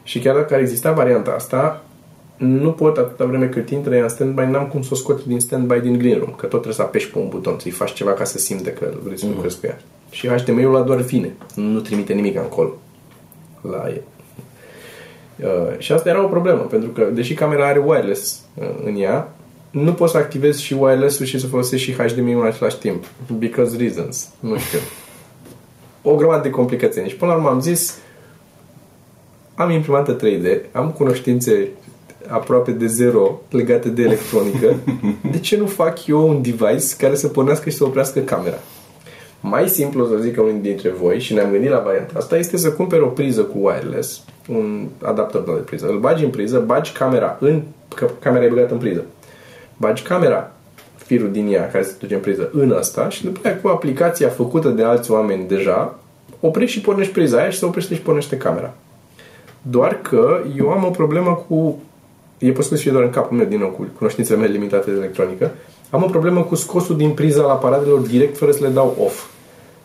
Și 0.03 0.19
chiar 0.19 0.35
dacă 0.35 0.53
ar 0.53 0.59
exista 0.59 0.91
varianta 0.91 1.31
asta, 1.31 1.83
nu 2.37 2.71
pot 2.71 2.97
atâta 2.97 3.25
vreme 3.25 3.47
cât 3.47 3.69
intră 3.69 3.95
ea 3.95 4.03
în 4.03 4.09
standby, 4.09 4.41
n-am 4.41 4.67
cum 4.67 4.81
să 4.81 4.89
o 4.91 4.95
scot 4.95 5.25
din 5.25 5.39
standby 5.39 5.79
din 5.79 5.97
green 5.97 6.17
room, 6.17 6.29
că 6.29 6.41
tot 6.41 6.49
trebuie 6.49 6.73
să 6.73 6.81
apeși 6.81 7.11
pe 7.11 7.17
un 7.17 7.29
buton, 7.29 7.59
să-i 7.59 7.71
faci 7.71 7.93
ceva 7.93 8.13
ca 8.13 8.23
să 8.23 8.37
simte 8.37 8.71
că 8.71 8.93
vrei 9.03 9.19
să 9.19 9.25
lucrezi 9.25 9.59
cu 9.59 9.65
ea. 9.65 9.79
Și 10.09 10.27
HDMI-ul 10.27 10.75
ăla 10.75 10.83
doar 10.83 10.99
vine, 10.99 11.33
nu 11.55 11.79
trimite 11.79 12.13
nimic 12.13 12.35
încolo 12.37 12.77
la 13.61 13.83
el. 13.87 14.01
Uh, 15.43 15.77
și 15.77 15.91
asta 15.91 16.09
era 16.09 16.23
o 16.23 16.27
problemă, 16.27 16.61
pentru 16.61 16.89
că, 16.89 17.03
deși 17.03 17.33
camera 17.33 17.67
are 17.67 17.79
wireless 17.79 18.41
uh, 18.53 18.67
în 18.85 18.95
ea, 19.01 19.33
nu 19.71 19.93
poți 19.93 20.11
să 20.11 20.17
activezi 20.17 20.63
și 20.63 20.73
wireless-ul 20.73 21.25
și 21.25 21.39
să 21.39 21.47
folosești 21.47 21.91
și 21.91 21.97
HDMI-ul 21.97 22.41
în 22.41 22.47
același 22.47 22.77
timp. 22.77 23.05
Because 23.37 23.77
reasons. 23.77 24.29
Nu 24.39 24.57
știu. 24.57 24.79
O 26.01 26.15
grămadă 26.15 26.41
de 26.41 26.49
complicații. 26.49 27.09
Și 27.09 27.15
până 27.15 27.31
la 27.31 27.37
urmă 27.37 27.49
am 27.49 27.61
zis, 27.61 27.97
am 29.55 29.69
imprimată 29.71 30.15
3D, 30.15 30.71
am 30.71 30.91
cunoștințe 30.91 31.69
aproape 32.27 32.71
de 32.71 32.87
zero 32.87 33.41
legate 33.49 33.89
de 33.89 34.01
electronică, 34.01 34.75
de 35.31 35.39
ce 35.39 35.57
nu 35.57 35.65
fac 35.65 36.05
eu 36.07 36.27
un 36.27 36.41
device 36.41 36.95
care 36.97 37.15
să 37.15 37.27
pornească 37.27 37.69
și 37.69 37.75
să 37.75 37.83
oprească 37.83 38.19
camera? 38.19 38.57
Mai 39.41 39.67
simplu, 39.67 40.07
să 40.07 40.15
zic 40.17 40.35
că 40.35 40.41
unul 40.41 40.61
dintre 40.61 40.89
voi, 40.89 41.19
și 41.19 41.33
ne-am 41.33 41.51
gândit 41.51 41.69
la 41.69 41.79
varianta 41.79 42.13
asta, 42.17 42.37
este 42.37 42.57
să 42.57 42.71
cumperi 42.71 43.01
o 43.01 43.07
priză 43.07 43.41
cu 43.41 43.57
wireless, 43.57 44.23
un 44.47 44.87
adapter 45.03 45.41
de 45.41 45.51
priză. 45.51 45.87
Îl 45.87 45.99
bagi 45.99 46.23
în 46.23 46.29
priză, 46.29 46.63
bagi 46.65 46.91
camera 46.91 47.37
în, 47.39 47.61
că 47.95 48.09
camera 48.19 48.45
e 48.45 48.49
băgată 48.49 48.73
în 48.73 48.79
priză. 48.79 49.03
Bagi 49.77 50.03
camera, 50.03 50.51
firul 50.95 51.31
din 51.31 51.53
ea 51.53 51.69
care 51.69 51.83
se 51.83 51.95
duce 51.99 52.13
în 52.13 52.19
priză, 52.19 52.49
în 52.53 52.71
asta 52.71 53.09
și 53.09 53.23
după 53.23 53.39
aia 53.43 53.59
cu 53.59 53.67
aplicația 53.67 54.29
făcută 54.29 54.69
de 54.69 54.83
alți 54.83 55.11
oameni 55.11 55.47
deja, 55.47 55.99
oprești 56.39 56.77
și 56.77 56.81
pornești 56.81 57.13
priza 57.13 57.37
aia 57.37 57.49
și 57.49 57.57
se 57.57 57.65
oprește 57.65 57.95
și 57.95 58.01
pornește 58.01 58.37
camera. 58.37 58.73
Doar 59.61 60.01
că 60.01 60.39
eu 60.57 60.69
am 60.69 60.85
o 60.85 60.89
problemă 60.89 61.45
cu 61.47 61.79
e 62.37 62.51
posibil 62.51 62.77
să 62.77 62.83
fie 62.83 62.91
doar 62.91 63.03
în 63.03 63.09
capul 63.09 63.37
meu, 63.37 63.45
din 63.45 63.59
nou, 63.59 63.69
cu 63.69 63.87
cunoștințele 63.97 64.39
mele 64.39 64.51
limitate 64.51 64.91
de 64.91 64.97
electronică, 64.97 65.51
am 65.89 66.03
o 66.03 66.07
problemă 66.07 66.41
cu 66.41 66.55
scosul 66.55 66.97
din 66.97 67.11
priza 67.11 67.43
al 67.43 67.49
aparatelor 67.49 67.99
direct 67.99 68.37
fără 68.37 68.51
să 68.51 68.63
le 68.63 68.69
dau 68.69 68.95
off. 69.05 69.25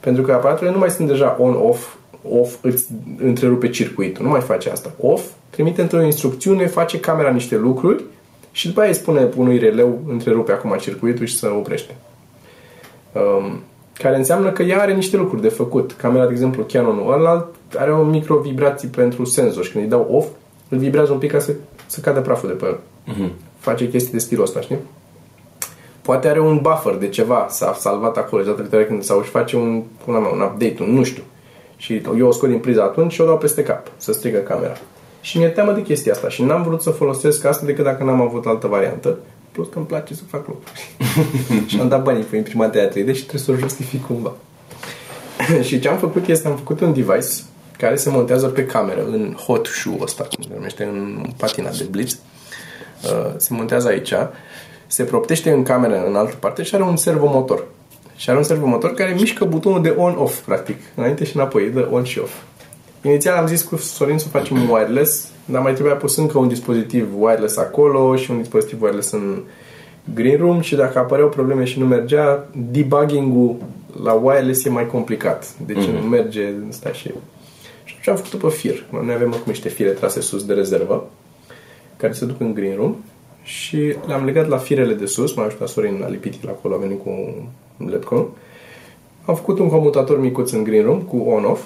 Pentru 0.00 0.22
că 0.22 0.32
aparatele 0.32 0.70
nu 0.70 0.78
mai 0.78 0.90
sunt 0.90 1.08
deja 1.08 1.36
on-off, 1.40 1.94
off 2.30 2.56
îți 2.60 2.86
întrerupe 3.18 3.68
circuitul, 3.68 4.24
nu 4.24 4.30
mai 4.30 4.40
face 4.40 4.70
asta. 4.70 4.90
Off 5.00 5.24
trimite 5.50 5.80
într-o 5.80 6.02
instrucțiune, 6.02 6.66
face 6.66 7.00
camera 7.00 7.30
niște 7.30 7.56
lucruri 7.56 8.04
și 8.52 8.66
după 8.66 8.80
aia 8.80 8.88
îi 8.88 8.94
spune 8.94 9.28
unui 9.36 9.58
releu, 9.58 9.98
întrerupe 10.08 10.52
acum 10.52 10.76
circuitul 10.80 11.26
și 11.26 11.38
să 11.38 11.50
oprește. 11.58 11.96
Um, 13.12 13.60
care 13.92 14.16
înseamnă 14.16 14.50
că 14.50 14.62
ea 14.62 14.80
are 14.80 14.94
niște 14.94 15.16
lucruri 15.16 15.42
de 15.42 15.48
făcut. 15.48 15.92
Camera, 15.92 16.26
de 16.26 16.32
exemplu, 16.32 16.62
Canon-ul 16.62 17.12
ăla 17.12 17.48
are 17.76 17.92
o 17.92 18.02
micro 18.02 18.36
vibrații 18.36 18.88
pentru 18.88 19.24
senzor 19.24 19.64
și 19.64 19.70
când 19.70 19.84
îi 19.84 19.90
dau 19.90 20.08
off, 20.10 20.26
îl 20.68 20.78
vibrează 20.78 21.12
un 21.12 21.18
pic 21.18 21.30
ca 21.30 21.38
să, 21.38 21.54
să 21.86 22.00
cadă 22.00 22.20
praful 22.20 22.48
de 22.48 22.54
pe 22.54 22.64
el. 22.64 22.78
Mhm. 23.04 23.32
Face 23.58 23.88
chestii 23.88 24.12
de 24.12 24.18
stilul 24.18 24.44
ăsta, 24.44 24.60
știi? 24.60 24.76
Poate 26.04 26.28
are 26.28 26.40
un 26.40 26.58
buffer 26.58 26.94
de 26.94 27.08
ceva, 27.08 27.46
s-a 27.50 27.76
salvat 27.78 28.16
acolo, 28.16 28.42
data 28.42 28.60
viitoare 28.60 28.86
când 28.86 29.02
sau 29.02 29.18
își 29.18 29.30
face 29.30 29.56
un, 29.56 29.82
una 30.06 30.18
mea, 30.18 30.30
un 30.30 30.40
update, 30.40 30.76
un 30.80 30.94
nu 30.94 31.02
știu. 31.02 31.22
Și 31.76 32.02
eu 32.18 32.26
o 32.26 32.30
scot 32.30 32.48
din 32.48 32.58
priză 32.58 32.82
atunci 32.82 33.12
și 33.12 33.20
o 33.20 33.24
dau 33.24 33.38
peste 33.38 33.62
cap, 33.62 33.86
să 33.96 34.12
strigă 34.12 34.38
camera. 34.38 34.76
Și 35.20 35.38
mi-e 35.38 35.48
teamă 35.48 35.72
de 35.72 35.82
chestia 35.82 36.12
asta 36.12 36.28
și 36.28 36.42
n-am 36.42 36.62
vrut 36.62 36.82
să 36.82 36.90
folosesc 36.90 37.44
asta 37.44 37.66
decât 37.66 37.84
dacă 37.84 38.04
n-am 38.04 38.20
avut 38.20 38.46
altă 38.46 38.66
variantă. 38.66 39.18
Plus 39.52 39.68
că 39.68 39.78
îmi 39.78 39.86
place 39.86 40.14
să 40.14 40.22
fac 40.26 40.46
lucruri. 40.46 40.96
și 41.70 41.80
am 41.80 41.88
dat 41.88 42.02
banii 42.02 42.22
pe 42.22 42.36
imprimanta 42.36 42.78
aia 42.78 42.88
3D 42.88 42.92
și 42.92 43.24
trebuie 43.26 43.40
să 43.40 43.50
o 43.50 43.54
justific 43.54 44.06
cumva. 44.06 44.32
și 45.68 45.80
ce 45.80 45.88
am 45.88 45.98
făcut 45.98 46.26
este, 46.26 46.48
am 46.48 46.56
făcut 46.56 46.80
un 46.80 46.92
device 46.92 47.28
care 47.78 47.96
se 47.96 48.10
montează 48.10 48.48
pe 48.48 48.66
cameră 48.66 49.04
în 49.06 49.36
hot 49.46 49.66
shoe 49.66 49.98
ăsta, 50.00 50.24
cum 50.24 50.42
se 50.42 50.48
numește, 50.54 50.84
în 50.84 51.24
patina 51.36 51.70
de 51.70 51.86
blitz. 51.90 52.18
Uh, 53.04 53.32
se 53.36 53.54
montează 53.54 53.88
aici, 53.88 54.12
se 54.94 55.02
proptește 55.02 55.50
în 55.50 55.62
cameră 55.62 56.04
în 56.06 56.14
altă 56.14 56.36
parte 56.40 56.62
și 56.62 56.74
are 56.74 56.84
un 56.84 56.96
servomotor. 56.96 57.64
Și 58.16 58.28
are 58.28 58.38
un 58.38 58.44
servomotor 58.44 58.94
care 58.94 59.14
mișcă 59.18 59.44
butonul 59.44 59.82
de 59.82 59.94
on-off, 59.96 60.44
practic, 60.44 60.76
înainte 60.94 61.24
și 61.24 61.36
înapoi, 61.36 61.70
de 61.70 61.88
on 61.90 62.04
și 62.04 62.18
off. 62.18 62.32
Inițial 63.02 63.36
am 63.36 63.46
zis 63.46 63.62
cu 63.62 63.76
Sorin 63.76 64.18
să 64.18 64.28
facem 64.28 64.70
wireless, 64.70 65.28
dar 65.44 65.62
mai 65.62 65.72
trebuia 65.72 65.94
pus 65.94 66.16
încă 66.16 66.38
un 66.38 66.48
dispozitiv 66.48 67.08
wireless 67.18 67.56
acolo 67.56 68.16
și 68.16 68.30
un 68.30 68.38
dispozitiv 68.38 68.82
wireless 68.82 69.10
în 69.10 69.42
green 70.14 70.38
room 70.38 70.60
și 70.60 70.74
dacă 70.74 70.98
apăreau 70.98 71.28
probleme 71.28 71.64
și 71.64 71.78
nu 71.78 71.86
mergea, 71.86 72.48
debugging-ul 72.70 73.56
la 74.02 74.12
wireless 74.12 74.64
e 74.64 74.68
mai 74.68 74.86
complicat. 74.86 75.54
Deci 75.66 75.76
mm-hmm. 75.76 76.00
nu 76.02 76.08
merge, 76.08 76.52
stai 76.68 76.92
și... 76.92 77.10
Și 77.84 77.94
atunci 77.98 78.08
am 78.08 78.24
făcut-o 78.24 78.46
pe 78.46 78.54
fir. 78.54 78.84
Noi 78.90 79.14
avem 79.14 79.28
acum 79.28 79.44
niște 79.46 79.68
fire 79.68 79.90
trase 79.90 80.20
sus 80.20 80.44
de 80.44 80.52
rezervă 80.52 81.10
care 81.96 82.12
se 82.12 82.24
duc 82.24 82.40
în 82.40 82.54
green 82.54 82.76
room 82.76 82.96
și 83.44 83.94
le-am 84.06 84.24
legat 84.24 84.48
la 84.48 84.56
firele 84.56 84.94
de 84.94 85.06
sus, 85.06 85.34
m-a 85.34 85.44
ajutat 85.44 85.68
Sorin, 85.68 86.02
a 86.04 86.08
lipit 86.08 86.34
el 86.44 86.48
acolo, 86.48 86.74
a 86.74 86.78
venit 86.78 87.02
cu 87.02 87.08
un 87.78 87.88
lepcon. 87.88 88.26
Am 89.24 89.34
făcut 89.34 89.58
un 89.58 89.68
comutator 89.68 90.20
micuț 90.20 90.50
în 90.50 90.64
green 90.64 90.84
room 90.84 91.00
cu 91.00 91.16
on-off 91.16 91.62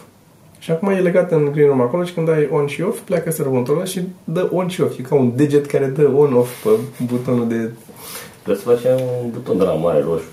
și 0.58 0.70
acum 0.70 0.88
e 0.88 1.00
legat 1.00 1.32
în 1.32 1.50
green 1.52 1.66
room 1.66 1.80
acolo 1.80 2.04
și 2.04 2.12
când 2.12 2.26
dai 2.26 2.48
on 2.52 2.66
și 2.66 2.82
off, 2.82 3.00
pleacă 3.00 3.30
servontul 3.30 3.74
ăla 3.74 3.84
și 3.84 4.00
dă 4.24 4.48
on 4.52 4.68
și 4.68 4.80
off. 4.80 4.98
E 4.98 5.02
ca 5.02 5.14
un 5.14 5.32
deget 5.36 5.66
care 5.66 5.86
dă 5.86 6.10
on-off 6.16 6.62
pe 6.64 6.70
butonul 7.06 7.48
de... 7.48 7.70
Trebuie 8.42 8.64
să 8.64 8.68
faci 8.70 9.00
un 9.22 9.30
buton 9.30 9.58
de 9.58 9.64
la 9.64 9.72
mare 9.72 10.00
roșu. 10.00 10.24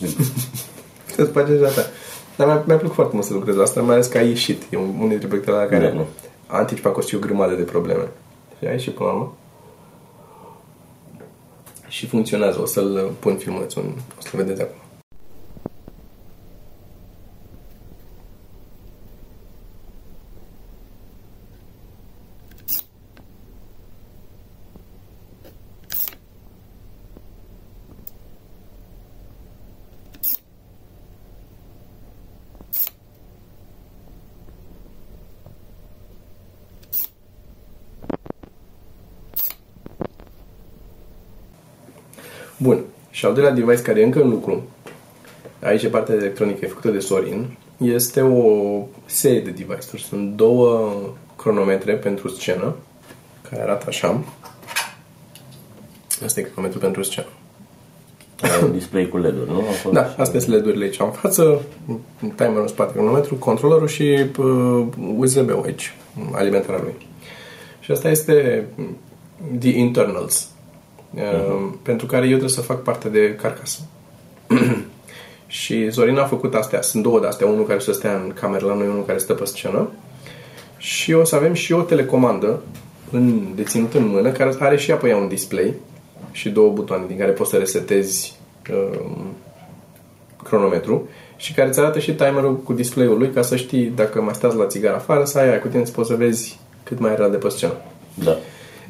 Să-ți 1.14 1.30
faci 1.30 1.48
așa 1.48 1.74
ta. 1.74 1.82
Dar 2.36 2.46
mi-a, 2.46 2.62
mi-a 2.66 2.76
plăcut 2.76 2.94
foarte 2.94 3.14
mult 3.14 3.26
să 3.26 3.32
lucrez 3.32 3.54
la 3.56 3.62
asta, 3.62 3.80
mai 3.82 3.94
ales 3.94 4.06
că 4.06 4.18
a 4.18 4.20
ieșit. 4.20 4.62
E 4.70 4.76
un- 4.76 4.94
unul 4.96 5.08
dintre 5.08 5.26
proiectele 5.26 5.56
la 5.56 5.64
care 5.64 5.86
Da, 5.88 5.92
nu. 5.94 6.06
a 6.46 6.58
anticipat 6.58 6.92
că 6.92 6.98
o 6.98 7.02
să 7.02 7.08
fie 7.08 7.16
o 7.18 7.20
grămadă 7.20 7.54
de 7.54 7.62
probleme. 7.62 8.08
Și 8.58 8.66
a 8.66 8.70
ieșit 8.70 8.92
până 8.94 9.08
la 9.08 9.14
urmă. 9.14 9.34
Și 11.94 12.06
funcționează. 12.06 12.60
O 12.60 12.66
să-l 12.66 13.12
pun 13.18 13.36
filmulețul, 13.36 13.82
în- 13.82 13.98
o 14.18 14.20
să-l 14.20 14.40
vedeți 14.40 14.62
acum. 14.62 14.76
Bun. 42.58 42.84
Și 43.24 43.30
al 43.30 43.36
doilea 43.36 43.54
device 43.54 43.82
care 43.82 44.00
e 44.00 44.04
încă 44.04 44.22
în 44.22 44.28
lucru, 44.28 44.62
aici 45.62 45.82
e 45.82 45.88
partea 45.88 46.14
de 46.14 46.20
electronică, 46.20 46.58
e 46.64 46.68
făcută 46.68 46.90
de 46.90 46.98
Sorin, 46.98 47.56
este 47.76 48.20
o 48.20 48.82
serie 49.06 49.40
de 49.40 49.50
device-uri. 49.50 50.02
Sunt 50.02 50.36
două 50.36 50.92
cronometre 51.36 51.94
pentru 51.94 52.28
scenă, 52.28 52.76
care 53.50 53.62
arată 53.62 53.84
așa. 53.88 54.24
Asta 56.24 56.40
e 56.40 56.42
cronometru 56.42 56.78
pentru 56.78 57.02
scenă. 57.02 57.26
Ai 58.42 58.62
un 58.62 58.72
display 58.72 59.08
cu 59.08 59.18
LED-uri, 59.18 59.50
nu? 59.50 59.58
A 59.58 59.62
fost 59.62 59.94
Da, 59.94 60.14
astea 60.18 60.40
sunt 60.40 60.54
LED-urile 60.54 60.84
aici 60.84 61.00
în 61.00 61.10
față, 61.10 61.60
timerul 62.18 62.60
în 62.60 62.68
spate, 62.68 62.92
cronometru, 62.92 63.34
controllerul 63.34 63.88
și 63.88 64.26
uh, 64.38 64.86
USB-ul 65.16 65.62
aici, 65.64 65.94
alimentarea 66.32 66.80
lui. 66.82 66.94
Și 67.80 67.90
asta 67.90 68.08
este 68.08 68.66
the 69.58 69.78
internals, 69.78 70.48
uh, 71.14 71.72
pentru 71.82 72.06
care 72.06 72.24
eu 72.24 72.30
trebuie 72.30 72.50
să 72.50 72.60
fac 72.60 72.82
parte 72.82 73.08
de 73.08 73.34
carcasă. 73.34 73.80
și 75.46 75.88
Zorin 75.90 76.18
a 76.18 76.24
făcut 76.24 76.54
astea, 76.54 76.82
sunt 76.82 77.02
două 77.02 77.20
de 77.20 77.26
astea, 77.26 77.46
unul 77.46 77.66
care 77.66 77.78
să 77.78 77.92
stea 77.92 78.14
în 78.14 78.32
cameră 78.40 78.66
la 78.66 78.74
noi, 78.74 78.86
unul 78.86 79.04
care 79.04 79.18
stă 79.18 79.32
pe 79.32 79.44
scenă. 79.44 79.90
Și 80.76 81.12
o 81.12 81.24
să 81.24 81.36
avem 81.36 81.52
și 81.52 81.72
o 81.72 81.80
telecomandă 81.80 82.62
în, 83.10 83.54
deținut 83.54 83.94
în 83.94 84.06
mână, 84.06 84.30
care 84.30 84.54
are 84.58 84.76
și 84.76 84.90
ea 84.90 84.96
pe 84.96 85.08
ea 85.08 85.16
un 85.16 85.28
display 85.28 85.74
și 86.30 86.48
două 86.48 86.72
butoane 86.72 87.04
din 87.06 87.18
care 87.18 87.30
poți 87.30 87.50
să 87.50 87.56
resetezi 87.56 88.38
um, 88.72 89.34
cronometru 90.42 91.08
și 91.36 91.52
care 91.54 91.68
îți 91.68 91.78
arată 91.78 91.98
și 91.98 92.14
timerul 92.14 92.56
cu 92.56 92.72
display-ul 92.72 93.18
lui 93.18 93.30
ca 93.30 93.42
să 93.42 93.56
știi 93.56 93.84
dacă 93.84 94.20
mai 94.20 94.34
stați 94.34 94.56
la 94.56 94.66
țigară 94.66 94.96
afară 94.96 95.24
să 95.24 95.38
ai 95.38 95.48
aia 95.48 95.60
cu 95.60 95.68
tine 95.68 95.84
să 95.84 95.92
poți 95.92 96.08
să 96.08 96.14
vezi 96.14 96.58
cât 96.82 96.98
mai 96.98 97.12
era 97.12 97.28
de 97.28 97.36
pe 97.36 97.48
scenă. 97.48 97.74
Da. 98.14 98.36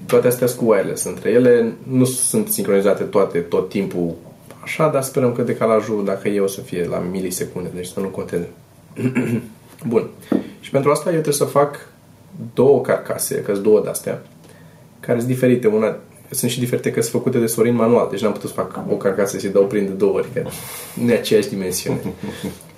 Toate 0.06 0.26
astea 0.26 0.46
sunt 0.46 0.60
cu 0.60 0.72
wireless 0.72 1.04
între 1.04 1.30
ele, 1.30 1.72
nu 1.82 2.04
sunt 2.04 2.48
sincronizate 2.48 3.02
toate 3.02 3.38
tot 3.38 3.68
timpul 3.68 4.14
așa, 4.64 4.88
dar 4.88 5.02
sperăm 5.02 5.32
că 5.32 5.42
decalajul, 5.42 6.04
dacă 6.04 6.28
e, 6.28 6.40
o 6.40 6.46
să 6.46 6.60
fie 6.60 6.86
la 6.86 6.98
milisecunde, 6.98 7.70
deci 7.74 7.86
să 7.86 8.00
nu 8.00 8.06
conteze. 8.06 8.48
Bun. 9.88 10.08
Și 10.60 10.70
pentru 10.70 10.90
asta 10.90 11.04
eu 11.06 11.12
trebuie 11.20 11.34
să 11.34 11.44
fac 11.44 11.88
două 12.54 12.80
carcase, 12.80 13.34
că 13.34 13.52
sunt 13.52 13.64
două 13.64 13.80
de-astea, 13.82 14.22
care 15.00 15.18
sunt 15.18 15.30
diferite. 15.30 15.66
Una, 15.66 15.96
sunt 16.30 16.50
și 16.50 16.58
diferite 16.58 16.90
că 16.90 17.00
sunt 17.00 17.12
făcute 17.12 17.38
de 17.38 17.46
Sorin 17.46 17.74
manual, 17.74 18.08
deci 18.10 18.20
n-am 18.20 18.32
putut 18.32 18.48
să 18.48 18.54
fac 18.54 18.84
o 18.90 18.94
carcasă 18.94 19.38
și 19.38 19.48
dau 19.48 19.64
prin 19.64 19.86
de 19.86 19.92
două 19.92 20.12
ori, 20.12 20.28
că 20.32 20.42
nu 20.94 21.10
e 21.10 21.16
aceeași 21.16 21.48
dimensiune. 21.48 22.00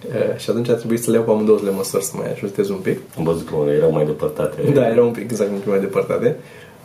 Uh, 0.07 0.39
și 0.39 0.51
atunci 0.51 0.69
a 0.69 0.75
trebuit 0.75 1.03
să 1.03 1.11
le 1.11 1.17
iau 1.17 1.25
pe 1.25 1.31
amândouă 1.31 1.59
să 1.59 1.65
le 1.65 1.71
măsor 1.71 2.01
să 2.03 2.13
mai 2.17 2.31
ajustez 2.33 2.69
un 2.69 2.77
pic. 2.77 2.99
Am 3.17 3.25
văzut 3.25 3.49
că 3.49 3.55
unele 3.55 3.77
erau 3.77 3.93
mai 3.93 4.05
depărtate. 4.05 4.71
Da, 4.75 4.89
era 4.89 5.03
un 5.03 5.13
pic 5.13 5.23
exact 5.23 5.51
un 5.51 5.59
pic 5.59 5.69
mai 5.69 5.81
depărtate. 5.81 6.37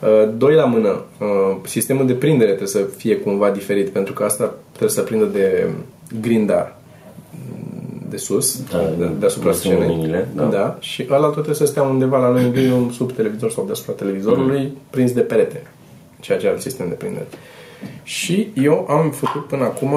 Uh, 0.03 0.29
Doi 0.37 0.53
la 0.55 0.65
mână, 0.65 1.01
uh, 1.19 1.55
sistemul 1.65 2.05
de 2.07 2.13
prindere 2.13 2.49
trebuie 2.49 2.67
să 2.67 2.81
fie 2.97 3.17
cumva 3.17 3.49
diferit, 3.51 3.89
pentru 3.89 4.13
că 4.13 4.23
asta 4.23 4.53
trebuie 4.69 4.89
să 4.89 5.01
prindă 5.01 5.25
de 5.25 5.69
grinda 6.21 6.75
de 8.09 8.17
sus, 8.17 8.63
Da, 8.71 8.77
de, 8.97 9.05
deasupra 9.19 9.51
de 9.51 9.57
sunt 9.57 9.73
scenei. 9.73 9.95
mâinile, 9.95 10.27
da. 10.35 10.43
da. 10.43 10.77
Și 10.79 11.05
ăla 11.09 11.23
tot 11.23 11.31
trebuie 11.33 11.55
să 11.55 11.65
stea 11.65 11.81
undeva 11.83 12.17
la 12.17 12.29
noi 12.29 12.43
în 12.43 12.51
green 12.51 12.69
room, 12.69 12.91
sub 12.91 13.11
televizor 13.11 13.51
sau 13.51 13.65
deasupra 13.65 13.93
televizorului, 13.93 14.59
Mm. 14.61 14.77
prins 14.89 15.11
de 15.11 15.21
perete, 15.21 15.63
ceea 16.19 16.37
ce 16.37 16.47
are 16.47 16.59
sistem 16.59 16.87
de 16.89 16.93
prindere. 16.93 17.27
Și 18.03 18.49
eu 18.53 18.85
am 18.89 19.11
făcut 19.11 19.45
până 19.47 19.63
acum, 19.63 19.93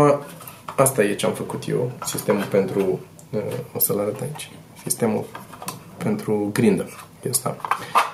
asta 0.77 1.05
e 1.05 1.15
ce 1.15 1.27
am 1.27 1.33
făcut 1.33 1.63
eu, 1.69 1.91
sistemul 2.05 2.45
pentru, 2.51 3.01
uh, 3.31 3.41
o 3.75 3.79
să-l 3.79 3.99
arăt 3.99 4.21
aici, 4.21 4.51
sistemul 4.83 5.25
pentru 5.97 6.51
grindă, 6.53 6.87
e 7.23 7.29
ăsta, 7.29 7.57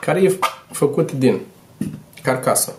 care 0.01 0.23
e 0.23 0.39
făcut 0.71 1.13
din 1.13 1.39
carcasă, 2.23 2.73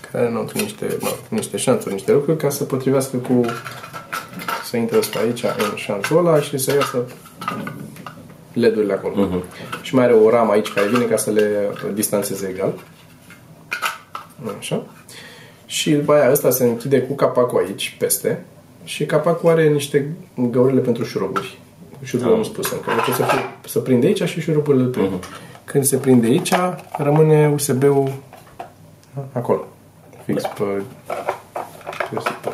care 0.00 0.18
are 0.18 0.28
înăuntru 0.30 0.58
niște, 0.58 0.96
mă, 1.00 1.08
niște 1.28 1.56
șanțuri, 1.56 1.94
niște 1.94 2.12
lucruri 2.12 2.38
ca 2.38 2.50
să 2.50 2.64
potrivească 2.64 3.16
cu 3.16 3.44
să 4.64 4.76
intre 4.76 4.98
pe 4.98 5.18
aici 5.18 5.42
în 5.42 5.76
șanțul 5.76 6.26
ăla 6.26 6.40
și 6.40 6.58
să 6.58 6.74
iasă 6.74 7.04
LED-urile 8.52 8.92
acolo. 8.92 9.14
Uh-huh. 9.14 9.82
Și 9.82 9.94
mai 9.94 10.04
are 10.04 10.12
o 10.12 10.30
ramă 10.30 10.52
aici 10.52 10.72
care 10.72 10.86
vine 10.86 11.04
ca 11.04 11.16
să 11.16 11.30
le 11.30 11.70
distanțeze 11.94 12.48
egal. 12.48 12.72
Așa. 14.58 14.86
Și 15.66 15.90
după 15.90 16.12
aia 16.12 16.30
ăsta 16.30 16.50
se 16.50 16.64
închide 16.64 17.00
cu 17.00 17.14
capacul 17.14 17.64
aici, 17.66 17.96
peste. 17.98 18.44
Și 18.84 19.06
capacul 19.06 19.50
are 19.50 19.68
niște 19.68 20.16
găurile 20.50 20.80
pentru 20.80 21.04
șuruburi. 21.04 21.58
Șuruburile 22.02 22.38
nu 22.38 22.44
spuse 22.44 22.74
încă. 22.74 22.90
Deci 23.06 23.14
să, 23.14 23.22
fie, 23.22 23.38
să 23.66 23.78
prinde 23.78 24.06
aici 24.06 24.22
și 24.22 24.40
șuruburile 24.40 24.82
îl 24.82 24.88
prind. 24.88 25.24
Când 25.64 25.84
se 25.84 25.96
prinde 25.96 26.26
aici, 26.26 26.52
rămâne 26.98 27.50
USB-ul 27.54 28.12
acolo. 29.32 29.66
Fix 30.24 30.42
pe, 30.42 30.82
pe 32.10 32.50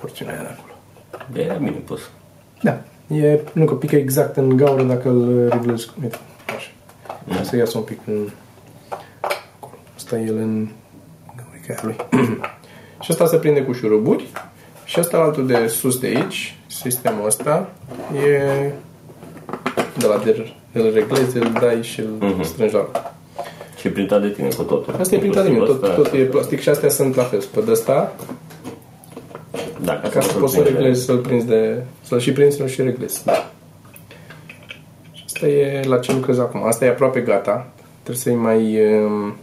porțiunea 0.00 0.34
aia 0.34 0.42
de 0.42 0.48
acolo. 0.58 0.72
De 1.32 1.42
era 1.42 1.54
bine 1.54 1.70
pus. 1.70 2.00
Da. 2.62 2.78
E, 3.16 3.40
nu 3.52 3.64
că 3.64 3.74
pică 3.74 3.96
exact 3.96 4.36
în 4.36 4.56
gaură 4.56 4.82
dacă 4.82 5.08
îl 5.08 5.48
reglezi. 5.48 5.90
Uite, 6.02 6.16
așa. 6.56 6.70
Mm. 7.24 7.42
Să 7.44 7.56
iasă 7.56 7.78
un 7.78 7.84
pic 7.84 7.98
în... 8.06 8.28
Acolo. 9.56 9.74
Asta 9.96 10.18
e 10.18 10.24
el 10.26 10.36
în 10.36 10.68
gaurica 11.36 11.80
lui. 11.82 11.96
și 13.02 13.10
asta 13.10 13.26
se 13.26 13.36
prinde 13.36 13.62
cu 13.62 13.72
șuruburi. 13.72 14.26
Și 14.84 14.98
asta 14.98 15.18
altul 15.18 15.46
de 15.46 15.66
sus 15.66 15.98
de 15.98 16.06
aici, 16.06 16.56
sistemul 16.66 17.26
ăsta, 17.26 17.68
e 18.26 18.38
de 19.98 20.06
la 20.06 20.16
de, 20.24 20.52
îl 20.72 20.92
reglezi, 20.92 21.36
îl 21.36 21.52
dai 21.52 21.82
și 21.82 22.00
îl 22.00 22.06
Mhm. 22.20 22.42
strângi 22.42 22.74
la 22.74 22.80
loc. 22.80 23.10
Și 23.82 23.88
e 23.88 23.90
printat 23.90 24.20
de 24.20 24.28
tine 24.28 24.48
cu 24.48 24.62
totul. 24.62 24.94
Asta 25.00 25.14
e 25.14 25.18
printat 25.18 25.44
de 25.44 25.50
mine, 25.50 25.64
tot, 25.64 25.82
Asta- 25.82 25.94
tot 25.94 26.12
e 26.12 26.16
plastic 26.18 26.60
și 26.60 26.68
astea 26.68 26.88
sunt 26.88 27.14
la 27.14 27.22
fel. 27.22 27.42
Pe 27.54 27.60
de 27.60 27.70
ăsta, 27.70 28.12
Da, 29.84 29.98
ca, 30.00 30.08
ca 30.08 30.20
să 30.20 30.38
poți 30.38 30.54
să 30.54 30.60
reglezi, 30.62 31.04
să-l 31.04 31.18
prinzi 31.18 31.46
de... 31.46 31.82
Să-l 32.02 32.18
și 32.20 32.32
prinzi, 32.32 32.56
să-l 32.56 32.66
și 32.68 32.82
reglezi. 32.82 33.24
Da. 33.24 33.50
Asta 35.24 35.46
e 35.46 35.82
la 35.86 35.98
ce 35.98 36.12
lucrez 36.12 36.38
acum. 36.38 36.66
Asta 36.66 36.84
e 36.84 36.88
aproape 36.88 37.20
gata. 37.20 37.72
Trebuie 38.02 38.22
să-i 38.24 38.34
mai... 38.34 38.92
um, 39.04 39.36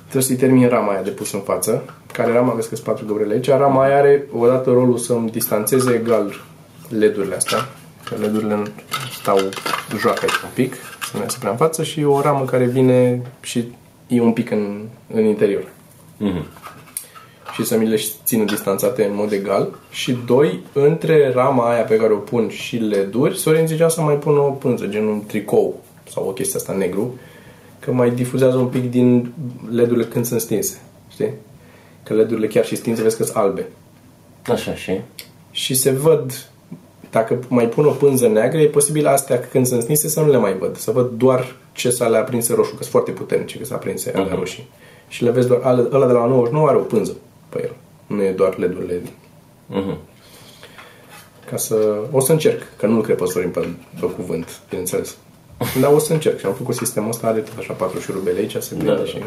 Trebuie 0.00 0.22
să-i 0.22 0.36
termin 0.36 0.68
rama 0.68 0.92
aia 0.92 1.02
de 1.02 1.10
pus 1.10 1.32
în 1.32 1.40
față. 1.40 1.82
Care 2.12 2.32
rama, 2.32 2.52
vezi 2.52 2.68
că 2.68 2.74
sunt 2.74 2.86
patru 2.86 3.04
găurile 3.06 3.32
aici. 3.34 3.48
Rama 3.48 3.82
aia 3.84 3.96
are 3.96 4.26
odată 4.32 4.70
rolul 4.70 4.96
să-mi 4.98 5.30
distanțeze 5.30 5.92
egal 5.94 6.34
LED-urile 6.88 7.34
astea. 7.34 7.58
Că 8.04 8.14
LED-urile 8.20 8.62
stau, 9.20 9.38
joacă 9.98 10.18
aici 10.22 10.42
un 10.44 10.50
pic, 10.54 10.74
să 11.10 11.16
nu 11.16 11.22
iasă 11.22 11.38
prea 11.38 11.50
în 11.50 11.56
față. 11.56 11.82
Și 11.82 12.04
o 12.04 12.20
ramă 12.20 12.44
care 12.44 12.64
vine 12.64 13.22
și 13.40 13.64
e 14.06 14.20
un 14.20 14.32
pic 14.32 14.50
în, 14.50 14.80
în 15.14 15.24
interior 15.24 15.68
Mhm. 16.16 16.46
și 17.54 17.64
să 17.64 17.76
mi 17.78 17.86
le 17.88 18.00
țină 18.24 18.44
distanțate 18.44 19.04
în 19.04 19.14
mod 19.14 19.32
egal. 19.32 19.68
Și 19.90 20.16
doi, 20.26 20.60
între 20.72 21.32
rama 21.34 21.70
aia 21.72 21.82
pe 21.82 21.96
care 21.96 22.12
o 22.12 22.16
pun 22.16 22.48
și 22.48 22.76
LED-uri, 22.76 23.38
Sorin 23.38 23.66
zicea 23.66 23.88
să 23.88 24.00
mai 24.00 24.14
pun 24.14 24.38
o 24.38 24.50
pânză, 24.50 24.86
gen 24.86 25.04
un 25.06 25.22
tricou 25.26 25.80
sau 26.10 26.26
o 26.28 26.30
chestie 26.32 26.58
asta 26.58 26.72
negru, 26.72 27.14
că 27.80 27.92
mai 27.92 28.10
difuzează 28.10 28.56
un 28.56 28.66
pic 28.66 28.90
din 28.90 29.32
LED-urile 29.70 30.04
când 30.04 30.24
sunt 30.24 30.40
stinse. 30.40 30.80
Știi? 31.08 31.32
Că 32.02 32.14
LED-urile 32.14 32.46
chiar 32.46 32.64
și 32.64 32.76
stinse 32.76 33.02
vezi 33.02 33.16
că 33.16 33.24
sunt 33.24 33.36
albe. 33.36 33.66
Așa 34.46 34.74
și? 34.74 35.00
Și 35.50 35.74
se 35.74 35.90
văd, 35.90 36.48
dacă 37.10 37.38
mai 37.48 37.68
pun 37.68 37.84
o 37.86 37.90
pânză 37.90 38.28
neagră, 38.28 38.58
e 38.60 38.66
posibil 38.66 39.06
astea 39.06 39.38
când 39.40 39.66
sunt 39.66 39.82
stinse 39.82 40.08
să 40.08 40.20
nu 40.20 40.30
le 40.30 40.36
mai 40.38 40.56
văd. 40.58 40.76
Să 40.76 40.90
văd 40.90 41.10
doar 41.10 41.54
ce 41.72 41.90
s-a 41.90 42.08
le 42.08 42.16
aprinse 42.16 42.54
roșu, 42.54 42.70
că 42.70 42.76
sunt 42.78 42.90
foarte 42.90 43.10
puternice 43.10 43.58
că 43.58 43.64
s-a 43.64 43.74
aprinse 43.74 44.10
alea 44.14 44.24
Mhm. 44.26 44.38
roșii. 44.38 44.68
și 45.08 45.24
le 45.24 45.30
vezi 45.30 45.48
doar, 45.48 45.60
ale- 45.62 45.88
ăla 45.92 46.06
de 46.06 46.12
la 46.12 46.26
99 46.26 46.68
are 46.68 46.76
o 46.76 46.80
pânză 46.80 47.16
pe 47.48 47.60
el. 47.62 47.72
Nu 48.16 48.22
e 48.22 48.30
doar 48.30 48.58
LED-urile. 48.58 49.02
Mhm. 49.66 49.98
Ca 51.50 51.56
să... 51.56 51.96
O 52.12 52.20
să 52.20 52.32
încerc, 52.32 52.62
că 52.76 52.86
nu 52.86 53.00
cred 53.00 53.16
pe 53.16 53.24
Sorin 53.24 53.50
pe, 53.50 53.68
pe 54.00 54.06
cuvânt, 54.06 54.60
bineînțeles. 54.68 55.16
Dar 55.80 55.92
o 55.92 55.98
să 55.98 56.12
încerc 56.12 56.38
și 56.38 56.46
am 56.46 56.52
făcut 56.52 56.74
sistemul 56.74 57.08
ăsta, 57.08 57.26
are 57.26 57.38
tot 57.40 57.54
așa 57.58 57.72
patru 57.72 57.98
șurubele 58.00 58.38
aici, 58.38 58.56
se 58.56 58.74
prinde 58.74 58.94
Da. 58.94 59.04
și... 59.04 59.22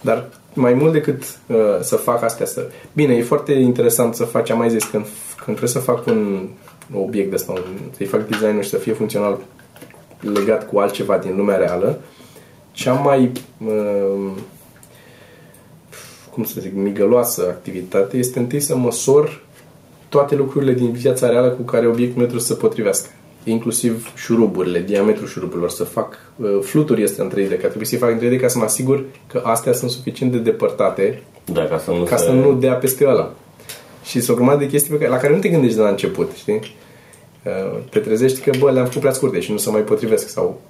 Dar 0.00 0.28
mai 0.54 0.72
mult 0.74 0.92
decât 0.92 1.22
uh, 1.46 1.56
să 1.80 1.96
fac 1.96 2.22
astea, 2.22 2.46
să... 2.46 2.66
Bine, 2.92 3.14
e 3.14 3.22
foarte 3.22 3.52
interesant 3.52 4.14
să 4.14 4.24
faci, 4.24 4.50
am 4.50 4.58
mai 4.58 4.70
zis, 4.70 4.84
când, 4.84 5.04
când 5.44 5.56
trebuie 5.56 5.68
să 5.68 5.78
fac 5.78 6.06
un 6.06 6.48
obiect 6.94 7.28
de 7.28 7.34
ăsta, 7.34 7.52
un, 7.52 7.60
să-i 7.96 8.06
fac 8.06 8.28
designul 8.28 8.62
și 8.62 8.68
să 8.68 8.76
fie 8.76 8.92
funcțional 8.92 9.38
legat 10.20 10.68
cu 10.68 10.78
altceva 10.78 11.18
din 11.18 11.36
lumea 11.36 11.56
reală, 11.56 11.98
cea 12.72 12.92
mai 12.92 13.32
uh, 13.66 14.30
cum 16.32 16.44
să 16.44 16.60
zic, 16.60 16.74
migăloasă 16.74 17.46
activitate 17.48 18.16
este 18.16 18.38
întâi 18.38 18.60
să 18.60 18.76
măsor 18.76 19.42
toate 20.08 20.34
lucrurile 20.34 20.72
din 20.72 20.92
viața 20.92 21.28
reală 21.28 21.48
cu 21.48 21.62
care 21.62 21.86
obiectul 21.86 22.16
meu 22.16 22.26
trebuie 22.26 22.46
să 22.46 22.52
se 22.52 22.60
potrivească. 22.60 23.08
Inclusiv 23.44 24.12
șuruburile, 24.16 24.80
diametrul 24.80 25.26
șuruburilor, 25.26 25.70
să 25.70 25.84
fac 25.84 26.18
uh, 26.36 26.58
fluturi 26.60 27.02
este 27.02 27.20
în 27.20 27.28
3D, 27.28 27.48
că 27.48 27.66
trebuie 27.66 27.86
să-i 27.86 27.98
fac 27.98 28.10
în 28.10 28.18
3D 28.18 28.40
ca 28.40 28.48
să 28.48 28.58
mă 28.58 28.64
asigur 28.64 29.04
că 29.26 29.42
astea 29.44 29.72
sunt 29.72 29.90
suficient 29.90 30.32
de 30.32 30.38
depărtate 30.38 31.22
Da, 31.44 31.64
ca 31.64 31.78
să 31.78 31.90
nu 31.90 32.02
ca 32.02 32.16
se... 32.16 32.24
să 32.24 32.32
nu 32.32 32.54
dea 32.54 32.74
peste 32.74 33.06
ăla. 33.06 33.32
Și 34.08 34.20
sunt 34.20 34.28
o 34.28 34.34
grămadă 34.34 34.58
de 34.58 34.66
chestii 34.66 34.90
pe 34.92 34.98
care, 34.98 35.10
la 35.10 35.16
care 35.16 35.34
nu 35.34 35.38
te 35.40 35.48
gândești 35.48 35.76
de 35.76 35.82
la 35.82 35.88
început, 35.88 36.30
știi? 36.36 36.60
Uh, 37.44 37.78
Te 37.90 37.98
trezești 37.98 38.40
că, 38.40 38.50
bă, 38.58 38.70
le-am 38.70 38.84
făcut 38.84 39.00
prea 39.00 39.12
scurte 39.12 39.40
și 39.40 39.50
nu 39.50 39.56
se 39.56 39.70
mai 39.70 39.80
potrivesc 39.80 40.28
sau 40.28 40.60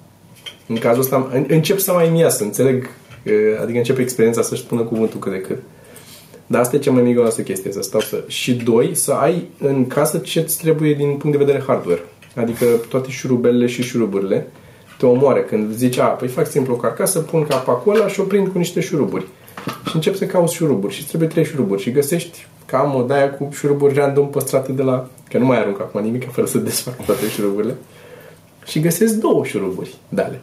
în 0.67 0.75
cazul 0.75 1.01
ăsta 1.01 1.29
în- 1.33 1.45
încep 1.47 1.79
să 1.79 1.91
mai 1.93 2.09
mi 2.09 2.25
să 2.29 2.43
înțeleg, 2.43 2.89
uh, 3.25 3.33
adică 3.61 3.77
începe 3.77 4.01
experiența 4.01 4.41
să-și 4.41 4.61
spună 4.61 4.81
cuvântul 4.81 5.19
cât 5.19 5.31
de 5.31 5.41
cât. 5.41 5.57
Dar 6.47 6.61
asta 6.61 6.75
e 6.75 6.79
cea 6.79 6.91
mai 6.91 7.01
mică 7.01 7.33
chestie, 7.43 7.71
să 7.71 7.81
stau 7.81 7.99
să... 7.99 8.23
Și 8.27 8.53
doi, 8.53 8.95
să 8.95 9.11
ai 9.11 9.47
în 9.59 9.87
casă 9.87 10.17
ce 10.17 10.39
îți 10.39 10.57
trebuie 10.57 10.93
din 10.93 11.07
punct 11.07 11.37
de 11.37 11.43
vedere 11.43 11.63
hardware. 11.67 12.03
Adică 12.35 12.65
toate 12.89 13.09
șurubelele 13.09 13.65
și 13.67 13.81
șuruburile 13.83 14.47
te 14.97 15.05
omoare 15.05 15.41
când 15.41 15.73
zici, 15.75 15.97
a, 15.97 16.05
păi 16.05 16.27
fac 16.27 16.47
simplu 16.47 16.73
o 16.73 16.77
carcasă, 16.77 17.19
pun 17.19 17.45
capacul 17.45 17.95
ăla 17.95 18.07
și 18.07 18.19
o 18.19 18.23
prind 18.23 18.47
cu 18.47 18.57
niște 18.57 18.79
șuruburi. 18.79 19.25
Și 19.89 19.95
încep 19.95 20.15
să 20.15 20.25
cauți 20.25 20.53
șuruburi 20.53 20.93
și 20.93 20.99
îți 20.99 21.07
trebuie 21.07 21.29
trei 21.29 21.45
șuruburi 21.45 21.81
și 21.81 21.91
găsești 21.91 22.47
cam 22.69 22.95
o 22.95 23.01
daia 23.01 23.29
cu 23.29 23.49
șuruburi 23.51 23.93
random 23.93 24.29
păstrate 24.29 24.71
de 24.71 24.81
la... 24.81 25.07
Că 25.29 25.37
nu 25.37 25.45
mai 25.45 25.59
arunc 25.59 25.79
acum 25.79 26.01
nimic 26.01 26.31
fără 26.31 26.47
să 26.47 26.57
desfac 26.67 27.05
toate 27.05 27.29
șuruburile. 27.29 27.75
Și 28.65 28.79
găsesc 28.79 29.13
două 29.13 29.45
șuruburi, 29.45 29.95
dale. 30.09 30.41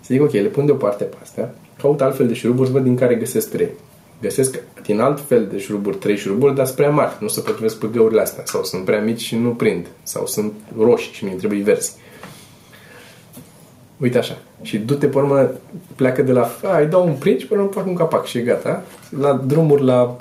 Să 0.00 0.06
zic, 0.12 0.22
ok, 0.22 0.32
le 0.32 0.40
pun 0.40 0.66
deoparte 0.66 1.04
pe 1.04 1.16
astea, 1.22 1.54
caut 1.78 2.00
altfel 2.00 2.26
de 2.26 2.34
șuruburi, 2.34 2.66
să 2.66 2.72
văd 2.72 2.82
din 2.82 2.96
care 2.96 3.14
găsesc 3.14 3.50
trei. 3.50 3.68
Găsesc 4.20 4.58
din 4.82 5.00
alt 5.00 5.20
fel 5.20 5.46
de 5.46 5.58
șuruburi, 5.58 5.96
trei 5.96 6.16
șuruburi, 6.16 6.54
dar 6.54 6.64
sunt 6.64 6.76
prea 6.76 6.90
mari, 6.90 7.16
nu 7.20 7.28
se 7.28 7.40
potrivesc 7.40 7.78
pe 7.78 7.86
găurile 7.92 8.20
astea, 8.20 8.42
sau 8.46 8.64
sunt 8.64 8.84
prea 8.84 9.00
mici 9.00 9.20
și 9.20 9.36
nu 9.36 9.50
prind, 9.50 9.86
sau 10.02 10.26
sunt 10.26 10.52
roșii 10.78 11.12
și 11.12 11.24
mi 11.24 11.30
trebuie 11.30 11.62
verzi. 11.62 11.92
Uite 13.96 14.18
așa. 14.18 14.38
Și 14.62 14.78
du-te 14.78 15.06
pe 15.06 15.18
urmă, 15.18 15.50
pleacă 15.96 16.22
de 16.22 16.32
la... 16.32 16.50
A, 16.62 16.78
îi 16.78 16.86
dau 16.86 17.06
un 17.06 17.14
print 17.14 17.40
și 17.40 17.46
pe 17.46 17.54
urmă 17.54 17.68
fac 17.72 17.86
un 17.86 17.94
capac 17.94 18.24
și 18.24 18.38
e 18.38 18.42
gata. 18.42 18.82
La 19.18 19.32
drumuri 19.32 19.84
la 19.84 20.16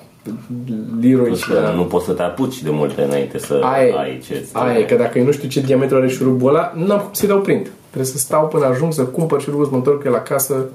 Leroy 1.02 1.26
Plus 1.26 1.40
și 1.40 1.48
că 1.48 1.60
la... 1.60 1.74
nu 1.74 1.84
poți 1.84 2.06
să 2.06 2.12
te 2.12 2.22
apuci 2.22 2.62
de 2.62 2.70
multe 2.70 3.02
înainte 3.02 3.38
să 3.38 3.62
Aia 3.64 3.88
e. 3.88 3.98
ai 3.98 4.20
ce 4.26 4.46
Aia 4.52 4.78
e, 4.80 4.84
că 4.84 4.96
dacă 4.96 5.18
eu 5.18 5.26
nu 5.26 5.32
știu 5.32 5.50
ce 5.50 5.62
diametru 5.62 5.98
are 5.98 6.08
șurubul 6.08 6.50
ăla, 6.50 6.74
n-am 6.76 7.00
cum 7.00 7.14
să-i 7.14 7.28
dau 7.28 7.42
print. 7.42 7.72
Trebuie 7.88 8.12
să 8.12 8.18
stau 8.18 8.48
până 8.48 8.66
ajung 8.66 8.94
să 8.94 9.04
cumpăr 9.04 9.42
șurubul, 9.42 9.66
să 9.66 9.72
mă 9.72 9.78
întorc 9.78 10.04
eu 10.04 10.12
la 10.12 10.22
casă. 10.22 10.66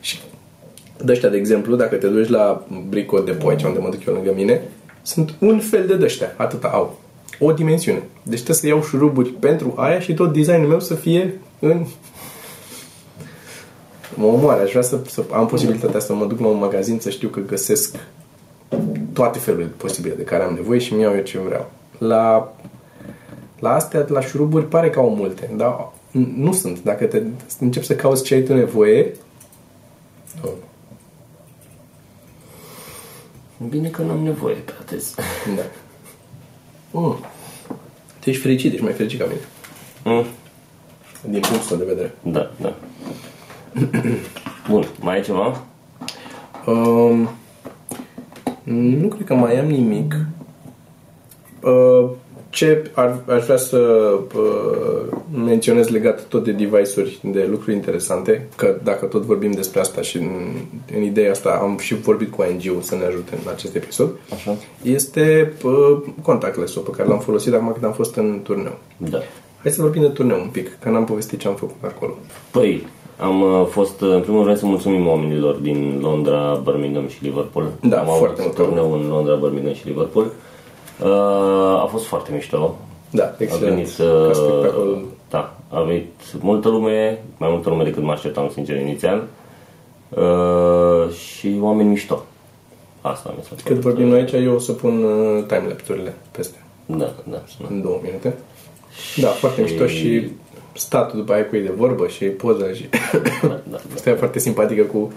Și 0.00 0.20
de 1.04 1.12
ăștia, 1.12 1.28
de 1.28 1.36
exemplu, 1.36 1.76
dacă 1.76 1.96
te 1.96 2.06
duci 2.06 2.28
la 2.28 2.66
Brico 2.88 3.18
de 3.18 3.36
aici 3.48 3.62
unde 3.62 3.78
mă 3.78 3.88
duc 3.90 4.06
eu 4.06 4.14
lângă 4.14 4.32
mine, 4.34 4.62
sunt 5.02 5.34
un 5.38 5.58
fel 5.58 5.86
de 5.86 5.96
dăștia, 5.96 6.34
atâta 6.36 6.68
au. 6.68 6.98
O 7.38 7.52
dimensiune. 7.52 8.02
Deci 8.22 8.34
trebuie 8.34 8.56
să 8.56 8.66
iau 8.66 8.82
șuruburi 8.82 9.28
pentru 9.28 9.74
aia 9.76 10.00
și 10.00 10.14
tot 10.14 10.32
designul 10.32 10.68
meu 10.68 10.80
să 10.80 10.94
fie 10.94 11.40
în... 11.58 11.86
Mă 14.20 14.26
omoare, 14.26 14.62
aș 14.62 14.70
vrea 14.70 14.82
să, 14.82 14.98
să 15.06 15.24
am 15.32 15.46
posibilitatea 15.46 16.00
să 16.00 16.14
mă 16.14 16.26
duc 16.26 16.40
la 16.40 16.46
un 16.46 16.58
magazin 16.58 16.98
să 17.00 17.10
știu 17.10 17.28
că 17.28 17.40
găsesc 17.40 17.96
toate 19.12 19.38
felurile 19.38 19.70
posibile 19.76 20.14
de 20.14 20.22
care 20.22 20.42
am 20.42 20.54
nevoie 20.54 20.78
și 20.78 20.94
mi 20.94 21.02
iau 21.02 21.14
eu 21.14 21.22
ce 21.22 21.38
vreau. 21.38 21.70
La, 21.98 22.52
la 23.58 23.74
astea, 23.74 24.06
la 24.08 24.20
șuruburi, 24.20 24.68
pare 24.68 24.90
că 24.90 24.98
au 24.98 25.14
multe, 25.14 25.50
dar 25.56 25.92
nu 26.36 26.52
sunt. 26.52 26.82
Dacă 26.82 27.04
te 27.04 27.22
începi 27.60 27.86
să 27.86 27.94
cauți 27.94 28.24
ce 28.24 28.34
ai 28.34 28.42
tu 28.42 28.54
nevoie, 28.54 29.14
nu. 30.42 30.50
Bine 33.68 33.88
că 33.88 34.02
n-am 34.02 34.22
nevoie 34.22 34.54
pe 34.54 34.72
atât. 34.80 35.14
Da. 35.56 35.62
Mm. 36.90 37.16
Tu 38.20 38.30
ești 38.30 38.42
fericit, 38.42 38.72
ești 38.72 38.84
mai 38.84 38.92
fericit 38.92 39.20
ca 39.20 39.26
mine. 39.26 39.40
Mm. 40.04 40.24
Din 41.30 41.40
punctul 41.40 41.78
de 41.78 41.84
vedere. 41.84 42.14
Da, 42.22 42.50
da. 42.60 42.74
Bun, 44.68 44.86
mai 45.00 45.14
ai 45.14 45.22
ceva? 45.22 45.62
Um, 46.66 47.28
nu 48.64 49.08
cred 49.08 49.26
că 49.26 49.34
mai 49.34 49.58
am 49.58 49.66
nimic. 49.66 50.16
Uh, 51.62 52.10
ce 52.50 52.90
ar, 52.94 53.22
aș 53.28 53.44
vrea 53.44 53.56
să 53.56 53.78
uh, 54.36 55.16
menționez 55.44 55.88
legat 55.88 56.22
tot 56.22 56.44
de 56.44 56.52
device-uri, 56.52 57.20
de 57.22 57.46
lucruri 57.50 57.76
interesante, 57.76 58.48
că 58.56 58.76
dacă 58.82 59.06
tot 59.06 59.22
vorbim 59.22 59.50
despre 59.50 59.80
asta 59.80 60.00
și 60.00 60.16
în, 60.16 60.30
în 60.96 61.02
ideea 61.02 61.30
asta 61.30 61.58
am 61.62 61.78
și 61.78 61.94
vorbit 61.94 62.30
cu 62.30 62.46
ING-ul 62.50 62.80
să 62.80 62.94
ne 62.94 63.04
ajute 63.04 63.38
în 63.44 63.50
acest 63.52 63.74
episod, 63.74 64.10
Așa. 64.32 64.56
este 64.82 65.52
uh, 65.64 65.98
contactless-ul 66.22 66.82
pe 66.82 66.90
care 66.96 67.08
l-am 67.08 67.20
folosit 67.20 67.52
acum 67.52 67.72
când 67.72 67.84
am 67.84 67.92
fost 67.92 68.16
în 68.16 68.40
turneu. 68.42 68.78
Da. 68.96 69.18
Hai 69.62 69.72
să 69.72 69.82
vorbim 69.82 70.02
de 70.02 70.08
turneu 70.08 70.40
un 70.40 70.48
pic, 70.48 70.78
că 70.78 70.88
n-am 70.88 71.04
povestit 71.04 71.38
ce 71.38 71.48
am 71.48 71.54
făcut 71.54 71.84
acolo. 71.84 72.18
Păi, 72.50 72.86
am 73.20 73.40
uh, 73.42 73.66
fost, 73.70 74.00
uh, 74.00 74.12
în 74.14 74.20
primul 74.20 74.44
rând, 74.44 74.58
să 74.58 74.66
mulțumim 74.66 75.06
oamenilor 75.08 75.54
din 75.54 75.98
Londra, 76.02 76.60
Birmingham 76.64 77.08
și 77.08 77.22
Liverpool. 77.22 77.68
Da, 77.82 77.98
am 77.98 78.06
foarte 78.06 78.40
avut 78.40 78.56
mult. 78.58 78.68
turneu 78.68 78.92
în 78.92 79.08
Londra, 79.08 79.34
Birmingham 79.34 79.74
și 79.74 79.86
Liverpool. 79.86 80.24
Uh, 81.04 81.80
a 81.82 81.86
fost 81.90 82.04
foarte 82.04 82.30
mișto. 82.34 82.76
Da, 83.10 83.24
A 83.24 83.34
excelent. 83.38 83.74
venit, 83.74 83.96
Ca 83.96 84.04
uh, 84.04 84.34
spectacol. 84.34 85.04
da, 85.30 85.56
a 85.68 85.80
venit 85.80 86.06
multă 86.40 86.68
lume, 86.68 87.22
mai 87.36 87.48
multă 87.50 87.68
lume 87.68 87.84
decât 87.84 88.02
mă 88.02 88.12
așteptam, 88.12 88.50
sincer, 88.52 88.80
inițial. 88.80 89.22
Uh, 90.08 91.12
și 91.14 91.56
oameni 91.60 91.88
mișto. 91.88 92.22
Asta 93.00 93.34
mi 93.36 93.42
s-a 93.42 93.50
Cât 93.56 93.64
părut. 93.64 93.80
vorbim 93.82 94.06
noi 94.06 94.18
aici, 94.18 94.32
eu 94.32 94.54
o 94.54 94.58
să 94.58 94.72
pun 94.72 95.02
uh, 95.04 95.44
timelapse-urile 95.46 96.14
peste. 96.30 96.56
Da, 96.86 96.96
da, 96.96 97.12
da. 97.30 97.42
în 97.68 97.82
două 97.82 97.98
minute. 98.02 98.36
Da, 99.16 99.28
foarte 99.28 99.60
mișto 99.62 99.86
și 99.86 100.28
statul 100.80 101.18
după 101.18 101.32
aia 101.32 101.46
cu 101.46 101.56
ei 101.56 101.62
de 101.62 101.72
vorbă 101.76 102.06
și 102.06 102.24
poza 102.24 102.72
și... 102.72 102.88
da, 103.12 103.48
da, 103.48 103.60
da. 103.70 103.78
Asta 103.94 104.10
e 104.10 104.14
foarte 104.14 104.38
simpatică 104.38 104.82
cu... 104.82 105.12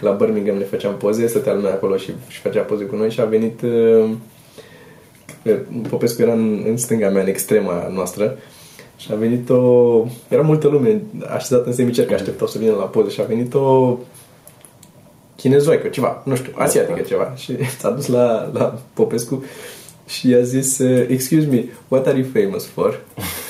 La 0.00 0.10
Birmingham 0.10 0.56
ne 0.56 0.64
făceam 0.64 0.96
poze, 0.96 1.26
stătea 1.26 1.54
lumea 1.54 1.72
acolo 1.72 1.96
și, 1.96 2.12
și 2.28 2.40
făcea 2.40 2.62
poze 2.62 2.84
cu 2.84 2.96
noi 2.96 3.10
și 3.10 3.20
a 3.20 3.24
venit... 3.24 3.62
Uh, 3.62 4.10
Popescu 5.88 6.22
era 6.22 6.32
în, 6.32 6.62
în 6.66 6.76
stânga 6.76 7.08
mea, 7.08 7.22
în 7.22 7.28
extrema 7.28 7.90
noastră 7.94 8.38
și 8.96 9.08
a 9.12 9.14
venit 9.14 9.50
o... 9.50 10.04
Era 10.28 10.42
multă 10.42 10.68
lume 10.68 11.02
așezată 11.28 11.66
în 11.66 11.72
semicerc, 11.72 12.12
așteptau 12.12 12.46
să 12.46 12.58
vină 12.58 12.72
la 12.72 12.84
poze 12.84 13.10
și 13.10 13.20
a 13.20 13.24
venit 13.24 13.54
o 13.54 13.98
chinezoică, 15.36 15.88
ceva, 15.88 16.22
nu 16.24 16.36
știu, 16.36 16.52
asiatică 16.54 17.00
ceva. 17.00 17.32
Și 17.36 17.56
s-a 17.80 17.90
dus 17.90 18.06
la, 18.06 18.50
la 18.52 18.78
Popescu 18.94 19.44
și 20.06 20.28
i-a 20.28 20.42
zis, 20.42 20.78
uh, 20.78 21.06
excuse 21.08 21.46
me, 21.46 21.64
what 21.88 22.06
are 22.06 22.18
you 22.18 22.26
famous 22.32 22.66
for? 22.66 23.00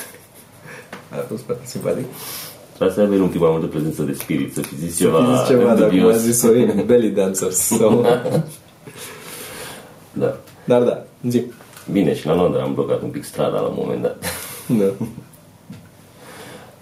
A 1.13 1.25
fost 1.29 1.43
foarte 1.45 1.67
simpatic. 1.67 2.05
Trebuie 2.75 2.97
să 2.97 3.01
avem 3.03 3.23
un 3.23 3.29
pic 3.29 3.41
mai 3.41 3.51
multă 3.51 3.67
prezență 3.67 4.03
de 4.03 4.13
spirit, 4.13 4.55
să 4.55 4.61
fi 4.61 4.77
zis 4.77 4.97
Să 4.97 5.03
ceva, 5.03 5.25
fi 5.25 5.37
zis 5.39 5.47
ceva, 5.47 5.63
dar 5.65 5.75
cum 5.75 5.83
a 5.85 5.89
dubios. 5.89 6.17
zis 6.17 6.39
Sorin, 6.39 6.83
belly 6.87 7.09
dancers. 7.09 7.57
Sau... 7.79 8.07
Da. 10.13 10.37
Dar 10.65 10.83
da, 10.83 11.03
zi. 11.29 11.43
Bine, 11.93 12.15
și 12.15 12.27
la 12.27 12.35
Londra 12.35 12.63
am 12.63 12.75
blocat 12.75 13.03
un 13.03 13.09
pic 13.09 13.25
strada 13.25 13.61
la 13.61 13.67
un 13.67 13.75
moment 13.77 14.03
dat. 14.03 14.25
Da. 14.67 14.85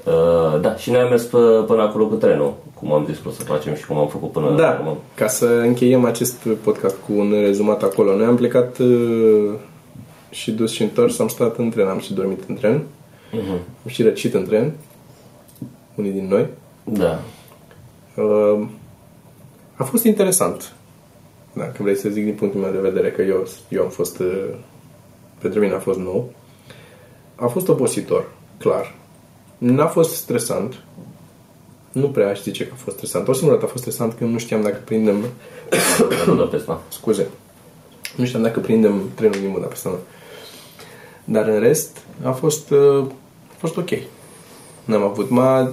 Uh, 0.06 0.60
da, 0.60 0.76
și 0.76 0.90
noi 0.90 1.00
am 1.00 1.08
mers 1.08 1.22
pe, 1.22 1.36
până 1.66 1.82
acolo 1.82 2.06
cu 2.06 2.14
trenul, 2.14 2.54
cum 2.74 2.92
am 2.92 3.06
zis 3.08 3.16
că 3.18 3.28
o 3.28 3.30
să 3.30 3.42
facem 3.42 3.74
și 3.74 3.86
cum 3.86 3.96
am 3.98 4.08
făcut 4.08 4.32
până 4.32 4.54
Da, 4.56 4.68
acum. 4.68 4.96
ca 5.14 5.26
să 5.26 5.46
încheiem 5.46 6.04
acest 6.04 6.36
podcast 6.62 6.94
cu 7.06 7.12
un 7.18 7.30
rezumat 7.40 7.82
acolo. 7.82 8.16
Noi 8.16 8.24
am 8.26 8.36
plecat 8.36 8.78
uh, 8.78 9.52
și 10.30 10.50
dus 10.50 10.72
și 10.72 10.82
întors, 10.82 11.18
am 11.18 11.28
stat 11.28 11.56
în 11.56 11.70
tren, 11.70 11.86
am 11.88 11.98
și 11.98 12.12
dormit 12.14 12.42
în 12.48 12.54
tren, 12.54 12.82
Uh-huh. 13.40 13.60
am 13.84 13.90
și 13.90 14.02
răcit 14.02 14.34
în 14.34 14.44
tren, 14.44 14.72
unii 15.94 16.10
din 16.10 16.28
noi. 16.28 16.46
Da. 16.84 17.20
Uh, 18.16 18.68
a 19.74 19.84
fost 19.84 20.04
interesant. 20.04 20.72
Dacă 21.52 21.82
vrei 21.82 21.96
să 21.96 22.08
zic 22.08 22.24
din 22.24 22.34
punctul 22.34 22.60
meu 22.60 22.70
de 22.70 22.78
vedere 22.78 23.10
că 23.10 23.22
eu, 23.22 23.46
eu 23.68 23.82
am 23.82 23.88
fost 23.88 24.18
uh, 24.18 24.48
pentru 25.38 25.60
mine 25.60 25.74
a 25.74 25.78
fost 25.78 25.98
nou. 25.98 26.32
A 27.34 27.46
fost 27.46 27.68
obositor, 27.68 28.32
clar. 28.58 28.94
N-a 29.58 29.86
fost 29.86 30.14
stresant. 30.14 30.82
nu 31.92 32.08
prea 32.08 32.28
aș 32.28 32.42
zice 32.42 32.66
că 32.66 32.70
a 32.74 32.80
fost 32.84 32.96
stresant. 32.96 33.28
O 33.28 33.32
singură 33.32 33.54
dată 33.54 33.66
a 33.66 33.70
fost 33.70 33.82
stresant 33.82 34.12
când 34.12 34.32
nu 34.32 34.38
știam 34.38 34.62
dacă 34.62 34.80
prindem, 34.84 35.16
La 36.26 36.32
Budapesta. 36.32 36.82
scuze, 36.88 37.26
nu 38.16 38.24
știam 38.24 38.42
dacă 38.42 38.60
prindem 38.60 39.02
trenul 39.14 39.40
din 39.40 39.50
Budapesta. 39.52 39.88
nu. 39.88 39.96
Dar 41.24 41.48
în 41.48 41.60
rest 41.60 41.98
a 42.22 42.30
fost, 42.30 42.70
uh, 42.70 43.06
a 43.08 43.10
fost 43.66 43.76
ok. 43.76 43.98
N-am 44.84 45.02
avut, 45.02 45.30
m-a, 45.30 45.72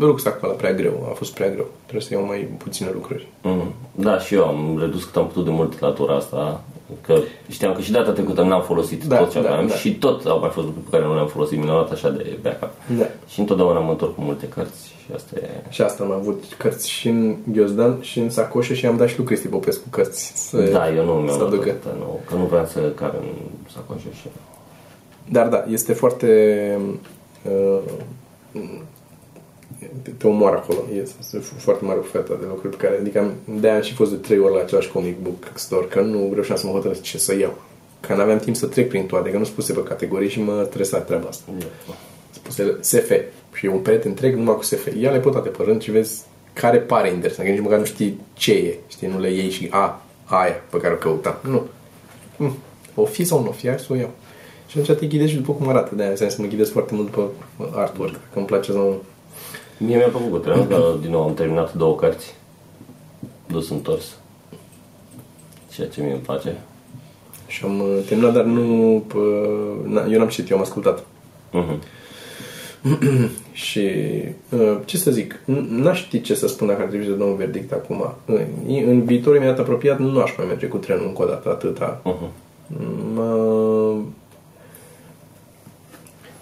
rucsacul 0.00 0.48
ăla 0.48 0.56
prea 0.56 0.72
greu, 0.72 1.06
a 1.10 1.14
fost 1.14 1.34
prea 1.34 1.48
greu. 1.48 1.66
Trebuie 1.82 2.06
să 2.08 2.14
iau 2.14 2.26
mai 2.26 2.48
puține 2.58 2.90
lucruri. 2.92 3.26
Mm. 3.42 3.72
Da, 3.92 4.18
și 4.18 4.34
eu 4.34 4.44
am 4.46 4.78
redus 4.80 5.04
cât 5.04 5.16
am 5.16 5.26
putut 5.26 5.44
de 5.44 5.50
mult 5.50 5.80
la 5.80 5.88
tura 5.88 6.14
asta. 6.16 6.60
Că 7.00 7.18
știam 7.48 7.74
că 7.74 7.80
și 7.80 7.92
data 7.92 8.10
trecută 8.10 8.42
n-am 8.42 8.62
folosit 8.62 9.04
Da, 9.04 9.16
tot 9.16 9.30
ce 9.30 9.42
da, 9.42 9.50
aveam 9.50 9.66
da. 9.66 9.74
și 9.74 9.94
tot 9.94 10.26
au 10.26 10.38
mai 10.40 10.48
fost 10.50 10.66
lucruri 10.66 10.86
pe 10.90 10.96
care 10.96 11.08
nu 11.08 11.14
le-am 11.14 11.26
folosit. 11.28 11.58
Mi 11.58 11.64
le-am 11.64 11.76
luat 11.76 11.90
așa 11.92 12.10
de 12.10 12.38
backup. 12.42 12.70
Da. 12.98 13.04
Și 13.28 13.40
întotdeauna 13.40 13.80
mă 13.80 13.90
întorc 13.90 14.14
cu 14.14 14.20
multe 14.20 14.48
cărți 14.48 14.86
și 14.86 15.12
asta 15.14 15.36
e... 15.40 15.48
Și 15.68 15.82
asta 15.82 16.02
am 16.04 16.10
avut 16.10 16.44
cărți 16.58 16.90
și 16.90 17.08
în 17.08 17.36
ghiozdan 17.52 17.96
și 18.00 18.18
în 18.18 18.30
sacoșă 18.30 18.74
și 18.74 18.86
am 18.86 18.96
dat 18.96 19.08
și 19.08 19.16
lui 19.16 19.26
Cristi 19.26 19.48
Popescu 19.48 19.88
cărți. 19.90 20.32
Să, 20.48 20.56
Da, 20.62 20.94
eu 20.94 21.04
nu 21.04 21.12
mi-am 21.12 21.28
să 21.28 21.38
luat 21.38 21.52
aducă. 21.52 21.68
atâta, 21.70 21.94
nu, 21.98 22.20
că 22.28 22.34
nu 22.34 22.44
vreau 22.44 22.66
să 22.66 22.80
car 22.80 23.14
în 23.20 23.26
sacoșă 23.74 24.08
și... 24.20 24.28
Dar 25.28 25.48
da, 25.48 25.64
este 25.70 25.92
foarte... 25.92 26.78
Uh, 27.48 28.62
te, 30.02 30.10
te 30.10 30.26
omoară 30.26 30.56
acolo. 30.56 30.78
Este 31.02 31.38
foarte 31.38 31.84
mare 31.84 31.98
ofertă 31.98 32.36
de 32.40 32.46
lucruri 32.48 32.76
pe 32.76 32.86
care... 32.86 32.98
Adică 33.00 33.18
am, 33.18 33.32
de-aia 33.60 33.76
am 33.76 33.82
și 33.82 33.94
fost 33.94 34.10
de 34.10 34.16
trei 34.16 34.38
ori 34.38 34.54
la 34.54 34.60
același 34.60 34.90
comic 34.90 35.18
book 35.18 35.52
store, 35.54 35.86
că 35.86 36.00
nu 36.00 36.30
reușeam 36.34 36.58
să 36.58 36.66
mă 36.66 36.72
hotărăsc 36.72 37.02
ce 37.02 37.18
să 37.18 37.38
iau. 37.38 37.54
Că 38.00 38.14
n-aveam 38.14 38.38
timp 38.38 38.56
să 38.56 38.66
trec 38.66 38.88
prin 38.88 39.06
toate, 39.06 39.30
că 39.30 39.38
nu 39.38 39.44
spuse 39.44 39.72
pe 39.72 39.82
categorii 39.82 40.28
și 40.28 40.40
mă 40.40 40.66
stresa 40.70 40.98
treaba 40.98 41.28
asta. 41.28 41.44
Spuse 42.30 42.76
SF 42.80 43.10
și 43.52 43.66
e 43.66 43.68
un 43.68 43.78
perete 43.78 44.08
întreg 44.08 44.34
numai 44.34 44.54
cu 44.54 44.62
SF. 44.62 44.88
Ia 45.00 45.10
le 45.10 45.18
pe 45.18 45.30
toate 45.30 45.48
pe 45.48 45.62
rând 45.62 45.82
și 45.82 45.90
vezi 45.90 46.22
care 46.52 46.78
pare 46.78 47.10
interesant, 47.12 47.46
că 47.46 47.52
nici 47.54 47.62
măcar 47.62 47.78
nu 47.78 47.84
știi 47.84 48.20
ce 48.32 48.52
e. 48.52 48.78
Știi, 48.86 49.08
nu 49.08 49.20
le 49.20 49.30
iei 49.30 49.50
și 49.50 49.68
a, 49.70 50.02
aia 50.24 50.62
pe 50.70 50.78
care 50.78 50.94
o 50.94 50.96
căutam. 50.96 51.36
Nu. 51.40 51.66
Mm. 52.36 52.56
O 52.94 53.04
fi 53.04 53.24
sau 53.24 53.42
nu 53.42 53.48
o 53.48 53.52
fi, 53.52 53.68
hai 53.68 53.78
să 53.78 53.86
o 53.90 53.94
iau. 53.94 54.10
Și 54.66 54.78
atunci 54.78 54.98
te 54.98 55.06
ghidezi 55.06 55.30
și 55.30 55.36
după 55.36 55.52
cum 55.52 55.68
arată. 55.68 55.94
De-aia 55.94 56.10
înseamnă 56.10 56.34
să 56.34 56.42
mă 56.42 56.48
ghidez 56.48 56.70
foarte 56.70 56.94
mult 56.94 57.10
după 57.10 57.30
artwork. 57.74 58.14
Că 58.14 58.38
îmi 58.38 58.46
place 58.46 58.72
să... 58.72 58.78
Mie 59.78 59.96
mi-a 59.96 60.08
plăcut 60.08 60.30
cu 60.30 60.36
trenul, 60.38 60.66
că 60.66 60.94
din 61.00 61.10
nou 61.10 61.22
am 61.22 61.34
terminat 61.34 61.74
două 61.74 61.94
cărți. 61.94 62.34
Dus 63.46 63.70
întors. 63.70 64.16
Ceea 65.72 65.88
ce 65.88 66.02
mie 66.02 66.12
îmi 66.12 66.20
place. 66.20 66.56
Și 67.46 67.64
am 67.64 67.80
uh, 67.80 67.98
terminat, 68.06 68.32
dar 68.32 68.44
nu... 68.44 69.02
Pă, 69.06 69.18
na, 69.84 70.06
eu 70.10 70.18
n-am 70.18 70.28
citit, 70.28 70.50
eu 70.50 70.56
am 70.56 70.62
ascultat. 70.62 71.04
Mhm. 71.52 71.82
Și 73.52 73.88
uh, 74.48 74.78
ce 74.84 74.96
să 74.96 75.10
zic, 75.10 75.34
n- 75.34 75.68
n-aș 75.68 76.04
ști 76.04 76.20
ce 76.20 76.34
să 76.34 76.48
spun 76.48 76.66
dacă 76.66 76.82
ar 76.82 76.88
trebui 76.88 77.06
să 77.06 77.12
dau 77.12 77.28
un 77.28 77.36
verdict 77.36 77.72
acum. 77.72 78.14
În, 78.24 78.38
în 78.66 79.04
viitorul 79.04 79.36
imediat 79.36 79.58
apropiat 79.58 79.98
nu 79.98 80.20
aș 80.20 80.36
mai 80.36 80.46
merge 80.46 80.66
cu 80.66 80.76
trenul 80.76 81.06
încă 81.06 81.22
o 81.22 81.26
dată 81.26 81.48
atâta. 81.48 82.00
Mhm. 82.04 82.30
Mă... 83.14 83.94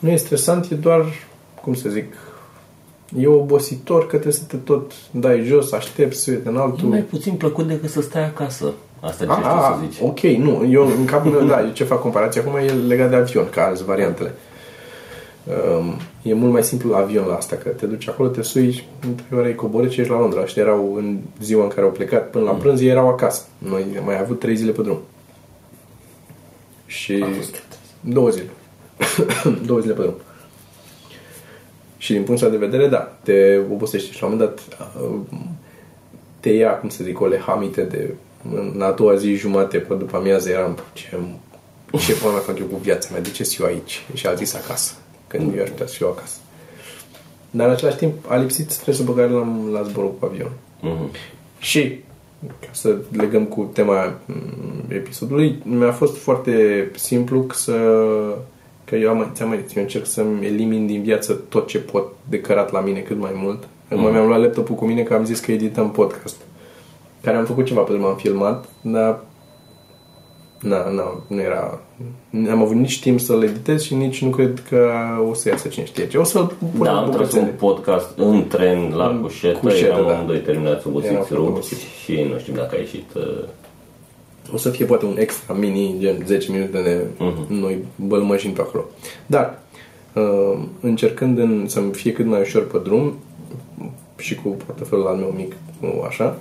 Nu 0.05 0.11
e 0.11 0.17
stresant, 0.17 0.71
e 0.71 0.75
doar, 0.75 1.05
cum 1.63 1.75
să 1.75 1.89
zic, 1.89 2.13
e 3.19 3.27
obositor 3.27 4.01
că 4.03 4.07
trebuie 4.13 4.33
să 4.33 4.43
te 4.47 4.57
tot 4.57 4.93
dai 5.11 5.43
jos, 5.47 5.73
aștepți, 5.73 6.21
să 6.23 6.31
uite 6.31 6.49
în 6.49 6.55
E 6.57 6.59
altul. 6.59 6.89
mai 6.89 7.01
puțin 7.01 7.35
plăcut 7.35 7.67
decât 7.67 7.91
să 7.91 8.01
stai 8.03 8.25
acasă. 8.25 8.73
Asta 9.01 9.25
ce 9.25 9.31
Ah, 9.31 9.37
știu 9.39 9.51
să 9.51 9.79
zici. 9.91 10.01
ok, 10.03 10.21
nu, 10.45 10.67
eu 10.71 10.87
în 10.99 11.05
capul 11.05 11.31
meu, 11.31 11.47
da, 11.47 11.61
eu 11.63 11.71
ce 11.71 11.85
fac 11.85 12.01
comparație 12.01 12.41
acum 12.41 12.57
e 12.57 12.73
legat 12.87 13.11
de 13.11 13.17
avion, 13.17 13.49
ca 13.51 13.65
alți 13.65 13.85
variantele. 13.85 14.35
Um, 15.79 15.95
e 16.23 16.35
mult 16.35 16.53
mai 16.53 16.63
simplu 16.63 16.91
la 16.91 16.97
avion 16.99 17.27
la 17.27 17.35
asta, 17.35 17.57
că 17.57 17.69
te 17.69 17.87
duci 17.87 18.09
acolo, 18.09 18.29
te 18.29 18.43
sui, 18.43 18.87
în 19.07 19.15
trei 19.15 19.39
ore 19.39 19.49
ai 19.49 19.55
coborât 19.55 19.91
și 19.91 20.01
ești 20.01 20.13
la 20.13 20.19
Londra. 20.19 20.41
Ăștia 20.43 20.63
erau 20.63 20.95
în 20.97 21.19
ziua 21.43 21.63
în 21.63 21.69
care 21.69 21.81
au 21.83 21.91
plecat, 21.93 22.31
până 22.31 22.45
la 22.45 22.51
prânz 22.51 22.81
ei 22.81 22.89
erau 22.89 23.09
acasă. 23.09 23.43
Noi 23.59 23.85
am 23.99 24.05
mai 24.05 24.21
avut 24.21 24.39
trei 24.39 24.57
zile 24.57 24.71
pe 24.73 24.83
drum. 24.83 24.99
Și 26.87 27.25
două 28.01 28.29
zile. 28.29 28.49
două 29.67 29.81
zile 29.81 29.93
pe 29.93 30.03
drum. 30.03 30.15
Și 31.99 32.13
din 32.13 32.23
punctul 32.23 32.47
ăsta 32.47 32.59
de 32.59 32.67
vedere, 32.67 32.89
da, 32.89 33.13
te 33.23 33.57
obosești 33.73 34.13
și 34.13 34.21
la 34.21 34.27
un 34.27 34.33
moment 34.33 34.51
dat 34.51 34.87
uh, 35.03 35.19
te 36.41 36.51
ia, 36.51 36.71
cum 36.71 36.89
să 36.89 37.05
zic, 37.05 37.21
o 37.21 37.27
lehamite 37.27 37.83
de 37.83 38.15
în 38.53 38.83
a 38.83 38.91
doua 38.91 39.15
zi 39.15 39.35
jumate 39.35 39.79
pe 39.79 39.95
după 39.95 40.17
amiază 40.17 40.51
eram 40.51 40.79
ce, 40.93 41.19
ce 41.99 42.15
până 42.15 42.33
mea 42.33 42.41
fac 42.41 42.59
eu 42.59 42.67
cu 42.67 42.77
viața 42.77 43.09
mea, 43.13 43.21
de 43.21 43.31
ce 43.31 43.45
sunt 43.45 43.61
eu 43.61 43.75
aici? 43.75 44.07
Și 44.15 44.27
a 44.27 44.35
zis 44.35 44.55
acasă, 44.55 44.95
când 45.27 45.57
eu 45.57 45.63
aș 45.63 45.69
putea 45.69 45.87
să 45.87 45.95
fiu 45.95 46.07
acasă. 46.07 46.37
Dar 47.51 47.67
în 47.67 47.73
același 47.73 47.97
timp 47.97 48.13
a 48.31 48.37
lipsit 48.37 48.71
stresul 48.71 49.05
pe 49.05 49.15
care 49.15 49.31
l-am 49.31 49.69
la 49.73 49.83
zborul 49.83 50.15
cu 50.19 50.25
avion. 50.25 50.51
Mhm. 50.81 51.11
Și, 51.59 51.99
ca 52.61 52.69
să 52.71 52.97
legăm 53.11 53.45
cu 53.45 53.71
tema 53.73 54.15
mm, 54.25 54.85
episodului, 54.89 55.63
mi-a 55.63 55.93
fost 55.93 56.17
foarte 56.17 56.91
simplu 56.95 57.47
să 57.53 57.77
că 58.85 58.97
eu 58.97 59.11
am, 59.11 59.31
ți-am 59.35 59.49
mai 59.49 59.61
zis, 59.67 59.77
eu 59.77 59.83
încerc 59.83 60.07
să-mi 60.07 60.47
elimin 60.47 60.87
din 60.87 61.03
viață 61.03 61.33
tot 61.49 61.67
ce 61.67 61.79
pot 61.79 62.07
de 62.29 62.41
cărat 62.41 62.73
la 62.73 62.81
mine 62.81 62.99
cât 62.99 63.19
mai 63.19 63.33
mult. 63.35 63.69
Mm. 63.91 64.11
mi-am 64.11 64.27
luat 64.27 64.41
laptopul 64.41 64.75
cu 64.75 64.85
mine 64.85 65.03
că 65.03 65.15
am 65.15 65.25
zis 65.25 65.41
că 65.41 65.53
edităm 65.53 65.91
podcast. 65.91 66.37
Care 67.21 67.37
am 67.37 67.45
făcut 67.45 67.65
ceva 67.65 67.81
pe 67.81 67.93
drum, 67.93 68.05
am 68.05 68.17
filmat, 68.17 68.65
dar 68.81 69.21
na, 70.61 70.91
na, 70.91 71.23
nu 71.27 71.41
era... 71.41 71.81
N-am 72.31 72.63
avut 72.63 72.77
nici 72.77 73.01
timp 73.01 73.21
să-l 73.21 73.43
editez 73.43 73.83
și 73.83 73.95
nici 73.95 74.23
nu 74.23 74.31
cred 74.31 74.63
că 74.69 74.91
o 75.31 75.35
să 75.35 75.49
iasă 75.49 75.69
cine 75.69 75.85
știe 75.85 76.07
ce. 76.07 76.19
O 76.19 76.25
să 76.25 76.39
pun 76.39 76.83
Da, 76.83 76.97
am 76.97 77.11
tras 77.11 77.33
un 77.33 77.49
podcast 77.59 78.19
în 78.19 78.47
tren 78.49 78.93
la 78.95 79.07
În 79.07 79.21
cușetă, 79.21 79.59
cușetă, 79.59 79.85
eram 79.93 80.07
da. 80.07 80.15
amândoi 80.15 80.39
terminați 80.39 80.81
Eram 80.81 80.91
obosiți, 80.93 81.15
foarte 81.15 81.35
rupți 81.35 81.51
obosiți. 81.51 81.85
și 82.05 82.27
nu 82.33 82.39
știm 82.39 82.55
dacă 82.55 82.75
a 82.75 82.79
ieșit 82.79 83.15
uh, 83.15 83.45
O 84.53 84.57
să 84.57 84.71
fie 84.71 84.85
poate 84.85 85.05
un 85.05 85.17
extra 85.19 85.55
mini, 85.55 85.97
gen 85.99 86.23
10 86.27 86.53
minute 86.53 86.83
de 86.83 87.07
Mhm. 87.19 87.47
noi 87.49 87.85
bălmășini 87.97 88.53
pe 88.53 88.61
acolo. 88.61 88.85
Dar, 89.27 89.59
uh, 90.15 90.59
încercând 90.81 91.39
în, 91.39 91.65
să-mi 91.69 91.93
fie 91.93 92.13
cât 92.13 92.27
mai 92.27 92.41
ușor 92.41 92.67
pe 92.67 92.79
drum, 92.85 93.15
și 94.17 94.35
cu 94.35 94.49
portofelul 94.49 95.07
al 95.07 95.17
meu 95.17 95.33
mic, 95.37 95.53
nu 95.81 96.03
așa, 96.07 96.37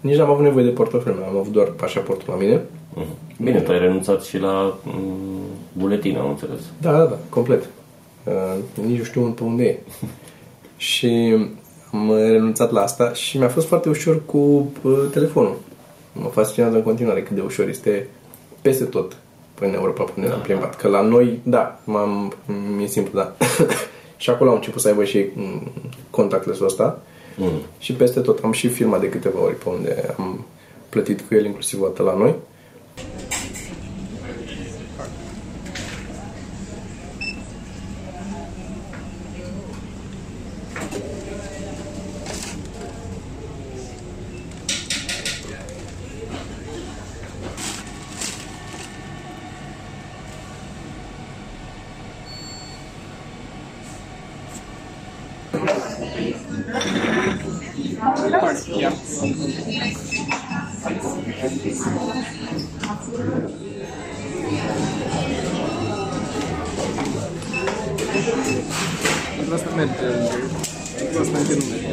nici 0.00 0.16
n-am 0.16 0.30
avut 0.30 0.42
nevoie 0.44 0.64
de 0.64 0.70
portofelul 0.70 1.18
meu, 1.18 1.28
am 1.28 1.36
avut 1.36 1.52
doar 1.52 1.66
pașaportul 1.66 2.24
la 2.32 2.38
mine. 2.38 2.60
Mhm. 2.94 3.06
Bine, 3.42 3.60
tu 3.60 3.72
ai 3.72 3.78
renunțat 3.78 4.22
și 4.22 4.38
la 4.38 4.78
mm, 4.84 5.38
buletin, 5.72 6.16
am 6.16 6.28
înțeles. 6.28 6.60
Da, 6.80 6.92
da, 6.92 7.04
da, 7.04 7.16
complet. 7.28 7.68
Uh, 8.24 8.84
nici 8.86 8.98
nu 8.98 9.04
știu 9.04 9.22
pe 9.22 9.42
unde 9.44 9.64
e. 9.64 9.78
și 10.76 11.36
am 11.92 12.12
renunțat 12.16 12.70
la 12.72 12.80
asta 12.80 13.12
și 13.12 13.38
mi-a 13.38 13.48
fost 13.48 13.66
foarte 13.66 13.88
ușor 13.88 14.22
cu 14.26 14.36
uh, 14.82 14.92
telefonul. 15.12 15.56
Mă 16.14 16.28
fascinează 16.28 16.76
în 16.76 16.82
continuare 16.82 17.22
cât 17.22 17.34
de 17.36 17.40
ușor 17.40 17.68
este 17.68 18.08
peste 18.62 18.84
tot 18.84 19.16
în 19.60 19.74
Europa 19.74 20.04
până 20.04 20.26
ne-am 20.26 20.40
plimbat. 20.40 20.76
Că 20.76 20.88
la 20.88 21.00
noi, 21.00 21.40
da, 21.42 21.80
m-am, 21.84 22.34
mi-e 22.76 22.86
simplu, 22.86 23.18
da. 23.18 23.34
și 24.16 24.30
acolo 24.30 24.50
am 24.50 24.56
început 24.56 24.80
să 24.80 24.88
aibă 24.88 25.04
și 25.04 25.26
mm, 25.34 25.70
contactless-ul 26.10 26.66
ăsta. 26.66 27.02
Mm. 27.36 27.60
Și 27.78 27.92
peste 27.92 28.20
tot 28.20 28.44
am 28.44 28.52
și 28.52 28.68
filmat 28.68 29.00
de 29.00 29.08
câteva 29.08 29.40
ori 29.40 29.54
pe 29.54 29.68
unde 29.68 30.14
am 30.18 30.44
plătit 30.88 31.20
cu 31.20 31.34
el, 31.34 31.44
inclusiv 31.44 31.80
o 31.80 31.86
dată 31.86 32.02
la 32.02 32.16
noi. 32.16 32.34
Pentru 69.54 69.68
asta 69.68 69.84
merge. 69.84 70.16
Pentru 70.98 71.20
asta 71.20 71.38
încă 71.38 71.52
nu 71.52 71.64
merge. 71.70 71.86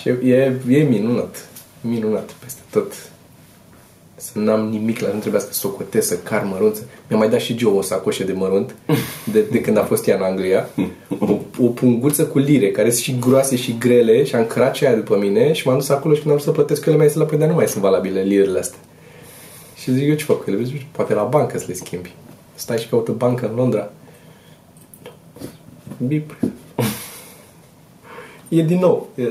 Și 0.00 0.08
e, 0.28 0.60
e 0.68 0.82
minunat. 0.82 1.48
Minunat 1.80 2.30
peste 2.30 2.60
tot. 2.70 3.10
Să 4.16 4.30
n-am 4.34 4.68
nimic 4.68 4.98
la 4.98 5.12
nu 5.12 5.18
trebuia 5.18 5.40
să 5.40 5.52
socotesc, 5.52 6.08
să 6.08 6.16
car 6.16 6.42
mărunță. 6.42 6.82
Mi-a 7.08 7.18
mai 7.18 7.28
dat 7.28 7.40
și 7.40 7.58
Joe 7.58 7.72
o 7.72 7.82
sacoșă 7.82 8.24
de 8.24 8.32
mărunt 8.32 8.74
de, 9.32 9.40
de 9.50 9.60
când 9.60 9.76
a 9.76 9.84
fost 9.84 10.06
ea 10.06 10.16
în 10.16 10.22
Anglia. 10.22 10.68
O, 11.18 11.38
o 11.58 11.66
punguță 11.66 12.26
cu 12.26 12.38
lire, 12.38 12.70
care 12.70 12.90
sunt 12.90 13.02
și 13.02 13.18
groase 13.18 13.56
și 13.56 13.78
grele 13.78 14.24
și 14.24 14.34
am 14.34 14.46
cărat 14.46 14.74
și 14.74 14.86
aia 14.86 14.96
după 14.96 15.16
mine 15.16 15.52
și 15.52 15.66
m-am 15.66 15.76
dus 15.76 15.88
acolo 15.88 16.14
și 16.14 16.20
când 16.20 16.32
am 16.32 16.40
vrut 16.40 16.54
să 16.54 16.60
plătesc 16.60 16.86
eu 16.86 16.92
le 16.92 16.98
mai 16.98 17.08
zis 17.08 17.16
la 17.16 17.24
păi, 17.24 17.38
dar 17.38 17.48
nu 17.48 17.54
mai 17.54 17.68
sunt 17.68 17.82
valabile 17.82 18.22
lirele 18.22 18.58
astea. 18.58 18.78
Și 19.74 19.92
zic 19.92 20.08
eu 20.08 20.14
ce 20.14 20.24
fac 20.24 20.36
cu 20.36 20.44
ele? 20.46 20.56
Vezi, 20.56 20.86
poate 20.92 21.14
la 21.14 21.22
bancă 21.22 21.58
să 21.58 21.64
le 21.68 21.74
schimbi. 21.74 22.14
Stai 22.54 22.78
și 22.78 22.88
caută 22.88 23.12
bancă 23.12 23.48
în 23.48 23.54
Londra. 23.56 23.90
bip. 26.06 26.36
E 28.48 28.62
din 28.62 28.78
nou. 28.78 29.08
E, 29.14 29.22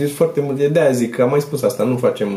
e 0.00 0.06
foarte 0.06 0.40
mult. 0.40 0.60
E 0.60 0.68
de-aia 0.68 0.92
zic 0.92 1.14
că 1.14 1.22
am 1.22 1.30
mai 1.30 1.40
spus 1.40 1.62
asta. 1.62 1.84
Nu 1.84 1.96
facem... 1.96 2.28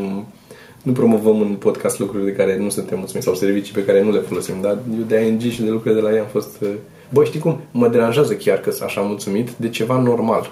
Nu 0.81 0.91
promovăm 0.91 1.41
în 1.41 1.55
podcast 1.55 1.99
lucruri 1.99 2.25
de 2.25 2.31
care 2.31 2.57
nu 2.57 2.69
suntem 2.69 2.97
mulțumiți 2.97 3.25
sau 3.27 3.35
servicii 3.35 3.73
pe 3.73 3.85
care 3.85 4.03
nu 4.03 4.11
le 4.11 4.19
folosim. 4.19 4.55
Dar 4.61 4.77
eu 4.97 5.03
de 5.07 5.19
ING 5.25 5.41
și 5.41 5.61
de 5.63 5.69
lucrurile 5.69 6.01
de 6.01 6.07
la 6.07 6.13
ea 6.13 6.21
am 6.21 6.27
fost... 6.31 6.61
uh, 6.61 6.69
Băi, 7.09 7.25
știi 7.25 7.39
cum? 7.39 7.59
Mă 7.71 7.87
deranjează 7.87 8.33
chiar 8.33 8.57
că 8.57 8.71
sunt 8.71 8.83
așa 8.89 9.01
mulțumit 9.01 9.49
de 9.51 9.69
ceva 9.69 9.99
normal. 9.99 10.51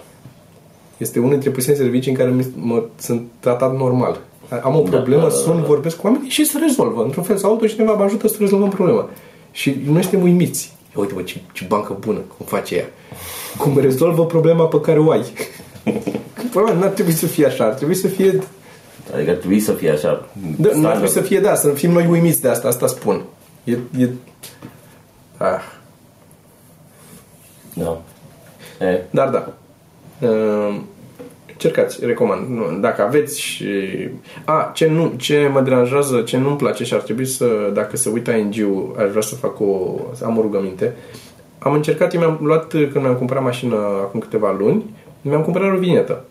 Este 0.98 1.20
unul 1.20 1.32
dintre 1.32 1.50
puține 1.50 1.76
servicii 1.76 2.12
în 2.12 2.18
care 2.18 2.30
mi- 2.30 2.54
mă, 2.56 2.84
sunt 3.00 3.22
tratat 3.40 3.78
normal. 3.78 4.20
Am 4.64 4.76
o 4.76 4.82
Da, 4.82 4.90
problemă, 4.90 5.22
da, 5.22 5.28
da, 5.28 5.34
sun, 5.34 5.56
da. 5.56 5.62
vorbesc 5.68 5.98
cu 5.98 6.06
oamenii 6.08 6.30
și 6.30 6.46
se 6.46 6.58
rezolvă. 6.68 7.04
Într-un 7.04 7.24
fel 7.24 7.38
sau 7.38 7.52
altul 7.52 7.68
cineva 7.70 7.94
mă 7.94 8.04
ajută 8.04 8.28
să 8.28 8.36
rezolvăm 8.40 8.70
problema. 8.70 9.10
Și 9.54 9.82
noi 9.86 10.02
suntem 10.02 10.22
uimiți. 10.22 10.74
Ia 10.96 11.02
uite, 11.02 11.14
bă, 11.14 11.22
ce, 11.22 11.42
ce 11.52 11.66
bancă 11.68 11.98
bună, 12.00 12.20
cum 12.38 12.46
face 12.46 12.76
ea. 12.76 12.86
Cum 13.58 13.80
rezolvă 13.80 14.26
problema 14.26 14.66
pe 14.66 14.82
care 14.82 15.00
o 15.00 15.12
ai. 15.12 15.24
Problema 16.52 16.78
nu 16.78 16.84
ar 16.84 16.90
trebui 16.90 17.12
să 17.12 17.26
fie 17.26 17.46
așa, 17.46 17.66
ar 17.66 17.74
trebui 17.74 17.96
să 17.96 18.08
fie... 18.08 18.40
Adică 19.14 19.30
ar 19.30 19.36
trebui 19.36 19.60
să 19.60 19.72
fie 19.72 19.92
așa. 19.92 20.08
Da, 20.08 20.48
nu 20.58 20.66
ar 20.66 20.70
standard. 20.70 20.92
trebui 20.92 21.10
să 21.10 21.22
fie, 21.22 21.40
da, 21.40 21.56
să 21.56 21.70
fim 21.70 21.92
noi 21.92 22.08
uimiți 22.10 22.42
de 22.42 22.48
asta, 22.48 22.68
asta 22.68 22.88
spun. 22.88 23.24
E... 23.64 23.78
e 23.98 24.10
ah. 25.38 25.62
Da. 27.74 28.02
E, 28.80 29.02
Dar 29.10 29.30
da. 29.30 29.54
Uh, 30.28 30.82
Încercați, 31.54 32.06
recomand. 32.06 32.48
Nu, 32.48 32.78
Dacă 32.80 33.02
aveți 33.02 33.42
și... 33.42 33.66
A, 34.46 34.72
ce, 34.74 34.88
nu, 34.88 35.14
ce 35.18 35.50
mă 35.54 35.62
deranjează, 35.62 36.22
ce 36.22 36.38
nu-mi 36.38 36.56
place 36.58 36.84
și 36.84 36.94
ar 36.94 37.00
trebui 37.00 37.26
să, 37.26 37.46
dacă 37.74 37.98
se 37.98 38.10
uită 38.10 38.32
ING-ul, 38.32 38.96
aș 39.00 39.10
vrea 39.10 39.22
să 39.22 39.36
fac 39.36 39.60
o... 39.60 39.96
să 40.14 40.26
am 40.26 40.38
o 40.38 40.42
rugăminte. 40.42 40.96
Am 41.60 41.74
încercat, 41.74 42.14
eu 42.14 42.20
mi-am 42.20 42.40
luat, 42.42 42.72
când 42.72 42.96
mi-am 43.02 43.16
cumpărat 43.16 43.44
mașină 43.44 43.76
acum 43.76 44.20
câteva 44.20 44.56
luni, 44.60 44.84
mi-am 45.22 45.42
cumpărat 45.42 45.76
o 45.76 45.78
vinetă. 45.78 46.26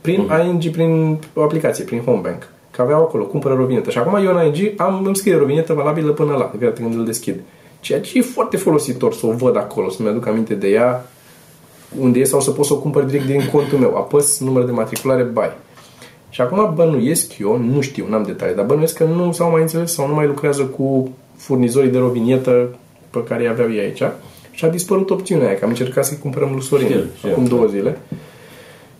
Prin 0.00 0.20
Mhm. 0.28 0.46
ING, 0.46 0.72
prin 0.72 1.18
o 1.34 1.42
aplicație, 1.42 1.84
prin 1.84 2.00
Homebank. 2.00 2.48
Că 2.70 2.82
aveau 2.82 3.02
acolo, 3.02 3.24
cumpără 3.24 3.60
o 3.60 3.64
vinetă. 3.64 3.90
Și 3.90 3.98
acum 3.98 4.26
eu 4.26 4.36
în 4.36 4.44
ING 4.44 4.72
am, 4.80 5.02
îmi 5.04 5.16
scrie 5.16 5.36
o 5.36 5.44
vinetă 5.44 5.72
valabilă 5.72 6.12
până 6.12 6.32
la, 6.32 6.52
de 6.58 6.72
când 6.72 6.94
îl 6.94 7.04
deschid. 7.04 7.40
Ceea 7.80 8.00
ce 8.00 8.18
e 8.18 8.22
foarte 8.22 8.56
folositor 8.56 9.12
să 9.12 9.26
o 9.26 9.30
văd 9.30 9.56
acolo, 9.56 9.88
să-mi 9.90 10.08
aduc 10.08 10.26
aminte 10.26 10.54
de 10.54 10.68
ea, 10.68 11.06
unde 12.00 12.18
e 12.18 12.24
sau 12.24 12.40
să 12.40 12.50
pot 12.50 12.64
să 12.64 12.72
o 12.72 12.78
cumpăr 12.78 13.02
direct 13.02 13.26
din 13.26 13.48
contul 13.52 13.78
meu. 13.78 13.96
Apăs 13.96 14.40
număr 14.40 14.64
de 14.64 14.70
matriculare, 14.70 15.22
bai. 15.22 15.50
Și 16.30 16.40
acum 16.40 16.74
bănuiesc 16.74 17.38
eu, 17.38 17.58
nu 17.58 17.80
știu, 17.80 18.06
n-am 18.08 18.22
detalii, 18.22 18.54
dar 18.54 18.64
bănuiesc 18.64 18.96
că 18.96 19.04
nu 19.04 19.32
s-au 19.32 19.50
mai 19.50 19.60
înțeles 19.60 19.92
sau 19.92 20.08
nu 20.08 20.14
mai 20.14 20.26
lucrează 20.26 20.62
cu 20.62 21.10
furnizorii 21.36 21.90
de 21.90 21.98
rovinietă 21.98 22.68
pe 23.10 23.24
care 23.24 23.42
îi 23.42 23.48
aveau 23.48 23.72
ei 23.72 23.78
aici. 23.80 24.02
Și 24.50 24.64
a 24.64 24.68
dispărut 24.68 25.10
opțiunea 25.10 25.46
aia, 25.46 25.56
că 25.56 25.64
am 25.64 25.70
încercat 25.70 26.04
să-i 26.04 26.18
cumpărăm 26.18 26.50
lui 26.50 26.62
Sorin 26.62 26.86
Știu, 26.86 27.04
știu. 27.16 27.30
acum 27.30 27.44
două 27.44 27.66
zile. 27.66 27.98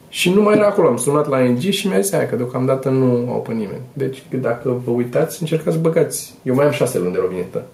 Și 0.09 0.30
nu 0.30 0.43
mai 0.43 0.57
era 0.57 0.66
acolo. 0.66 0.89
Am 0.89 0.97
sunat 0.97 1.28
la 1.28 1.41
ING 1.41 1.59
și 1.59 1.86
mi-a 1.86 2.01
zis 2.01 2.12
aia 2.12 2.28
că 2.28 2.36
deocamdată 2.36 2.89
nu 2.89 3.32
au 3.32 3.41
pe 3.41 3.53
nimeni. 3.53 3.80
Deci 3.93 4.22
dacă 4.41 4.80
vă 4.84 4.91
uitați, 4.91 5.41
încercați 5.41 5.76
să 5.76 5.82
băgați. 5.82 6.34
Eu 6.43 6.55
mai 6.55 6.64
am 6.64 6.70
șase 6.72 6.99
luni 6.99 7.12
de 7.12 7.18
rovinietă. 7.20 7.64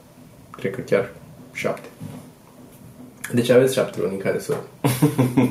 Cred 0.51 0.75
că 0.75 0.81
chiar 0.81 1.11
șapte. 1.53 1.89
Deci 3.33 3.49
aveți 3.49 3.75
șapte 3.75 4.01
luni 4.01 4.13
în 4.13 4.19
care 4.19 4.39
să 4.39 4.55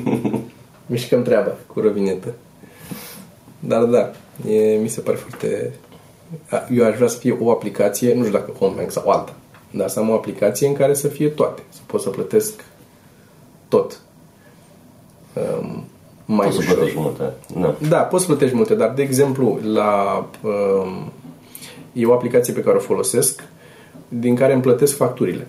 mișcăm 0.86 1.22
treaba 1.22 1.56
cu 1.66 1.80
rovinetă. 1.80 2.34
Dar 3.58 3.84
da, 3.84 4.10
e, 4.50 4.76
mi 4.76 4.88
se 4.88 5.00
pare 5.00 5.16
foarte... 5.16 5.72
a, 6.48 6.66
Eu 6.74 6.84
aș 6.84 6.96
vrea 6.96 7.08
să 7.08 7.18
fie 7.18 7.36
o 7.40 7.50
aplicație, 7.50 8.14
nu 8.14 8.24
știu 8.24 8.38
dacă 8.38 8.50
Homebank 8.50 8.90
sau 8.90 9.10
alta, 9.10 9.34
dar 9.70 9.88
să 9.88 9.98
am 9.98 10.10
o 10.10 10.14
aplicație 10.14 10.66
în 10.66 10.74
care 10.74 10.94
să 10.94 11.08
fie 11.08 11.28
toate. 11.28 11.62
Să 11.68 11.80
pot 11.86 12.00
să 12.00 12.08
plătesc 12.08 12.64
tot. 13.68 14.00
Um, 15.34 15.84
mai 16.24 16.46
poți 16.46 16.56
să 16.56 16.62
ușor. 16.62 16.74
plătești 16.74 17.00
multe. 17.00 17.32
Da. 17.60 17.74
Da, 17.88 17.98
poți 17.98 18.24
să 18.24 18.28
plătești 18.30 18.56
multe, 18.56 18.74
dar 18.74 18.92
de 18.92 19.02
exemplu, 19.02 19.58
la 19.62 20.26
um, 20.42 21.12
e 21.92 22.06
o 22.06 22.12
aplicație 22.12 22.52
pe 22.52 22.60
care 22.60 22.76
o 22.76 22.80
folosesc 22.80 23.44
din 24.08 24.34
care 24.34 24.52
îmi 24.52 24.62
plătesc 24.62 24.96
facturile. 24.96 25.46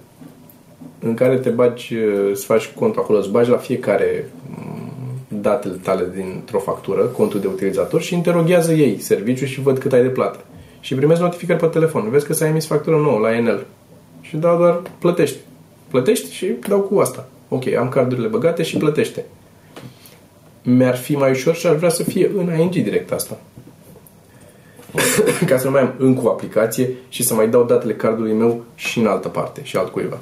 În 1.05 1.13
care 1.13 1.37
te 1.37 1.49
bagi, 1.49 1.95
uh, 1.95 2.29
îți 2.31 2.45
faci 2.45 2.67
contul 2.67 3.01
acolo, 3.01 3.17
îți 3.17 3.29
bagi 3.29 3.49
la 3.49 3.57
fiecare 3.57 4.31
um, 4.57 4.91
datele 5.41 5.75
tale 5.83 6.09
dintr-o 6.15 6.59
factură, 6.59 7.01
contul 7.01 7.39
de 7.39 7.47
utilizator 7.47 8.01
și 8.01 8.13
interoghează 8.13 8.73
ei 8.73 8.99
serviciul 8.99 9.47
și 9.47 9.61
văd 9.61 9.77
cât 9.77 9.93
ai 9.93 10.01
de 10.01 10.07
plată. 10.07 10.39
Și 10.79 10.95
primezi 10.95 11.21
notificări 11.21 11.59
pe 11.59 11.65
telefon. 11.65 12.09
Vezi 12.09 12.25
că 12.25 12.33
s-a 12.33 12.47
emis 12.47 12.65
factură 12.67 12.95
nouă 12.95 13.19
la 13.19 13.35
Enel. 13.35 13.65
Și 14.21 14.37
dau 14.37 14.57
doar 14.57 14.81
plătești. 14.99 15.37
Plătești 15.87 16.33
și 16.33 16.53
dau 16.67 16.79
cu 16.79 16.99
asta. 16.99 17.27
Ok, 17.49 17.67
am 17.67 17.89
cardurile 17.89 18.27
băgate 18.27 18.63
și 18.63 18.77
plătește 18.77 19.25
mi-ar 20.65 20.95
fi 20.95 21.15
mai 21.15 21.31
ușor 21.31 21.55
și 21.55 21.67
ar 21.67 21.75
vrea 21.75 21.89
să 21.89 22.03
fie 22.03 22.31
în 22.35 22.59
ING 22.59 22.71
direct 22.71 23.11
asta. 23.11 23.37
Ca 25.49 25.57
să 25.57 25.65
nu 25.65 25.71
mai 25.71 25.81
am 25.81 25.93
încă 25.97 26.21
o 26.23 26.29
aplicație 26.29 26.89
și 27.09 27.23
să 27.23 27.33
mai 27.33 27.49
dau 27.49 27.63
datele 27.63 27.93
cardului 27.93 28.33
meu 28.33 28.63
și 28.75 28.99
în 28.99 29.07
altă 29.07 29.27
parte 29.27 29.59
și 29.63 29.77
altcuiva. 29.77 30.17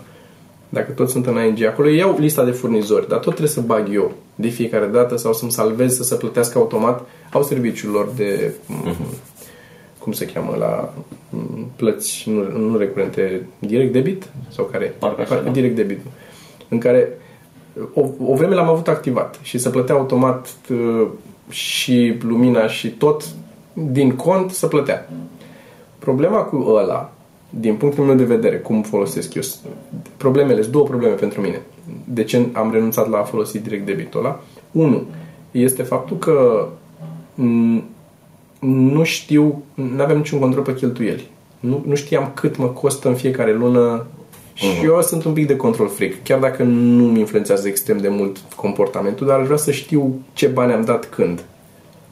Dacă 0.73 0.91
toți 0.91 1.11
sunt 1.11 1.25
în 1.25 1.45
ING 1.45 1.63
acolo, 1.63 1.89
iau 1.89 2.17
lista 2.19 2.43
de 2.43 2.51
furnizori, 2.51 3.07
dar 3.07 3.17
tot 3.19 3.27
trebuie 3.27 3.47
să 3.47 3.61
bag 3.61 3.87
eu 3.93 4.11
de 4.35 4.47
fiecare 4.47 4.85
dată 4.85 5.17
sau 5.17 5.33
să-mi 5.33 5.51
salvez 5.51 5.95
să 5.95 6.03
se 6.03 6.15
plătească 6.15 6.57
automat. 6.57 7.05
Au 7.31 7.43
serviciul 7.43 7.91
lor 7.91 8.09
de 8.15 8.53
uh-huh. 8.69 8.95
cum 9.99 10.11
se 10.11 10.25
cheamă 10.25 10.55
la 10.59 10.93
m, 11.29 11.71
plăți 11.75 12.29
nu, 12.29 12.57
nu 12.57 12.77
recurente, 12.77 13.47
direct 13.59 13.93
debit 13.93 14.29
sau 14.49 14.65
care? 14.65 14.95
Parcă 14.99 15.21
așa, 15.21 15.41
da. 15.41 15.49
direct 15.49 15.75
debit. 15.75 15.99
În 16.69 16.77
care 16.77 17.09
o, 17.93 18.07
o 18.25 18.35
vreme 18.35 18.55
l-am 18.55 18.69
avut 18.69 18.87
activat 18.87 19.39
și 19.41 19.57
se 19.57 19.69
plătea 19.69 19.95
automat 19.95 20.55
uh, 20.69 21.07
și 21.49 22.17
lumina 22.21 22.67
și 22.67 22.89
tot 22.89 23.23
din 23.73 24.15
cont 24.15 24.51
să 24.51 24.67
plătea. 24.67 25.09
Problema 25.99 26.37
cu 26.37 26.55
ăla, 26.67 27.13
din 27.59 27.75
punctul 27.75 28.03
meu 28.03 28.15
de 28.15 28.23
vedere, 28.23 28.57
cum 28.57 28.81
folosesc 28.81 29.33
eu, 29.33 29.41
problemele, 30.17 30.61
sunt 30.61 30.73
două 30.73 30.85
probleme 30.85 31.13
pentru 31.13 31.41
mine. 31.41 31.61
De 32.05 32.23
ce 32.23 32.45
am 32.51 32.71
renunțat 32.71 33.09
la 33.09 33.17
a 33.17 33.23
folosi 33.23 33.59
direct 33.59 33.85
debitul 33.85 34.19
ăla? 34.19 34.39
Unu, 34.71 35.03
este 35.51 35.83
faptul 35.83 36.17
că 36.17 36.67
m, 37.35 37.83
nu 38.59 39.03
știu, 39.03 39.63
nu 39.73 40.01
aveam 40.01 40.17
niciun 40.17 40.39
control 40.39 40.63
pe 40.63 40.73
cheltuieli. 40.73 41.29
Nu, 41.59 41.83
nu 41.87 41.95
știam 41.95 42.31
cât 42.33 42.57
mă 42.57 42.67
costă 42.67 43.07
în 43.07 43.15
fiecare 43.15 43.53
lună 43.53 44.05
și 44.53 44.67
eu 44.83 45.01
sunt 45.01 45.23
un 45.23 45.33
pic 45.33 45.47
de 45.47 45.55
control 45.55 45.87
freak, 45.87 46.13
chiar 46.23 46.39
dacă 46.39 46.63
nu 46.63 47.03
mi 47.03 47.19
influențează 47.19 47.67
extrem 47.67 47.97
de 47.97 48.07
mult 48.07 48.37
comportamentul, 48.55 49.27
dar 49.27 49.39
aș 49.39 49.45
vrea 49.45 49.57
să 49.57 49.71
știu 49.71 50.19
ce 50.33 50.47
bani 50.47 50.73
am 50.73 50.83
dat 50.83 51.09
când, 51.09 51.43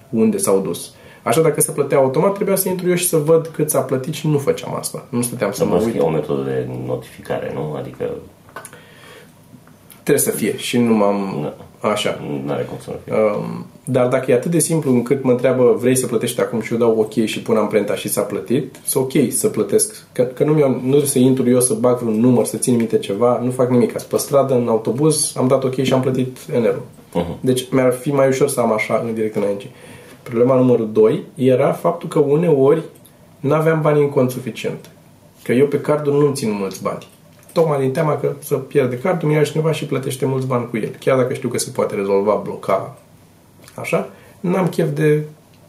unde 0.10 0.38
s-au 0.38 0.60
dus. 0.60 0.94
Așa 1.24 1.42
dacă 1.42 1.62
se 1.62 1.72
plătea 1.72 1.98
automat, 1.98 2.34
trebuia 2.34 2.56
să 2.56 2.70
intru 2.70 2.90
eu 2.90 2.96
și 2.96 3.08
să 3.08 3.18
văd 3.18 3.48
cât 3.48 3.70
s-a 3.70 3.80
plătit 3.82 4.14
și 4.14 4.28
nu 4.28 4.38
făceam 4.38 4.76
asta. 4.76 5.06
Nu 5.10 5.22
stăteam 5.22 5.52
să 5.52 5.58
Să 5.58 5.66
mă 5.66 5.76
mă 5.76 5.82
uit. 5.84 5.92
fie 5.92 6.02
o 6.02 6.10
metodă 6.10 6.42
de 6.44 6.68
notificare, 6.86 7.52
nu? 7.54 7.74
Adică 7.78 8.10
Trebuie 10.04 10.24
să 10.24 10.32
fie 10.32 10.58
și 10.58 10.78
nu 10.78 10.94
m-am... 10.94 11.52
Așa. 11.80 12.20
nu 12.46 12.52
are 12.52 12.64
cum 12.64 12.78
să 12.82 12.90
nu 12.90 12.96
fie. 13.04 13.14
Um, 13.14 13.66
dar 13.84 14.08
dacă 14.08 14.32
e 14.32 14.34
atât 14.34 14.52
de 14.52 14.60
simplu 14.60 14.92
încât 14.92 15.24
mă 15.24 15.32
întreabă 15.32 15.76
vrei 15.80 15.96
să 15.96 16.06
plătești 16.08 16.42
acum 16.42 16.62
și 16.62 16.72
eu 16.74 16.80
dau 16.80 17.00
ok 17.00 17.14
și 17.26 17.42
pun 17.42 17.56
amprenta 17.58 17.96
și 17.96 18.10
s-a 18.10 18.22
plătit, 18.22 18.76
să 18.84 19.00
ok 19.00 19.12
să 19.30 19.48
plătesc. 19.48 20.06
Că, 20.12 20.24
că 20.24 20.44
nu, 20.44 20.54
mi-au, 20.54 20.82
nu 20.86 21.00
să 21.00 21.20
intru 21.20 21.50
eu 21.50 21.60
să 21.60 21.74
bag 21.74 21.98
vreun 21.98 22.20
număr, 22.20 22.46
să 22.46 22.58
țin 22.58 22.76
minte 22.76 22.98
ceva, 22.98 23.40
nu 23.44 23.52
fac 23.52 23.70
nimic. 23.70 23.90
Sunt 23.98 24.04
pe 24.12 24.18
stradă, 24.18 24.54
în 24.54 24.68
autobuz, 24.68 25.34
am 25.38 25.48
dat 25.48 25.64
ok 25.64 25.82
și 25.82 25.94
am 25.94 26.02
plătit 26.02 26.38
NR-ul. 26.60 26.86
Mhm. 27.14 27.38
Deci 27.40 27.68
mi-ar 27.72 27.92
fi 27.92 28.12
mai 28.12 28.28
ușor 28.28 28.48
să 28.50 28.60
am 28.60 28.74
așa 28.74 29.04
în 29.08 29.14
direct 29.14 29.36
în 29.36 29.42
ING. 29.50 29.62
Problema 30.24 30.56
numărul 30.56 30.92
2 30.92 31.24
era 31.36 31.72
faptul 31.72 32.10
că 32.10 32.20
uneori 32.20 32.82
nu 33.40 33.54
aveam 33.54 33.82
bani 33.82 34.02
în 34.02 34.10
cont 34.10 34.32
suficient. 34.32 34.90
Că 35.44 35.52
eu 35.52 35.66
pe 35.66 35.82
cardul 35.82 36.14
nu 36.14 36.34
țin 36.34 36.52
mulți 36.52 36.82
bani. 36.82 37.08
Tocmai 37.54 37.80
din 37.80 37.92
teama 37.92 38.18
că 38.18 38.34
să 38.40 38.56
pierde 38.56 38.98
cardul, 38.98 39.28
mi 39.28 39.34
ia 39.34 39.44
cineva 39.44 39.72
și 39.72 39.86
plătește 39.86 40.26
mulți 40.26 40.48
bani 40.48 40.70
cu 40.70 40.78
el. 40.78 40.96
Chiar 41.00 41.18
dacă 41.18 41.34
știu 41.34 41.50
că 41.50 41.58
se 41.58 41.72
poate 41.72 41.96
rezolva, 41.96 42.42
bloca, 42.44 42.98
așa, 43.76 44.10
n-am 44.40 44.68
chef 44.68 44.90
de 44.94 45.24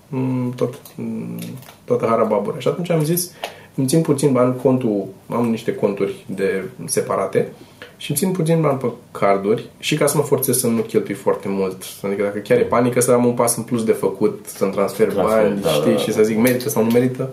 m, 0.08 0.52
tot, 0.56 0.74
m, 0.96 1.38
toată 1.84 2.06
harababura. 2.06 2.58
Și 2.58 2.68
atunci 2.68 2.90
am 2.90 3.04
zis, 3.04 3.30
îmi 3.74 3.86
țin 3.86 4.00
puțin 4.00 4.32
bani 4.32 4.56
contul, 4.62 5.06
am 5.28 5.50
niște 5.50 5.74
conturi 5.74 6.24
de 6.26 6.64
separate 6.84 7.52
și 8.02 8.10
îmi 8.10 8.18
țin 8.18 8.30
puțin 8.30 8.60
bani 8.60 8.78
pe 8.78 8.86
carduri 9.10 9.68
și 9.78 9.96
ca 9.96 10.06
să 10.06 10.16
mă 10.16 10.22
forțez 10.22 10.56
să 10.56 10.66
nu 10.66 10.80
cheltui 10.80 11.14
foarte 11.14 11.48
mult. 11.48 11.82
Adică 12.02 12.22
dacă 12.22 12.38
chiar 12.38 12.58
e 12.58 12.62
panică, 12.62 13.00
să 13.00 13.12
am 13.12 13.24
un 13.24 13.32
pas 13.32 13.56
în 13.56 13.62
plus 13.62 13.84
de 13.84 13.92
făcut, 13.92 14.46
să-mi 14.46 14.72
transfer, 14.72 15.12
Transfer, 15.12 15.42
bani, 15.42 15.60
da, 15.60 15.68
știi, 15.68 15.90
da, 15.90 15.96
da. 15.96 16.02
și 16.02 16.12
să 16.12 16.22
zic 16.22 16.38
merită 16.38 16.68
sau 16.68 16.84
nu 16.84 16.90
merită. 16.90 17.30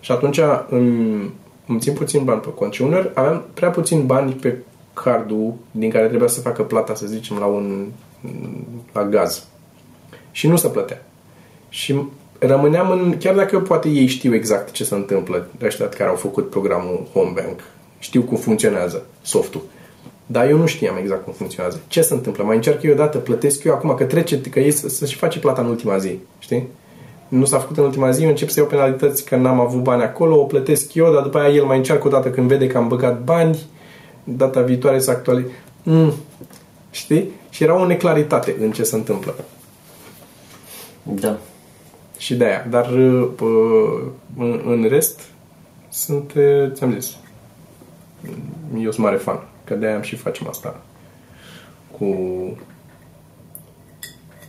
Și 0.00 0.12
atunci 0.12 0.40
îmi, 0.68 1.30
îmi 1.66 1.80
țin 1.80 1.92
puțin 1.92 2.24
bani 2.24 2.40
pe 2.40 2.54
cont. 2.54 2.72
Și 2.72 2.82
uneori 2.82 3.10
aveam 3.14 3.44
prea 3.54 3.70
puțin 3.70 4.06
bani 4.06 4.32
pe 4.32 4.56
cardul 4.92 5.54
din 5.70 5.90
care 5.90 6.06
trebuia 6.06 6.28
să 6.28 6.40
facă 6.40 6.62
plata, 6.62 6.94
să 6.94 7.06
zicem, 7.06 7.36
la 7.38 7.46
un 7.46 7.86
la 8.92 9.04
gaz. 9.04 9.46
Și 10.30 10.48
nu 10.48 10.56
se 10.56 10.68
plătea. 10.68 11.06
Și 11.68 12.02
rămâneam 12.38 12.90
în... 12.90 13.16
Chiar 13.18 13.34
dacă 13.34 13.60
poate 13.60 13.88
ei 13.88 14.06
știu 14.06 14.34
exact 14.34 14.70
ce 14.70 14.84
se 14.84 14.94
întâmplă, 14.94 15.48
ăștia 15.62 15.88
care 15.88 16.10
au 16.10 16.16
făcut 16.16 16.50
programul 16.50 17.06
Homebank, 17.12 17.60
știu 18.06 18.22
cum 18.22 18.36
funcționează 18.36 19.06
softul. 19.22 19.62
Dar 20.26 20.48
eu 20.48 20.56
nu 20.56 20.66
știam 20.66 20.96
exact 20.96 21.24
cum 21.24 21.32
funcționează. 21.32 21.80
Ce 21.86 22.02
se 22.02 22.14
întâmplă? 22.14 22.44
Mai 22.44 22.56
încerc 22.56 22.82
eu 22.82 22.92
odată, 22.92 23.18
plătesc 23.18 23.64
eu 23.64 23.72
acum, 23.74 23.94
că 23.94 24.04
trece, 24.04 24.40
că 24.40 24.60
ei 24.60 24.70
să, 24.70 24.88
să-și 24.88 25.16
face 25.16 25.38
plata 25.38 25.60
în 25.60 25.68
ultima 25.68 25.98
zi, 25.98 26.18
știi? 26.38 26.68
Nu 27.28 27.44
s-a 27.44 27.58
făcut 27.58 27.76
în 27.76 27.84
ultima 27.84 28.10
zi, 28.10 28.22
eu 28.22 28.28
încep 28.28 28.48
să 28.48 28.60
iau 28.60 28.68
penalități 28.68 29.24
că 29.24 29.36
n-am 29.36 29.60
avut 29.60 29.82
bani 29.82 30.02
acolo, 30.02 30.40
o 30.40 30.44
plătesc 30.44 30.94
eu, 30.94 31.12
dar 31.12 31.22
după 31.22 31.38
aia 31.38 31.54
el 31.54 31.64
mai 31.64 31.76
încearcă 31.76 32.06
o 32.06 32.10
dată 32.10 32.30
când 32.30 32.48
vede 32.48 32.66
că 32.66 32.78
am 32.78 32.88
băgat 32.88 33.22
bani, 33.22 33.58
data 34.24 34.60
viitoare 34.60 34.98
să 34.98 35.10
actualizez. 35.10 35.50
Mm. 35.82 36.12
Știi? 36.90 37.30
Și 37.50 37.62
era 37.62 37.80
o 37.80 37.86
neclaritate 37.86 38.56
în 38.60 38.72
ce 38.72 38.82
se 38.82 38.94
întâmplă. 38.94 39.34
Da. 41.02 41.38
Și 42.18 42.34
de 42.34 42.44
aia. 42.44 42.66
Dar 42.70 42.90
uh, 42.92 43.28
în, 44.38 44.60
în 44.66 44.86
rest, 44.88 45.20
sunt, 45.88 46.32
uh, 46.36 46.72
ți-am 46.72 46.92
zis, 47.00 47.16
eu 48.76 48.90
sunt 48.90 49.04
mare 49.04 49.16
fan. 49.16 49.40
Că 49.64 49.74
de 49.74 49.86
aia 49.86 49.94
am 49.96 50.02
și 50.02 50.16
facem 50.16 50.48
asta 50.48 50.80
cu 51.98 52.06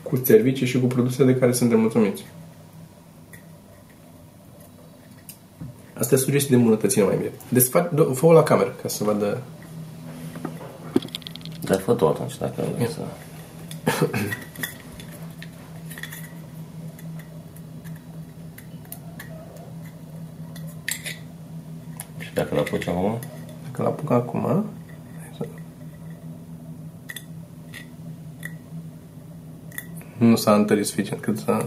cu 0.04 0.22
servicii 0.24 0.68
și 0.68 0.80
cu 0.80 0.86
produse 0.86 1.26
de 1.26 1.36
care 1.36 1.52
suntem 1.52 1.80
mulțumiți. 1.80 2.26
Asta 5.94 6.16
e 6.16 6.18
sugestii 6.18 6.50
de 6.50 6.56
îmbunătățire 6.56 7.06
mai 7.06 7.16
bine. 7.16 7.32
Desfac, 7.50 7.90
do- 7.90 8.14
fă 8.14 8.32
la 8.32 8.44
cameră 8.44 8.76
ca 8.82 8.88
să 8.88 9.04
vadă... 9.04 9.42
Dar 11.62 11.80
fă 11.80 11.94
tu 11.94 12.08
atunci, 12.08 12.38
dacă 12.38 12.64
vrei 12.76 12.88
să... 12.88 13.02
Și 22.20 22.34
dacă 22.34 22.56
l 22.56 22.58
apuci 22.58 22.88
acum? 22.88 23.20
Dacă 23.78 23.90
l-apuc 23.90 24.12
acum... 24.12 24.66
Nu 30.18 30.36
s-a 30.36 30.54
întărit 30.54 30.86
suficient 30.86 31.22
cât 31.22 31.38
să 31.38 31.66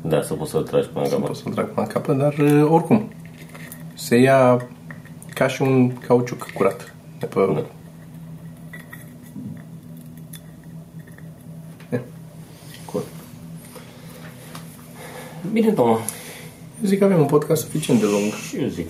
Da, 0.00 0.22
să 0.22 0.34
poți 0.34 0.50
să-l 0.50 0.62
tragi 0.62 0.88
până 0.88 1.04
la 1.04 1.10
pot 1.10 1.20
capăt. 1.20 1.36
să-l 1.36 1.52
trag 1.52 1.66
până 1.66 1.86
la 1.86 1.92
capăt, 1.92 2.16
dar 2.16 2.34
uh, 2.38 2.66
oricum 2.70 3.12
se 3.94 4.16
ia 4.16 4.68
ca 5.34 5.48
și 5.48 5.62
un 5.62 5.96
cauciuc 5.96 6.50
curat 6.54 6.94
de 7.18 7.26
pe... 7.26 7.40
Da. 7.54 7.64
E, 11.96 12.00
Cool. 12.84 13.04
Bine, 15.52 15.72
Toma. 15.72 15.98
Eu 16.82 16.88
zic 16.88 16.98
că 16.98 17.04
avem 17.04 17.18
un 17.18 17.26
podcast 17.26 17.62
suficient 17.62 18.00
de 18.00 18.06
lung. 18.06 18.32
Și 18.32 18.56
eu 18.56 18.68
zic. 18.68 18.88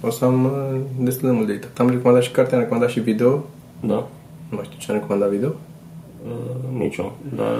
O 0.00 0.10
să 0.10 0.24
am 0.24 0.44
uh, 0.44 0.80
destul 0.98 1.28
de 1.28 1.34
mult 1.34 1.46
de 1.46 1.52
uitat. 1.52 1.78
Am 1.78 1.90
recomandat 1.90 2.22
și 2.22 2.30
cartea, 2.30 2.54
am 2.56 2.62
recomandat 2.62 2.90
și 2.90 3.00
video. 3.00 3.44
Da. 3.80 4.08
Nu 4.48 4.56
mai 4.56 4.64
știu 4.64 4.78
ce 4.78 4.90
am 4.92 4.96
recomandat 4.98 5.30
video. 5.30 5.48
Uh, 6.26 6.78
nici 6.78 6.96
eu. 6.96 7.16
Dar 7.36 7.56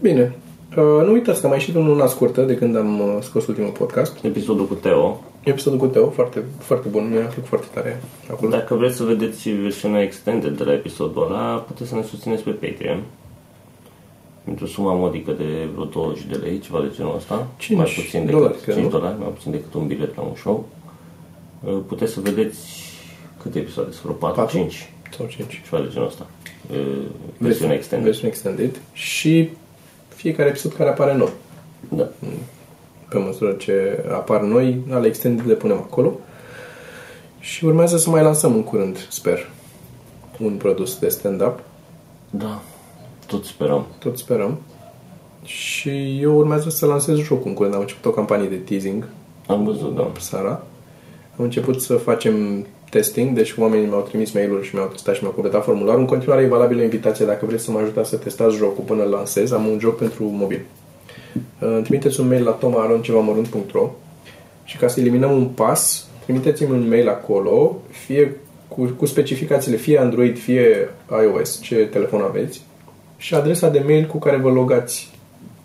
Bine. 0.00 0.34
Uh, 0.76 1.06
nu 1.06 1.12
uitați 1.12 1.40
că 1.40 1.46
am 1.46 1.52
mai 1.52 1.60
ieșit 1.60 1.74
în 1.74 1.86
una 1.86 2.06
scurtă 2.06 2.42
de 2.42 2.56
când 2.56 2.76
am 2.76 3.00
uh, 3.00 3.16
scos 3.20 3.46
ultimul 3.46 3.70
podcast. 3.70 4.24
episodul 4.24 4.66
cu 4.66 4.74
Teo. 4.74 5.20
Episodul 5.44 5.78
cu 5.78 5.86
Teo, 5.86 6.10
foarte, 6.10 6.44
foarte 6.58 6.88
bun. 6.88 7.08
Mi-a 7.10 7.20
plăcut 7.20 7.46
foarte 7.46 7.66
tare 7.74 8.02
acolo. 8.30 8.50
Dacă 8.50 8.74
vreți 8.74 8.96
să 8.96 9.04
vedeți 9.04 9.50
versiunea 9.50 10.02
extended 10.02 10.56
de 10.56 10.64
la 10.64 10.72
episodul 10.72 11.26
ăla, 11.26 11.64
puteți 11.66 11.88
să 11.88 11.94
ne 11.94 12.02
susțineți 12.02 12.42
pe 12.42 12.50
Patreon. 12.50 13.02
Pentru 14.44 14.66
suma 14.66 14.94
modică 14.94 15.32
de 15.32 15.68
vreo 15.74 15.84
20 15.84 16.24
de 16.24 16.34
lei, 16.34 16.58
ceva 16.58 16.80
de 16.80 16.90
genul 16.94 17.14
ăsta. 17.16 17.46
5 17.56 17.78
mai 17.78 17.92
puțin 17.94 18.20
decât 18.24 18.38
dolari, 18.38 18.60
cred, 18.60 18.74
5 18.74 18.86
nu? 18.86 18.98
dolari, 18.98 19.18
mai 19.18 19.28
puțin 19.28 19.50
decât 19.50 19.74
un 19.74 19.86
bilet 19.86 20.16
la 20.16 20.22
un 20.22 20.34
show. 20.34 20.68
Uh, 21.64 21.78
Puteți 21.86 22.12
să 22.12 22.20
vedeți 22.20 22.58
câte 23.42 23.58
episoade 23.58 23.90
sunt? 23.90 24.02
Vreo 24.02 24.14
4, 24.14 24.40
Patru? 24.40 24.56
5, 24.58 24.92
Sau 25.16 25.26
5. 25.26 25.62
ceva 25.68 25.82
de 25.82 25.88
genul 25.92 26.06
ăsta. 26.08 26.26
Uh, 26.70 27.02
Versiunea 27.38 27.74
extended. 27.74 28.06
Versiune 28.06 28.28
extended. 28.30 28.80
Și 28.92 29.48
fiecare 30.08 30.48
episod 30.48 30.72
care 30.72 30.88
apare 30.88 31.14
nou. 31.14 31.30
Da. 31.88 32.08
Pe 33.08 33.18
măsură 33.18 33.52
ce 33.52 34.04
apar 34.12 34.40
noi, 34.40 34.80
ale 34.90 35.06
extended 35.06 35.46
le 35.46 35.54
punem 35.54 35.76
acolo. 35.76 36.12
Și 37.40 37.64
urmează 37.64 37.96
să 37.96 38.10
mai 38.10 38.22
lansăm 38.22 38.52
în 38.54 38.62
curând, 38.62 39.06
sper, 39.10 39.48
un 40.40 40.56
produs 40.56 40.98
de 40.98 41.08
stand-up. 41.08 41.60
Da. 42.30 42.62
Tot 43.26 43.44
sperăm. 43.44 43.86
Tot 43.98 44.18
sperăm. 44.18 44.58
Și 45.44 46.18
eu 46.20 46.36
urmează 46.36 46.68
să 46.70 46.86
lansez 46.86 47.16
jocul 47.18 47.48
în 47.48 47.54
curând. 47.54 47.74
Am 47.74 47.80
început 47.80 48.04
o 48.04 48.10
campanie 48.14 48.48
de 48.48 48.56
teasing 48.56 49.08
Am 49.46 49.64
văzut, 49.64 49.94
da. 49.94 50.12
seara. 50.18 50.62
Am 51.38 51.44
început 51.44 51.82
să 51.82 51.94
facem 51.94 52.66
testing, 52.90 53.36
deci 53.36 53.54
oamenii 53.58 53.86
mi-au 53.86 54.00
trimis 54.00 54.32
mail-uri 54.32 54.66
și 54.66 54.74
mi-au 54.74 54.86
testat 54.86 55.14
și 55.14 55.20
mi-au 55.20 55.32
completat 55.32 55.64
formularul. 55.64 56.00
În 56.00 56.06
continuare 56.06 56.42
e 56.42 56.48
valabilă 56.48 56.82
invitația 56.82 57.26
dacă 57.26 57.46
vreți 57.46 57.64
să 57.64 57.70
mă 57.70 57.78
ajutați 57.78 58.08
să 58.08 58.16
testați 58.16 58.56
jocul 58.56 58.84
până 58.84 59.04
îl 59.04 59.10
lansez. 59.10 59.50
Am 59.50 59.66
un 59.66 59.78
joc 59.78 59.96
pentru 59.96 60.24
mobil. 60.24 60.64
Uh, 61.34 61.68
Îmi 61.74 61.82
trimiteți 61.82 62.20
un 62.20 62.28
mail 62.28 62.44
la 62.44 62.50
tomaaroncevamărunt.ro 62.50 63.90
și 64.64 64.76
ca 64.76 64.88
să 64.88 65.00
eliminăm 65.00 65.32
un 65.32 65.46
pas, 65.46 66.06
trimiteți-mi 66.24 66.70
un 66.70 66.88
mail 66.88 67.08
acolo, 67.08 67.76
fie 67.90 68.36
cu, 68.68 68.84
cu 68.96 69.06
specificațiile, 69.06 69.76
fie 69.76 69.98
Android, 69.98 70.38
fie 70.38 70.88
iOS, 71.10 71.60
ce 71.60 71.74
telefon 71.74 72.20
aveți, 72.20 72.62
și 73.16 73.34
adresa 73.34 73.68
de 73.68 73.82
mail 73.86 74.06
cu 74.06 74.18
care 74.18 74.36
vă 74.36 74.50
logați 74.50 75.10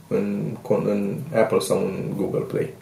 în, 0.08 0.58
con- 0.62 0.86
în 0.86 1.18
Apple 1.36 1.60
sau 1.60 1.78
în 1.78 2.14
Google 2.18 2.46
Play. 2.48 2.74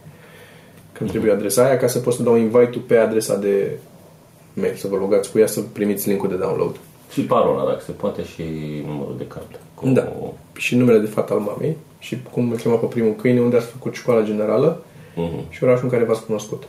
Când 0.99 1.09
trebuie 1.11 1.31
adresa 1.31 1.63
aia 1.65 1.77
ca 1.77 1.87
să 1.87 1.99
pot 1.99 2.13
să 2.13 2.23
dau 2.23 2.35
invite-ul 2.35 2.83
pe 2.87 2.97
adresa 2.97 3.35
de 3.35 3.77
mail, 4.53 4.75
să 4.75 4.87
vă 4.87 4.95
logați 4.95 5.31
cu 5.31 5.39
ea 5.39 5.47
să 5.47 5.61
primiți 5.61 6.07
linkul 6.09 6.29
de 6.29 6.35
download. 6.35 6.75
Și 7.11 7.21
parola, 7.21 7.65
dacă 7.65 7.81
se 7.85 7.91
poate, 7.91 8.23
și 8.23 8.43
numărul 8.87 9.15
de 9.17 9.27
card. 9.27 9.59
Cu... 9.75 9.87
Da. 9.87 10.07
Și 10.57 10.75
numele 10.75 10.99
de 10.99 11.05
fată 11.05 11.33
al 11.33 11.39
mamei 11.39 11.77
și 11.99 12.17
cum 12.31 12.51
îl 12.51 12.57
chema 12.57 12.75
pe 12.75 12.85
primul 12.85 13.13
câine, 13.15 13.39
unde 13.41 13.55
ați 13.57 13.65
făcut 13.65 13.93
școala 13.95 14.23
generală 14.23 14.83
Mhm. 15.15 15.49
și 15.49 15.63
orașul 15.63 15.83
în 15.83 15.89
care 15.89 16.03
v-ați 16.03 16.25
cunoscut. 16.25 16.63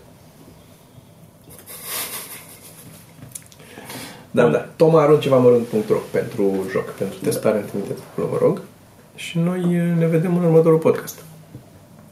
Da, 4.31 4.49
da. 4.49 4.59
tomaaroncevamărunt.ro 4.77 5.97
pentru 6.11 6.53
joc, 6.71 6.85
pentru 6.91 7.19
testare, 7.23 7.57
îmi 7.59 7.67
trimiteți 7.67 8.01
acolo, 8.13 8.29
vă 8.29 8.39
rog. 8.41 8.61
Și 9.15 9.39
noi 9.39 9.59
eh, 9.61 9.97
ne 9.99 10.07
vedem 10.07 10.37
în 10.37 10.45
următorul 10.45 10.79
podcast. 10.79 11.23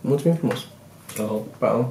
Mulțumim 0.01 0.37
frumos! 0.37 0.67
Ciao. 1.15 1.43
Pa! 1.59 1.91